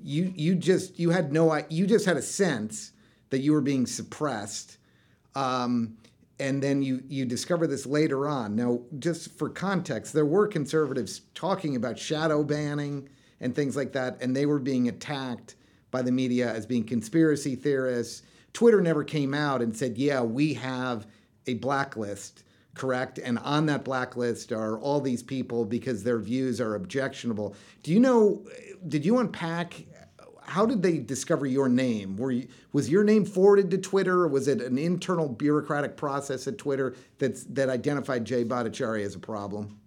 You 0.00 0.32
you 0.36 0.54
just 0.54 0.98
you 0.98 1.10
had 1.10 1.32
no 1.32 1.60
you 1.68 1.86
just 1.88 2.06
had 2.06 2.16
a 2.16 2.22
sense 2.22 2.92
that 3.30 3.40
you 3.40 3.52
were 3.52 3.60
being 3.60 3.86
suppressed 3.86 4.78
um, 5.34 5.96
and 6.40 6.62
then 6.62 6.82
you 6.82 7.02
you 7.08 7.24
discover 7.24 7.66
this 7.66 7.86
later 7.86 8.26
on. 8.26 8.56
Now, 8.56 8.80
just 8.98 9.38
for 9.38 9.48
context, 9.48 10.12
there 10.12 10.26
were 10.26 10.48
conservatives 10.48 11.20
talking 11.34 11.76
about 11.76 11.98
shadow 11.98 12.42
banning 12.42 13.08
and 13.40 13.54
things 13.54 13.76
like 13.76 13.92
that, 13.92 14.20
and 14.20 14.34
they 14.34 14.46
were 14.46 14.58
being 14.58 14.88
attacked 14.88 15.54
by 15.90 16.02
the 16.02 16.12
media 16.12 16.52
as 16.52 16.66
being 16.66 16.84
conspiracy 16.84 17.54
theorists. 17.54 18.22
Twitter 18.52 18.80
never 18.80 19.04
came 19.04 19.34
out 19.34 19.62
and 19.62 19.76
said, 19.76 19.98
"Yeah, 19.98 20.22
we 20.22 20.54
have 20.54 21.06
a 21.46 21.54
blacklist." 21.54 22.42
Correct. 22.74 23.18
And 23.18 23.38
on 23.40 23.66
that 23.66 23.84
blacklist 23.84 24.52
are 24.52 24.78
all 24.78 25.00
these 25.00 25.22
people 25.22 25.64
because 25.64 26.02
their 26.04 26.18
views 26.18 26.60
are 26.60 26.76
objectionable. 26.76 27.54
Do 27.82 27.92
you 27.92 28.00
know, 28.00 28.44
did 28.86 29.04
you 29.04 29.18
unpack 29.18 29.74
how 30.50 30.66
did 30.66 30.82
they 30.82 30.98
discover 30.98 31.46
your 31.46 31.68
name? 31.68 32.16
Were 32.16 32.32
you, 32.32 32.48
was 32.72 32.90
your 32.90 33.04
name 33.04 33.24
forwarded 33.24 33.70
to 33.70 33.78
Twitter, 33.78 34.22
or 34.22 34.28
was 34.28 34.48
it 34.48 34.60
an 34.60 34.78
internal 34.78 35.28
bureaucratic 35.28 35.96
process 35.96 36.48
at 36.48 36.58
Twitter 36.58 36.96
that's, 37.18 37.44
that 37.44 37.68
identified 37.68 38.24
Jay 38.24 38.44
Bhattacharya 38.44 39.04
as 39.04 39.14
a 39.14 39.20
problem? 39.20 39.78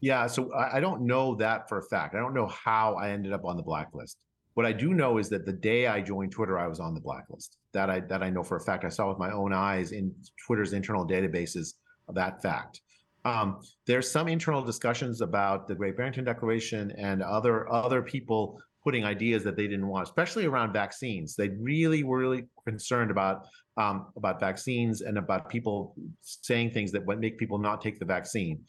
Yeah, 0.00 0.28
so 0.28 0.54
I 0.54 0.78
don't 0.78 1.02
know 1.02 1.34
that 1.36 1.68
for 1.68 1.78
a 1.78 1.82
fact. 1.82 2.14
I 2.14 2.18
don't 2.18 2.34
know 2.34 2.46
how 2.46 2.94
I 2.94 3.10
ended 3.10 3.32
up 3.32 3.44
on 3.44 3.56
the 3.56 3.62
blacklist. 3.62 4.18
What 4.54 4.64
I 4.64 4.72
do 4.72 4.94
know 4.94 5.18
is 5.18 5.28
that 5.30 5.44
the 5.44 5.52
day 5.52 5.88
I 5.88 6.00
joined 6.00 6.30
Twitter, 6.30 6.58
I 6.58 6.68
was 6.68 6.78
on 6.78 6.94
the 6.94 7.00
blacklist. 7.00 7.56
That 7.72 7.90
I 7.90 8.00
that 8.00 8.22
I 8.22 8.30
know 8.30 8.44
for 8.44 8.56
a 8.56 8.60
fact. 8.60 8.84
I 8.84 8.88
saw 8.88 9.08
with 9.08 9.18
my 9.18 9.32
own 9.32 9.52
eyes 9.52 9.92
in 9.92 10.14
Twitter's 10.46 10.72
internal 10.72 11.06
databases 11.06 11.74
that 12.12 12.40
fact. 12.42 12.80
Um, 13.24 13.60
there's 13.86 14.08
some 14.08 14.28
internal 14.28 14.62
discussions 14.62 15.20
about 15.20 15.66
the 15.66 15.74
Great 15.74 15.96
Barrington 15.96 16.24
Declaration 16.24 16.92
and 16.92 17.22
other 17.22 17.68
other 17.72 18.00
people 18.00 18.60
putting 18.86 19.04
ideas 19.04 19.42
that 19.42 19.56
they 19.56 19.66
didn't 19.66 19.88
want, 19.88 20.06
especially 20.06 20.46
around 20.46 20.72
vaccines. 20.72 21.34
They 21.34 21.48
really 21.48 22.04
were 22.04 22.18
really 22.18 22.44
concerned 22.68 23.10
about 23.10 23.44
um, 23.76 24.06
about 24.16 24.38
vaccines 24.38 25.00
and 25.00 25.18
about 25.18 25.48
people 25.48 25.96
saying 26.22 26.70
things 26.70 26.92
that 26.92 27.04
would 27.04 27.18
make 27.18 27.36
people 27.36 27.58
not 27.58 27.82
take 27.82 27.98
the 27.98 28.04
vaccine. 28.04 28.60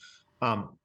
Um, 0.42 0.76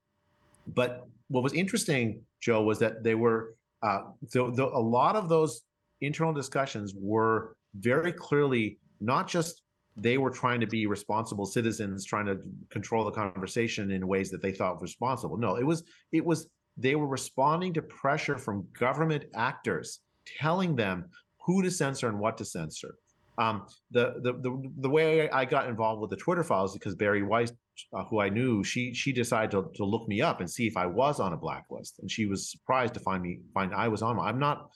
but 0.66 1.07
what 1.28 1.43
was 1.43 1.55
interesting, 1.55 2.20
Joe, 2.43 2.62
was 2.62 2.78
that 2.80 3.03
they 3.03 3.14
were 3.14 3.55
uh, 3.83 4.03
the, 4.35 4.53
the, 4.53 4.66
a 4.66 4.85
lot 4.99 5.16
of 5.16 5.30
those 5.30 5.62
internal 6.03 6.35
discussions 6.35 6.93
were 6.95 7.57
very 7.74 8.12
clearly 8.12 8.78
not 9.01 9.28
just 9.28 9.62
they 9.97 10.18
were 10.18 10.30
trying 10.30 10.61
to 10.61 10.66
be 10.66 10.87
responsible 10.87 11.47
citizens 11.47 12.05
trying 12.05 12.26
to 12.26 12.39
control 12.70 13.05
the 13.05 13.11
conversation 13.11 13.91
in 13.91 14.07
ways 14.07 14.30
that 14.30 14.41
they 14.43 14.53
thought 14.53 14.80
was 14.80 14.91
responsible 14.91 15.37
no 15.37 15.57
it 15.57 15.66
was 15.66 15.83
it 16.12 16.24
was 16.24 16.49
they 16.77 16.95
were 16.95 17.07
responding 17.07 17.73
to 17.75 17.83
pressure 17.83 18.39
from 18.39 18.66
government 18.79 19.25
actors 19.35 20.01
telling 20.39 20.77
them 20.77 21.07
who 21.45 21.62
to 21.62 21.70
censor 21.70 22.09
and 22.09 22.18
what 22.18 22.39
to 22.39 22.45
censor. 22.45 22.97
Um, 23.39 23.66
the, 23.91 24.14
the, 24.23 24.35
the 24.35 24.73
the 24.81 24.91
way 24.91 25.29
I 25.31 25.45
got 25.47 25.66
involved 25.66 26.01
with 26.01 26.11
the 26.11 26.16
Twitter 26.16 26.45
files 26.45 26.75
because 26.75 26.95
Bari 26.95 27.23
Weiss, 27.23 27.51
uh, 27.95 28.05
who 28.05 28.20
I 28.20 28.29
knew, 28.29 28.62
she 28.62 28.93
she 28.93 29.11
decided 29.12 29.51
to, 29.53 29.70
to 29.75 29.85
look 29.85 30.07
me 30.07 30.20
up 30.20 30.41
and 30.41 30.51
see 30.51 30.66
if 30.66 30.77
I 30.77 30.85
was 30.87 31.18
on 31.18 31.33
a 31.33 31.37
blacklist, 31.37 31.99
and 32.01 32.11
she 32.11 32.27
was 32.27 32.51
surprised 32.51 32.95
to 32.95 33.01
find 33.01 33.23
me 33.23 33.41
find 33.55 33.75
I 33.75 33.89
was 33.89 34.03
on. 34.03 34.18
I'm 34.18 34.39
not. 34.39 34.70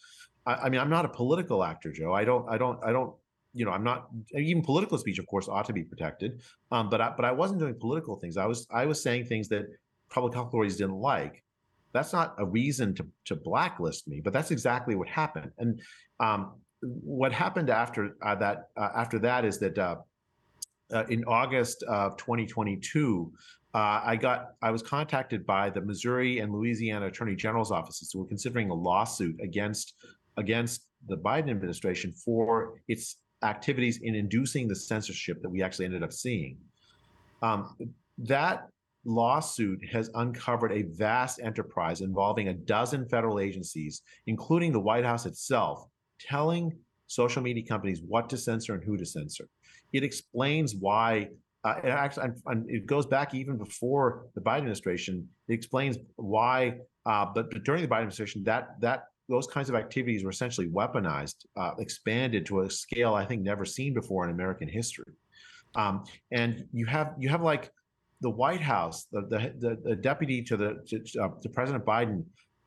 I, 0.47 0.55
I 0.55 0.69
mean, 0.71 0.81
I'm 0.81 0.89
not 0.89 1.05
a 1.05 1.09
political 1.09 1.63
actor, 1.63 1.93
Joe. 1.93 2.15
I 2.15 2.25
don't. 2.25 2.49
I 2.49 2.57
don't. 2.57 2.83
I 2.83 2.93
don't. 2.93 3.15
You 3.53 3.67
know, 3.67 3.73
I'm 3.73 3.85
not. 3.85 4.09
Even 4.35 4.63
political 4.63 4.97
speech, 4.97 5.19
of 5.19 5.27
course, 5.27 5.49
ought 5.49 5.67
to 5.67 5.75
be 5.75 5.85
protected. 5.85 6.41
Um, 6.73 6.89
but 6.89 7.03
I, 7.03 7.13
but 7.15 7.27
I 7.27 7.33
wasn't 7.33 7.61
doing 7.61 7.75
political 7.79 8.17
things. 8.17 8.39
I 8.39 8.47
was 8.47 8.67
I 8.71 8.87
was 8.87 9.03
saying 9.03 9.27
things 9.27 9.49
that 9.49 9.67
public 10.09 10.33
health 10.33 10.49
authorities 10.49 10.79
didn't 10.79 10.97
like 10.97 11.43
that's 11.93 12.13
not 12.13 12.35
a 12.39 12.45
reason 12.45 12.95
to, 12.95 13.07
to 13.27 13.37
blacklist 13.37 14.07
me, 14.09 14.21
but 14.21 14.33
that's 14.33 14.51
exactly 14.51 14.95
what 14.95 15.09
happened. 15.09 15.51
And 15.59 15.81
um, 16.21 16.53
what 16.83 17.33
happened 17.33 17.71
after 17.71 18.17
uh, 18.23 18.35
that 18.37 18.69
uh, 18.77 18.91
after 18.95 19.19
that 19.21 19.45
is 19.45 19.59
that 19.59 19.79
uh, 19.79 19.97
uh 20.93 21.05
in 21.09 21.25
August 21.25 21.83
of 21.85 22.17
2022, 22.17 23.33
uh, 23.75 24.01
I 24.05 24.17
got 24.17 24.53
I 24.63 24.71
was 24.71 24.83
contacted 24.83 25.47
by 25.47 25.71
the 25.71 25.81
Missouri 25.81 26.41
and 26.41 26.53
Louisiana 26.53 27.07
Attorney 27.07 27.35
General's 27.35 27.71
offices 27.71 28.11
who 28.13 28.21
were 28.21 28.29
considering 28.29 28.71
a 28.71 28.75
lawsuit 28.75 29.41
against 29.41 29.95
against 30.37 30.87
the 31.09 31.17
Biden 31.17 31.51
administration 31.51 32.13
for 32.13 32.81
its 32.89 33.17
activities 33.43 34.01
in 34.03 34.15
inducing 34.15 34.69
the 34.69 34.75
censorship 34.75 35.41
that 35.43 35.49
we 35.49 35.63
actually 35.63 35.85
ended 35.85 36.03
up 36.03 36.13
seeing. 36.13 36.57
Um, 37.43 37.77
that 38.19 38.69
lawsuit 39.07 39.81
has 39.91 40.11
uncovered 40.15 40.73
a 40.73 40.83
vast 40.83 41.41
enterprise 41.41 42.01
involving 42.01 42.49
a 42.49 42.55
dozen 42.55 43.09
federal 43.09 43.39
agencies, 43.39 44.03
including 44.27 44.73
the 44.73 44.81
White 44.81 45.05
House 45.05 45.25
itself, 45.25 45.87
telling 46.21 46.77
social 47.07 47.43
media 47.43 47.65
companies 47.67 48.03
what 48.07 48.29
to 48.31 48.37
censor 48.37 48.75
and 48.75 48.85
who 48.85 48.97
to 48.97 49.07
censor. 49.07 49.49
It 49.93 50.03
explains 50.03 50.75
why. 50.75 51.29
Uh, 51.65 51.81
it 51.83 51.89
actually, 51.89 52.31
and 52.47 52.69
it 52.71 52.87
goes 52.87 53.07
back 53.07 53.35
even 53.35 53.57
before 53.57 54.27
the 54.35 54.41
Biden 54.41 54.59
administration. 54.59 55.29
It 55.49 55.55
explains 55.55 55.99
why, 56.17 56.79
uh, 57.07 57.27
but, 57.35 57.51
but 57.51 57.65
during 57.65 57.83
the 57.83 57.89
Biden 57.89 58.03
administration, 58.03 58.45
that 58.45 58.81
that 58.81 59.05
those 59.29 59.47
kinds 59.47 59.69
of 59.69 59.75
activities 59.75 60.23
were 60.23 60.31
essentially 60.31 60.69
weaponized, 60.69 61.47
uh, 61.57 61.73
expanded 61.79 62.47
to 62.47 62.61
a 62.61 62.71
scale 62.71 63.15
I 63.15 63.25
think 63.25 63.43
never 63.43 63.65
seen 63.65 63.95
before 63.95 64.25
in 64.25 64.31
American 64.31 64.69
history. 64.69 65.13
Um, 65.75 66.05
and 66.31 66.65
you 66.73 66.87
have 66.87 67.15
you 67.19 67.29
have 67.29 67.43
like 67.43 67.71
the 68.21 68.31
White 68.31 68.61
House, 68.61 69.07
the 69.13 69.23
the, 69.59 69.79
the 69.85 69.97
deputy 69.97 70.43
to 70.43 70.57
the 70.57 70.77
to, 70.89 71.23
uh, 71.23 71.29
to, 71.43 71.49
President 71.49 71.85
Biden, 71.85 72.25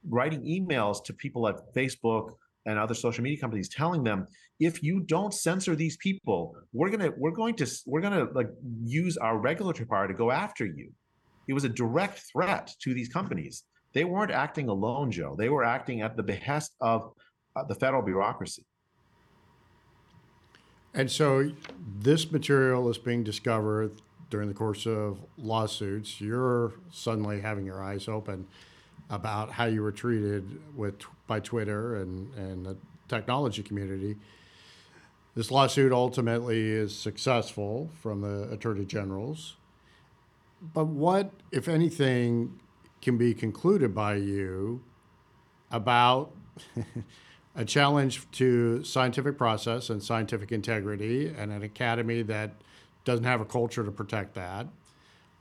writing 0.08 0.42
emails 0.44 1.04
to 1.06 1.14
people 1.14 1.48
at 1.48 1.74
Facebook 1.74 2.32
and 2.66 2.78
other 2.78 2.94
social 2.94 3.24
media 3.24 3.40
companies, 3.40 3.70
telling 3.70 4.04
them 4.04 4.28
if 4.60 4.84
you 4.84 5.00
don't 5.00 5.34
censor 5.34 5.76
these 5.76 5.98
people, 5.98 6.56
we're 6.74 6.90
gonna 6.90 7.12
we're 7.18 7.32
going 7.32 7.56
to 7.56 7.68
we're 7.86 8.02
gonna 8.02 8.28
like 8.34 8.50
use 8.84 9.18
our 9.18 9.38
regulatory 9.38 9.88
power 9.88 10.08
to 10.08 10.14
go 10.14 10.32
after 10.32 10.66
you. 10.66 10.92
It 11.48 11.54
was 11.54 11.64
a 11.64 11.70
direct 11.70 12.22
threat 12.32 12.72
to 12.82 12.94
these 12.94 13.10
companies. 13.10 13.64
They 13.94 14.04
weren't 14.04 14.32
acting 14.32 14.70
alone, 14.70 15.10
Joe. 15.12 15.36
They 15.36 15.50
were 15.50 15.64
acting 15.64 16.02
at 16.02 16.16
the 16.16 16.22
behest 16.22 16.76
of 16.80 17.12
uh, 17.56 17.64
the 17.64 17.74
federal 17.74 18.04
bureaucracy. 18.04 18.66
And 20.94 21.10
so 21.10 21.52
this 22.00 22.32
material 22.32 22.90
is 22.90 22.98
being 22.98 23.24
discovered 23.24 23.94
during 24.30 24.48
the 24.48 24.54
course 24.54 24.86
of 24.86 25.20
lawsuits, 25.38 26.22
you're 26.22 26.74
suddenly 26.92 27.42
having 27.42 27.66
your 27.66 27.84
eyes 27.84 28.08
open 28.08 28.48
about 29.10 29.52
how 29.52 29.66
you 29.66 29.82
were 29.82 29.92
treated 29.92 30.60
with 30.76 30.96
by 31.28 31.40
Twitter 31.40 31.96
and, 31.98 32.34
and 32.36 32.66
the 32.66 32.78
technology 33.08 33.64
community. 33.64 34.16
This 35.36 35.52
lawsuit 35.52 35.92
ultimately 35.92 36.70
is 36.70 36.96
successful 36.96 37.90
from 38.02 38.22
the 38.22 38.52
attorney 38.52 38.86
generals. 38.86 39.56
But 40.74 40.86
what, 40.86 41.32
if 41.52 41.68
anything, 41.68 42.60
can 43.02 43.18
be 43.18 43.34
concluded 43.34 43.96
by 43.96 44.16
you 44.16 44.82
about 45.72 46.32
a 47.56 47.66
challenge 47.66 48.30
to 48.32 48.84
scientific 48.84 49.38
process 49.38 49.90
and 49.90 50.04
scientific 50.04 50.52
integrity 50.52 51.28
and 51.28 51.52
an 51.52 51.64
academy 51.64 52.22
that 52.24 52.52
doesn't 53.06 53.26
have 53.26 53.42
a 53.42 53.46
culture 53.46 53.84
to 53.84 53.92
protect 53.92 54.36
that? 54.36 54.68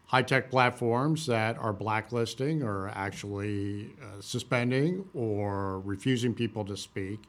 High 0.07 0.23
tech 0.23 0.51
platforms 0.51 1.27
that 1.27 1.59
are 1.59 1.73
blacklisting 1.73 2.63
or 2.63 2.89
actually 2.89 3.91
uh, 4.03 4.21
suspending 4.21 5.05
or 5.13 5.81
refusing 5.81 6.35
people 6.35 6.65
to 6.65 6.77
speak 6.77 7.21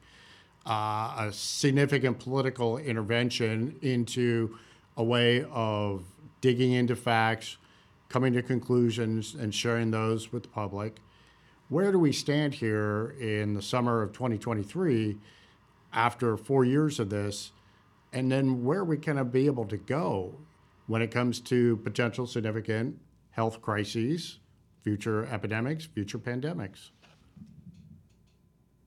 uh, 0.66 1.14
a 1.18 1.32
significant 1.32 2.18
political 2.18 2.78
intervention 2.78 3.76
into 3.82 4.58
a 4.96 5.04
way 5.04 5.44
of 5.50 6.04
digging 6.40 6.72
into 6.72 6.94
facts, 6.96 7.56
coming 8.08 8.32
to 8.32 8.42
conclusions, 8.42 9.34
and 9.34 9.54
sharing 9.54 9.90
those 9.90 10.32
with 10.32 10.42
the 10.42 10.48
public. 10.48 10.96
Where 11.68 11.92
do 11.92 11.98
we 11.98 12.12
stand 12.12 12.54
here 12.54 13.14
in 13.20 13.54
the 13.54 13.62
summer 13.62 14.02
of 14.02 14.12
2023 14.12 15.16
after 15.92 16.36
four 16.36 16.64
years 16.64 16.98
of 16.98 17.10
this? 17.10 17.52
And 18.12 18.30
then 18.30 18.64
where 18.64 18.84
we 18.84 18.96
going 18.96 19.18
to 19.18 19.24
be 19.24 19.46
able 19.46 19.66
to 19.66 19.76
go 19.76 20.34
when 20.86 21.02
it 21.02 21.10
comes 21.10 21.40
to 21.40 21.76
potential 21.78 22.26
significant 22.26 22.96
health 23.30 23.62
crises, 23.62 24.40
future 24.82 25.26
epidemics, 25.26 25.84
future 25.84 26.18
pandemics? 26.18 26.90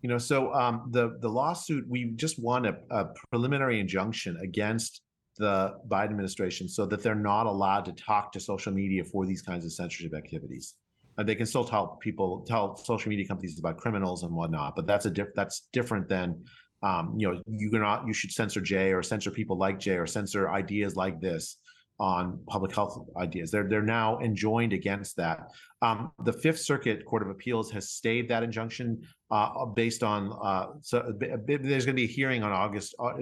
You 0.01 0.09
know, 0.09 0.17
so 0.17 0.53
um, 0.53 0.89
the 0.91 1.17
the 1.21 1.29
lawsuit 1.29 1.87
we 1.87 2.11
just 2.15 2.37
won 2.37 2.65
a, 2.65 2.75
a 2.89 3.05
preliminary 3.31 3.79
injunction 3.79 4.37
against 4.43 5.01
the 5.37 5.75
Biden 5.87 6.11
administration 6.11 6.67
so 6.67 6.85
that 6.85 7.01
they're 7.01 7.15
not 7.15 7.45
allowed 7.45 7.85
to 7.85 7.93
talk 7.93 8.31
to 8.33 8.39
social 8.39 8.73
media 8.73 9.03
for 9.05 9.25
these 9.25 9.41
kinds 9.41 9.65
of 9.65 9.71
censorship 9.71 10.13
activities. 10.13 10.75
And 11.17 11.27
they 11.27 11.35
can 11.35 11.45
still 11.45 11.63
tell 11.63 11.97
people, 12.01 12.43
tell 12.47 12.75
social 12.75 13.09
media 13.09 13.27
companies 13.27 13.57
about 13.59 13.77
criminals 13.77 14.23
and 14.23 14.33
whatnot, 14.33 14.75
but 14.75 14.87
that's 14.87 15.05
a 15.05 15.11
diff- 15.11 15.33
that's 15.35 15.67
different 15.71 16.09
than, 16.09 16.43
um, 16.83 17.15
you 17.17 17.31
know, 17.31 17.41
you 17.47 17.71
cannot 17.71 18.05
you 18.05 18.13
should 18.13 18.31
censor 18.31 18.61
Jay 18.61 18.91
or 18.91 19.01
censor 19.01 19.31
people 19.31 19.57
like 19.57 19.79
Jay 19.79 19.97
or 19.97 20.05
censor 20.05 20.49
ideas 20.49 20.95
like 20.95 21.21
this 21.21 21.57
on 21.99 22.39
public 22.47 22.75
health 22.75 23.07
ideas. 23.17 23.51
They're 23.51 23.67
they're 23.67 23.81
now 23.81 24.19
enjoined 24.19 24.73
against 24.73 25.15
that. 25.17 25.47
Um, 25.81 26.11
the 26.25 26.33
Fifth 26.33 26.59
Circuit 26.59 27.05
Court 27.05 27.21
of 27.21 27.29
Appeals 27.29 27.71
has 27.71 27.89
stayed 27.89 28.27
that 28.29 28.43
injunction 28.43 29.01
uh, 29.31 29.65
based 29.65 30.03
on 30.03 30.37
uh, 30.43 30.73
so 30.81 31.13
there's 31.19 31.85
going 31.85 31.95
to 31.95 32.01
be 32.01 32.03
a 32.03 32.07
hearing 32.07 32.43
on 32.43 32.51
August 32.51 32.95
uh, 32.99 33.13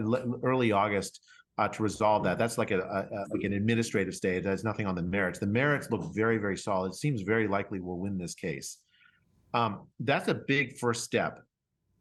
early 0.43 0.71
August 0.71 1.21
uh, 1.59 1.67
to 1.67 1.83
resolve 1.83 2.23
that. 2.23 2.39
That's 2.39 2.57
like 2.57 2.71
a, 2.71 2.79
a, 2.79 3.25
like 3.31 3.43
an 3.43 3.53
administrative 3.53 4.15
stay. 4.15 4.37
It 4.37 4.45
has 4.45 4.63
nothing 4.63 4.87
on 4.87 4.95
the 4.95 5.03
merits. 5.03 5.37
The 5.37 5.45
merits 5.45 5.91
look 5.91 6.15
very 6.15 6.39
very 6.39 6.57
solid. 6.57 6.93
It 6.93 6.95
seems 6.95 7.21
very 7.21 7.47
likely 7.47 7.79
we'll 7.79 7.99
win 7.99 8.17
this 8.17 8.33
case. 8.33 8.77
Um, 9.53 9.87
that's 9.99 10.29
a 10.29 10.33
big 10.33 10.77
first 10.79 11.03
step. 11.03 11.43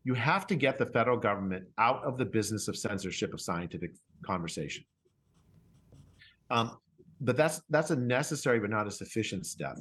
You 0.05 0.15
have 0.15 0.47
to 0.49 0.55
get 0.55 0.79
the 0.79 0.87
federal 0.87 1.17
government 1.17 1.65
out 1.79 2.03
of 2.05 2.17
the 2.17 2.25
business 2.25 2.69
of 2.69 2.77
censorship 2.77 3.35
of 3.35 3.41
scientific 3.41 3.93
conversation. 4.25 4.85
Um, 6.51 6.79
but 7.21 7.37
that's 7.37 7.61
that's 7.69 7.91
a 7.91 7.97
necessary 7.97 8.61
but 8.61 8.71
not 8.71 8.87
a 8.87 8.91
sufficient 8.91 9.47
step. 9.47 9.77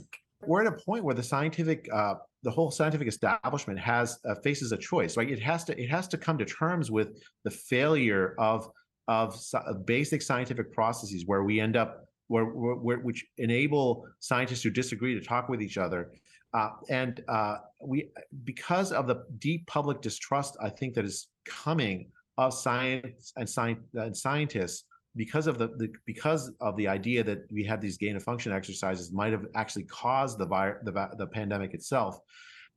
We're 0.46 0.66
at 0.66 0.68
a 0.68 0.78
point 0.78 1.04
where 1.04 1.16
the 1.16 1.24
scientific, 1.24 1.90
uh, 1.92 2.16
the 2.44 2.52
whole 2.52 2.72
scientific 2.72 3.08
establishment 3.08 3.80
has 3.80 4.20
uh, 4.28 4.36
faces 4.36 4.72
a 4.72 4.78
choice. 4.78 5.18
Right, 5.18 5.30
it 5.30 5.42
has 5.42 5.64
to 5.66 5.82
it 5.82 5.90
has 5.90 6.08
to 6.10 6.18
come 6.18 6.38
to 6.38 6.46
terms 6.46 6.92
with 6.92 7.22
the 7.44 7.52
failure 7.52 8.36
of 8.38 8.70
of, 9.08 9.42
of 9.54 9.86
basic 9.86 10.22
scientific 10.22 10.72
processes 10.72 11.24
where 11.26 11.44
we 11.44 11.60
end 11.60 11.76
up 11.76 12.06
where, 12.28 12.46
where, 12.46 13.00
which 13.00 13.26
enable 13.38 14.06
scientists 14.20 14.62
who 14.62 14.70
disagree 14.70 15.16
to 15.16 15.22
talk 15.22 15.50
with 15.50 15.62
each 15.62 15.78
other. 15.78 16.12
Uh, 16.54 16.70
and 16.90 17.24
uh, 17.28 17.58
we, 17.82 18.10
because 18.44 18.92
of 18.92 19.08
the 19.08 19.24
deep 19.38 19.68
public 19.68 20.02
distrust, 20.02 20.58
I 20.62 20.70
think 20.70 20.96
that 20.96 21.06
is 21.06 21.28
coming 21.46 22.10
of 22.38 22.54
science 22.54 23.34
and, 23.38 23.78
and 23.94 24.16
scientists, 24.18 24.86
because 25.16 25.48
of 25.48 25.58
the, 25.58 25.68
the, 25.78 25.92
because 26.06 26.52
of 26.62 26.76
the 26.78 26.88
idea 26.88 27.24
that 27.24 27.52
we 27.52 27.64
had 27.64 27.82
these 27.82 27.98
gain 27.98 28.16
of 28.16 28.24
function 28.24 28.52
exercises 28.52 29.12
might 29.12 29.32
have 29.32 29.46
actually 29.56 29.84
caused 29.84 30.38
the 30.38 30.48
the, 30.84 31.10
the 31.18 31.28
pandemic 31.28 31.74
itself. 31.74 32.20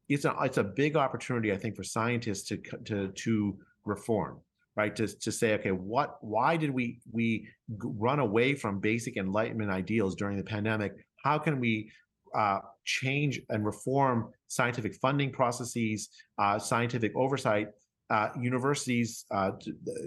It's 0.09 0.25
a 0.25 0.35
it's 0.43 0.59
a 0.59 0.65
big 0.65 0.97
opportunity, 0.97 1.53
I 1.53 1.57
think, 1.57 1.77
for 1.77 1.85
scientists 1.85 2.49
to 2.49 2.57
to 2.85 3.09
to 3.09 3.57
reform, 3.85 4.41
right? 4.77 4.95
To 4.97 5.07
to 5.07 5.31
say, 5.31 5.55
okay, 5.55 5.71
what 5.71 6.19
why 6.23 6.57
did 6.57 6.71
we 6.71 7.01
we 7.13 7.49
run 7.79 8.19
away 8.19 8.55
from 8.55 8.81
basic 8.81 9.17
enlightenment 9.17 9.71
ideals 9.71 10.15
during 10.17 10.37
the 10.37 10.45
pandemic? 10.45 10.93
How 11.23 11.39
can 11.39 11.61
we 11.61 11.91
uh, 12.35 12.61
change 12.85 13.41
and 13.51 13.65
reform 13.65 14.31
scientific 14.49 14.95
funding 14.97 15.31
processes, 15.31 16.09
uh, 16.39 16.59
scientific 16.59 17.13
oversight, 17.17 17.69
uh, 18.11 18.29
universities 18.39 19.25
uh, 19.31 19.53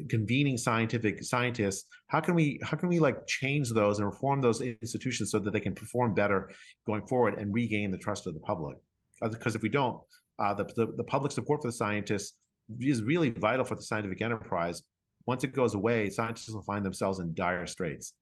convening 0.10 0.58
scientific 0.58 1.24
scientists. 1.24 1.86
How 2.08 2.20
can 2.20 2.36
we 2.36 2.60
how 2.64 2.78
can 2.78 2.88
we 2.88 3.00
like 3.00 3.26
change 3.26 3.72
those 3.72 3.98
and 3.98 4.06
reform 4.06 4.42
those 4.42 4.62
institutions 4.62 5.32
so 5.32 5.40
that 5.40 5.52
they 5.52 5.60
can 5.60 5.74
perform 5.74 6.14
better 6.14 6.52
going 6.86 7.08
forward 7.08 7.40
and 7.40 7.54
regain 7.54 7.90
the 7.90 7.98
trust 7.98 8.28
of 8.28 8.36
the 8.36 8.40
public? 8.42 8.78
Because 9.22 9.56
if 9.56 9.64
we 9.64 9.70
don't 9.70 10.00
uh, 10.38 10.54
the, 10.54 10.66
the, 10.76 10.94
the 10.98 11.04
public 11.04 11.32
support 11.32 11.62
for 11.62 11.70
the 11.70 11.74
scientists 11.74 12.34
is 12.80 13.02
really 13.02 13.30
vital 13.30 13.66
for 13.66 13.76
the 13.76 13.82
scientific 13.82 14.22
enterprise. 14.22 14.84
Once 15.26 15.44
it 15.44 15.54
goes 15.54 15.74
away 15.74 16.10
scientists 16.10 16.52
will 16.52 16.62
find 16.62 16.86
themselves 16.86 17.20
in 17.20 17.34
dire 17.34 17.66
straits 17.66 18.14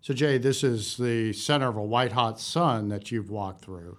so 0.00 0.14
jay 0.14 0.38
this 0.38 0.62
is 0.64 0.96
the 0.96 1.32
center 1.32 1.68
of 1.68 1.76
a 1.76 1.82
white 1.82 2.12
hot 2.12 2.40
sun 2.40 2.88
that 2.88 3.10
you've 3.10 3.30
walked 3.30 3.64
through 3.64 3.98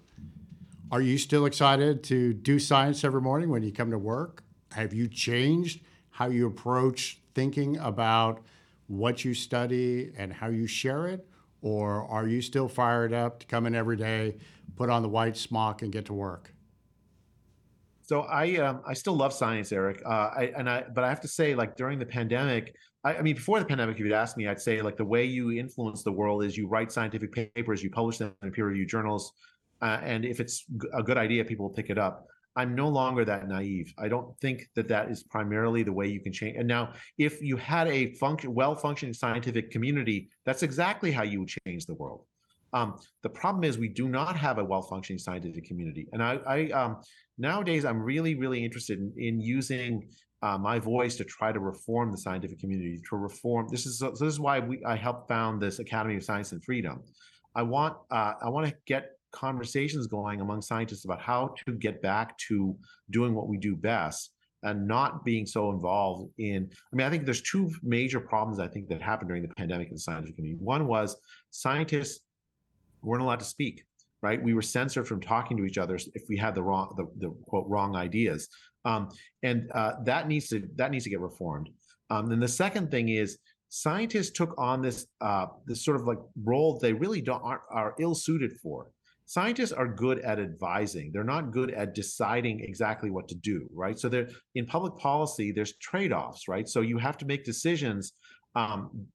are 0.92 1.02
you 1.02 1.18
still 1.18 1.46
excited 1.46 2.04
to 2.04 2.34
do 2.34 2.60
science 2.60 3.04
every 3.04 3.22
morning 3.22 3.50
when 3.50 3.64
you 3.64 3.72
come 3.72 3.92
to 3.92 3.98
work 3.98 4.44
have 4.72 4.94
you 4.94 5.08
changed 5.08 5.82
how 6.10 6.28
you 6.28 6.48
approach 6.48 7.20
thinking 7.36 7.78
about 7.78 8.42
what 8.88 9.24
you 9.24 9.34
study 9.34 10.12
and 10.18 10.34
how 10.34 10.48
you 10.48 10.66
share 10.66 11.06
it? 11.06 11.28
Or 11.62 12.08
are 12.08 12.28
you 12.28 12.42
still 12.42 12.68
fired 12.68 13.14
up 13.14 13.40
to 13.40 13.46
come 13.46 13.68
in 13.68 13.76
every 13.76 13.98
day, 13.98 14.38
put 14.76 14.90
on 14.90 15.04
the 15.04 15.10
white 15.10 15.38
smock, 15.38 15.82
and 15.82 15.92
get 15.92 16.06
to 16.06 16.14
work? 16.14 16.54
So 18.02 18.22
I 18.22 18.56
um, 18.58 18.82
I 18.88 18.94
still 18.94 19.16
love 19.16 19.34
science, 19.34 19.72
Eric. 19.72 20.02
Uh, 20.06 20.30
I, 20.36 20.54
and 20.58 20.70
I 20.70 20.86
but 20.94 21.04
I 21.04 21.10
have 21.10 21.20
to 21.22 21.28
say, 21.28 21.56
like 21.56 21.76
during 21.76 22.00
the 22.00 22.06
pandemic, 22.06 22.76
I, 23.16 23.22
mean, 23.22 23.36
before 23.36 23.60
the 23.60 23.66
pandemic, 23.66 23.96
if 23.96 24.00
you'd 24.00 24.12
asked 24.12 24.38
me, 24.38 24.48
I'd 24.48 24.62
say 24.62 24.82
like 24.82 24.98
the 24.98 25.06
way 25.06 25.24
you 25.26 25.52
influence 25.52 26.04
the 26.04 26.12
world 26.12 26.44
is 26.44 26.58
you 26.58 26.68
write 26.68 26.92
scientific 26.92 27.32
papers, 27.34 27.84
you 27.84 27.90
publish 27.90 28.18
them 28.18 28.34
in 28.44 28.52
peer-reviewed 28.52 28.90
journals, 28.90 29.34
uh, 29.82 30.00
and 30.04 30.26
if 30.26 30.40
it's 30.40 30.66
a 30.94 31.04
good 31.04 31.18
idea, 31.18 31.46
people 31.46 31.68
will 31.68 31.76
pick 31.76 31.90
it 31.90 31.98
up. 31.98 32.28
I'm 32.56 32.74
no 32.74 32.90
longer 32.90 33.24
that 33.24 33.48
naive. 33.48 33.94
I 34.00 34.08
don't 34.08 34.36
think 34.40 34.68
that 34.76 34.88
that 34.88 35.12
is 35.12 35.22
primarily 35.22 35.84
the 35.84 35.94
way 35.94 36.08
you 36.08 36.20
can 36.20 36.34
change. 36.34 36.58
And 36.58 36.68
now, 36.68 36.94
if 37.20 37.40
you 37.42 37.56
had 37.56 37.88
a 37.88 38.14
function, 38.16 38.56
well-functioning 38.56 39.14
scientific 39.14 39.70
community, 39.70 40.30
that's 40.44 40.64
exactly 40.64 41.12
how 41.12 41.22
you 41.22 41.42
would 41.42 41.54
change 41.66 41.86
the 41.86 41.94
world. 41.94 42.26
Um, 42.74 43.00
the 43.22 43.30
problem 43.30 43.64
is 43.64 43.78
we 43.78 43.88
do 43.88 44.10
not 44.10 44.36
have 44.36 44.58
a 44.58 44.64
well-functioning 44.64 45.20
scientific 45.20 45.66
community. 45.66 46.08
And 46.14 46.24
I, 46.24 46.40
I 46.48 46.70
um, 46.72 47.02
nowadays 47.38 47.86
I'm 47.86 48.02
really, 48.02 48.34
really 48.34 48.66
interested 48.66 49.00
in, 49.00 49.14
in 49.18 49.40
using 49.40 50.10
uh, 50.42 50.58
my 50.58 50.80
voice 50.80 51.16
to 51.18 51.24
try 51.24 51.52
to 51.52 51.60
reform 51.60 52.12
the 52.12 52.18
scientific 52.18 52.60
community. 52.60 53.02
To 53.10 53.16
reform 53.16 53.68
this 53.72 53.86
is 53.86 54.00
so 54.00 54.12
this 54.12 54.22
is 54.22 54.40
why 54.40 54.60
we 54.60 54.84
I 54.86 54.96
helped 54.96 55.28
found 55.28 55.62
this 55.62 55.80
Academy 55.80 56.16
of 56.16 56.24
Science 56.24 56.52
and 56.52 56.64
Freedom. 56.64 57.02
I 57.56 57.64
want 57.64 57.98
uh, 58.12 58.34
I 58.42 58.50
want 58.50 58.68
to 58.68 58.76
get 58.86 59.12
conversations 59.32 60.08
going 60.08 60.42
among 60.42 60.62
scientists 60.62 61.06
about 61.06 61.22
how 61.22 61.54
to 61.66 61.74
get 61.74 62.02
back 62.02 62.38
to 62.38 62.76
doing 63.10 63.34
what 63.34 63.48
we 63.48 63.58
do 63.58 63.76
best 63.76 64.32
and 64.64 64.88
not 64.88 65.24
being 65.24 65.46
so 65.46 65.70
involved 65.72 66.32
in 66.40 66.68
i 66.92 66.96
mean 66.96 67.06
i 67.06 67.10
think 67.10 67.26
there's 67.26 67.42
two 67.42 67.70
major 67.84 68.20
problems 68.20 68.60
i 68.60 68.68
think 68.68 68.88
that 68.88 69.02
happened 69.02 69.28
during 69.28 69.44
the 69.44 69.54
pandemic 69.56 69.90
in 69.90 69.94
the 69.94 70.00
scientific 70.00 70.36
community 70.36 70.64
one 70.64 70.88
was 70.88 71.18
scientists 71.52 72.22
weren't 73.04 73.22
allowed 73.22 73.40
to 73.40 73.46
speak 73.46 73.84
right 74.22 74.42
we 74.42 74.54
were 74.54 74.62
censored 74.62 75.08
from 75.08 75.22
talking 75.22 75.58
to 75.58 75.66
each 75.66 75.78
other 75.78 76.00
if 76.16 76.24
we 76.30 76.38
had 76.38 76.56
the 76.56 76.64
wrong 76.64 76.94
the, 76.98 77.06
the 77.28 77.32
quote 77.48 77.68
wrong 77.68 77.96
ideas 77.96 78.48
um, 78.88 79.10
and 79.44 79.70
uh, 79.74 79.94
that 80.04 80.28
needs 80.28 80.48
to 80.50 80.68
that 80.76 80.92
needs 80.92 81.04
to 81.04 81.10
get 81.10 81.20
reformed. 81.20 81.70
Um, 82.10 82.28
then 82.28 82.40
the 82.40 82.48
second 82.48 82.90
thing 82.90 83.10
is 83.10 83.38
scientists 83.70 84.32
took 84.32 84.56
on 84.58 84.82
this 84.82 85.08
uh, 85.22 85.48
this 85.66 85.84
sort 85.84 85.98
of 86.00 86.08
like 86.08 86.20
role 86.44 86.80
they 86.80 86.94
really 86.94 87.22
don't 87.22 87.44
are, 87.44 87.62
are 87.72 87.96
ill 88.00 88.16
suited 88.16 88.54
for. 88.64 88.88
Scientists 89.26 89.74
are 89.74 89.90
good 89.90 90.20
at 90.20 90.40
advising. 90.40 91.12
They're 91.12 91.32
not 91.36 91.52
good 91.52 91.72
at 91.72 91.94
deciding 91.94 92.62
exactly 92.62 93.10
what 93.12 93.28
to 93.28 93.36
do 93.36 93.68
right? 93.74 94.00
So 94.00 94.08
there 94.08 94.30
in 94.56 94.66
public 94.66 94.96
policy 94.96 95.52
there's 95.52 95.74
trade-offs 95.90 96.48
right? 96.48 96.68
So 96.68 96.80
you 96.80 96.98
have 96.98 97.18
to 97.18 97.26
make 97.26 97.44
decisions 97.44 98.14
um, 98.56 99.08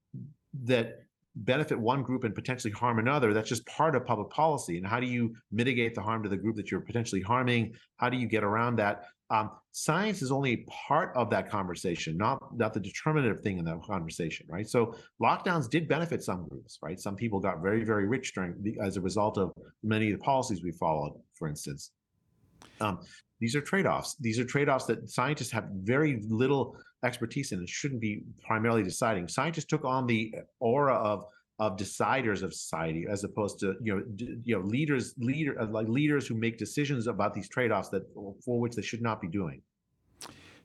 that 0.64 0.98
benefit 1.34 1.78
one 1.78 2.02
group 2.02 2.24
and 2.24 2.34
potentially 2.34 2.72
harm 2.72 2.98
another. 2.98 3.32
That's 3.32 3.48
just 3.48 3.64
part 3.66 3.96
of 3.96 4.04
public 4.04 4.30
policy. 4.30 4.76
And 4.76 4.86
how 4.86 5.00
do 5.00 5.06
you 5.06 5.34
mitigate 5.50 5.94
the 5.94 6.02
harm 6.02 6.22
to 6.22 6.28
the 6.28 6.36
group 6.36 6.56
that 6.56 6.70
you're 6.70 6.80
potentially 6.80 7.22
harming? 7.22 7.74
How 7.96 8.10
do 8.10 8.16
you 8.18 8.26
get 8.26 8.44
around 8.44 8.76
that 8.76 9.06
Um, 9.32 9.50
science 9.70 10.20
is 10.20 10.30
only 10.30 10.66
part 10.88 11.16
of 11.16 11.30
that 11.30 11.48
conversation, 11.48 12.18
not 12.18 12.38
not 12.54 12.74
the 12.74 12.80
determinative 12.80 13.42
thing 13.42 13.58
in 13.58 13.64
that 13.64 13.82
conversation, 13.82 14.46
right? 14.48 14.68
So 14.68 14.94
lockdowns 15.22 15.70
did 15.70 15.88
benefit 15.88 16.22
some 16.22 16.46
groups, 16.48 16.78
right? 16.82 17.00
Some 17.00 17.16
people 17.16 17.40
got 17.40 17.62
very 17.62 17.82
very 17.82 18.06
rich 18.06 18.34
during 18.34 18.54
the, 18.60 18.78
as 18.82 18.98
a 18.98 19.00
result 19.00 19.38
of 19.38 19.52
many 19.82 20.12
of 20.12 20.18
the 20.18 20.24
policies 20.24 20.62
we 20.62 20.70
followed, 20.72 21.14
for 21.34 21.48
instance. 21.48 21.92
Um, 22.80 23.00
these 23.40 23.56
are 23.56 23.62
trade-offs. 23.62 24.16
These 24.20 24.38
are 24.38 24.44
trade-offs 24.44 24.84
that 24.84 25.10
scientists 25.10 25.50
have 25.50 25.64
very 25.72 26.22
little 26.28 26.76
expertise 27.04 27.50
in 27.52 27.58
and 27.58 27.68
shouldn't 27.68 28.00
be 28.00 28.22
primarily 28.46 28.84
deciding. 28.84 29.26
Scientists 29.28 29.64
took 29.64 29.84
on 29.84 30.06
the 30.06 30.32
aura 30.60 30.94
of 30.94 31.24
of 31.66 31.76
deciders 31.76 32.42
of 32.42 32.52
society 32.52 33.06
as 33.08 33.24
opposed 33.24 33.58
to 33.60 33.74
you 33.82 33.94
know 33.94 34.02
you 34.44 34.54
know 34.56 34.64
leaders 34.64 35.14
leader 35.18 35.60
uh, 35.60 35.66
like 35.66 35.88
leaders 35.88 36.26
who 36.26 36.34
make 36.34 36.58
decisions 36.58 37.06
about 37.06 37.34
these 37.34 37.48
trade-offs 37.48 37.88
that 37.88 38.02
for 38.44 38.60
which 38.60 38.74
they 38.74 38.82
should 38.82 39.02
not 39.02 39.20
be 39.20 39.28
doing 39.28 39.60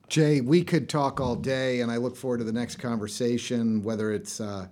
Jay, 0.10 0.40
we 0.40 0.64
could 0.64 0.88
talk 0.88 1.20
all 1.20 1.36
day, 1.36 1.82
and 1.82 1.92
I 1.92 1.98
look 1.98 2.16
forward 2.16 2.38
to 2.38 2.46
the 2.46 2.54
next 2.54 2.78
conversation, 2.78 3.84
whether 3.84 4.14
it's 4.14 4.40
uh, 4.40 4.68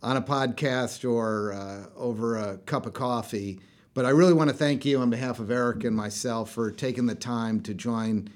on 0.00 0.16
a 0.16 0.22
podcast 0.22 1.08
or 1.10 1.52
uh, 1.52 1.86
over 1.96 2.36
a 2.36 2.58
cup 2.58 2.86
of 2.86 2.92
coffee. 2.92 3.58
But 3.94 4.06
I 4.06 4.10
really 4.10 4.32
want 4.32 4.48
to 4.48 4.54
thank 4.54 4.84
you 4.84 5.00
on 5.00 5.10
behalf 5.10 5.40
of 5.40 5.50
Eric 5.50 5.82
and 5.82 5.96
myself 5.96 6.52
for 6.52 6.70
taking 6.70 7.06
the 7.06 7.16
time 7.16 7.60
to 7.62 7.74
join 7.74 8.28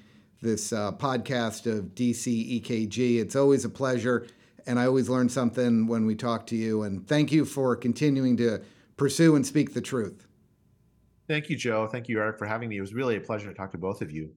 this 0.43 0.73
uh, 0.73 0.91
podcast 0.93 1.71
of 1.71 1.95
DC 1.95 2.61
EKG. 2.61 3.21
It's 3.21 3.37
always 3.37 3.65
a 3.65 3.69
pleasure, 3.69 4.27
and 4.67 4.79
I 4.79 4.87
always 4.87 5.09
learn 5.09 5.29
something 5.29 5.87
when 5.87 6.07
we 6.07 6.15
talk 6.15 6.47
to 6.49 6.57
you. 6.57 6.83
And 6.83 7.07
thank 7.07 7.33
you 7.33 7.45
for 7.45 7.77
continuing 7.77 8.37
to 8.39 8.61
pursue 8.97 9.37
and 9.37 9.47
speak 9.47 9.73
the 9.75 9.81
truth. 9.81 10.27
thank 11.29 11.49
you 11.49 11.57
joe 11.57 11.87
thank 11.87 12.09
you 12.09 12.19
eric 12.19 12.37
for 12.39 12.47
having 12.47 12.69
me 12.69 12.77
it 12.77 12.81
was 12.81 12.93
really 12.93 13.17
a 13.17 13.21
pleasure 13.21 13.49
to 13.49 13.55
talk 13.55 13.71
to 13.71 13.79
both 13.79 14.03
of 14.03 14.11
you 14.11 14.35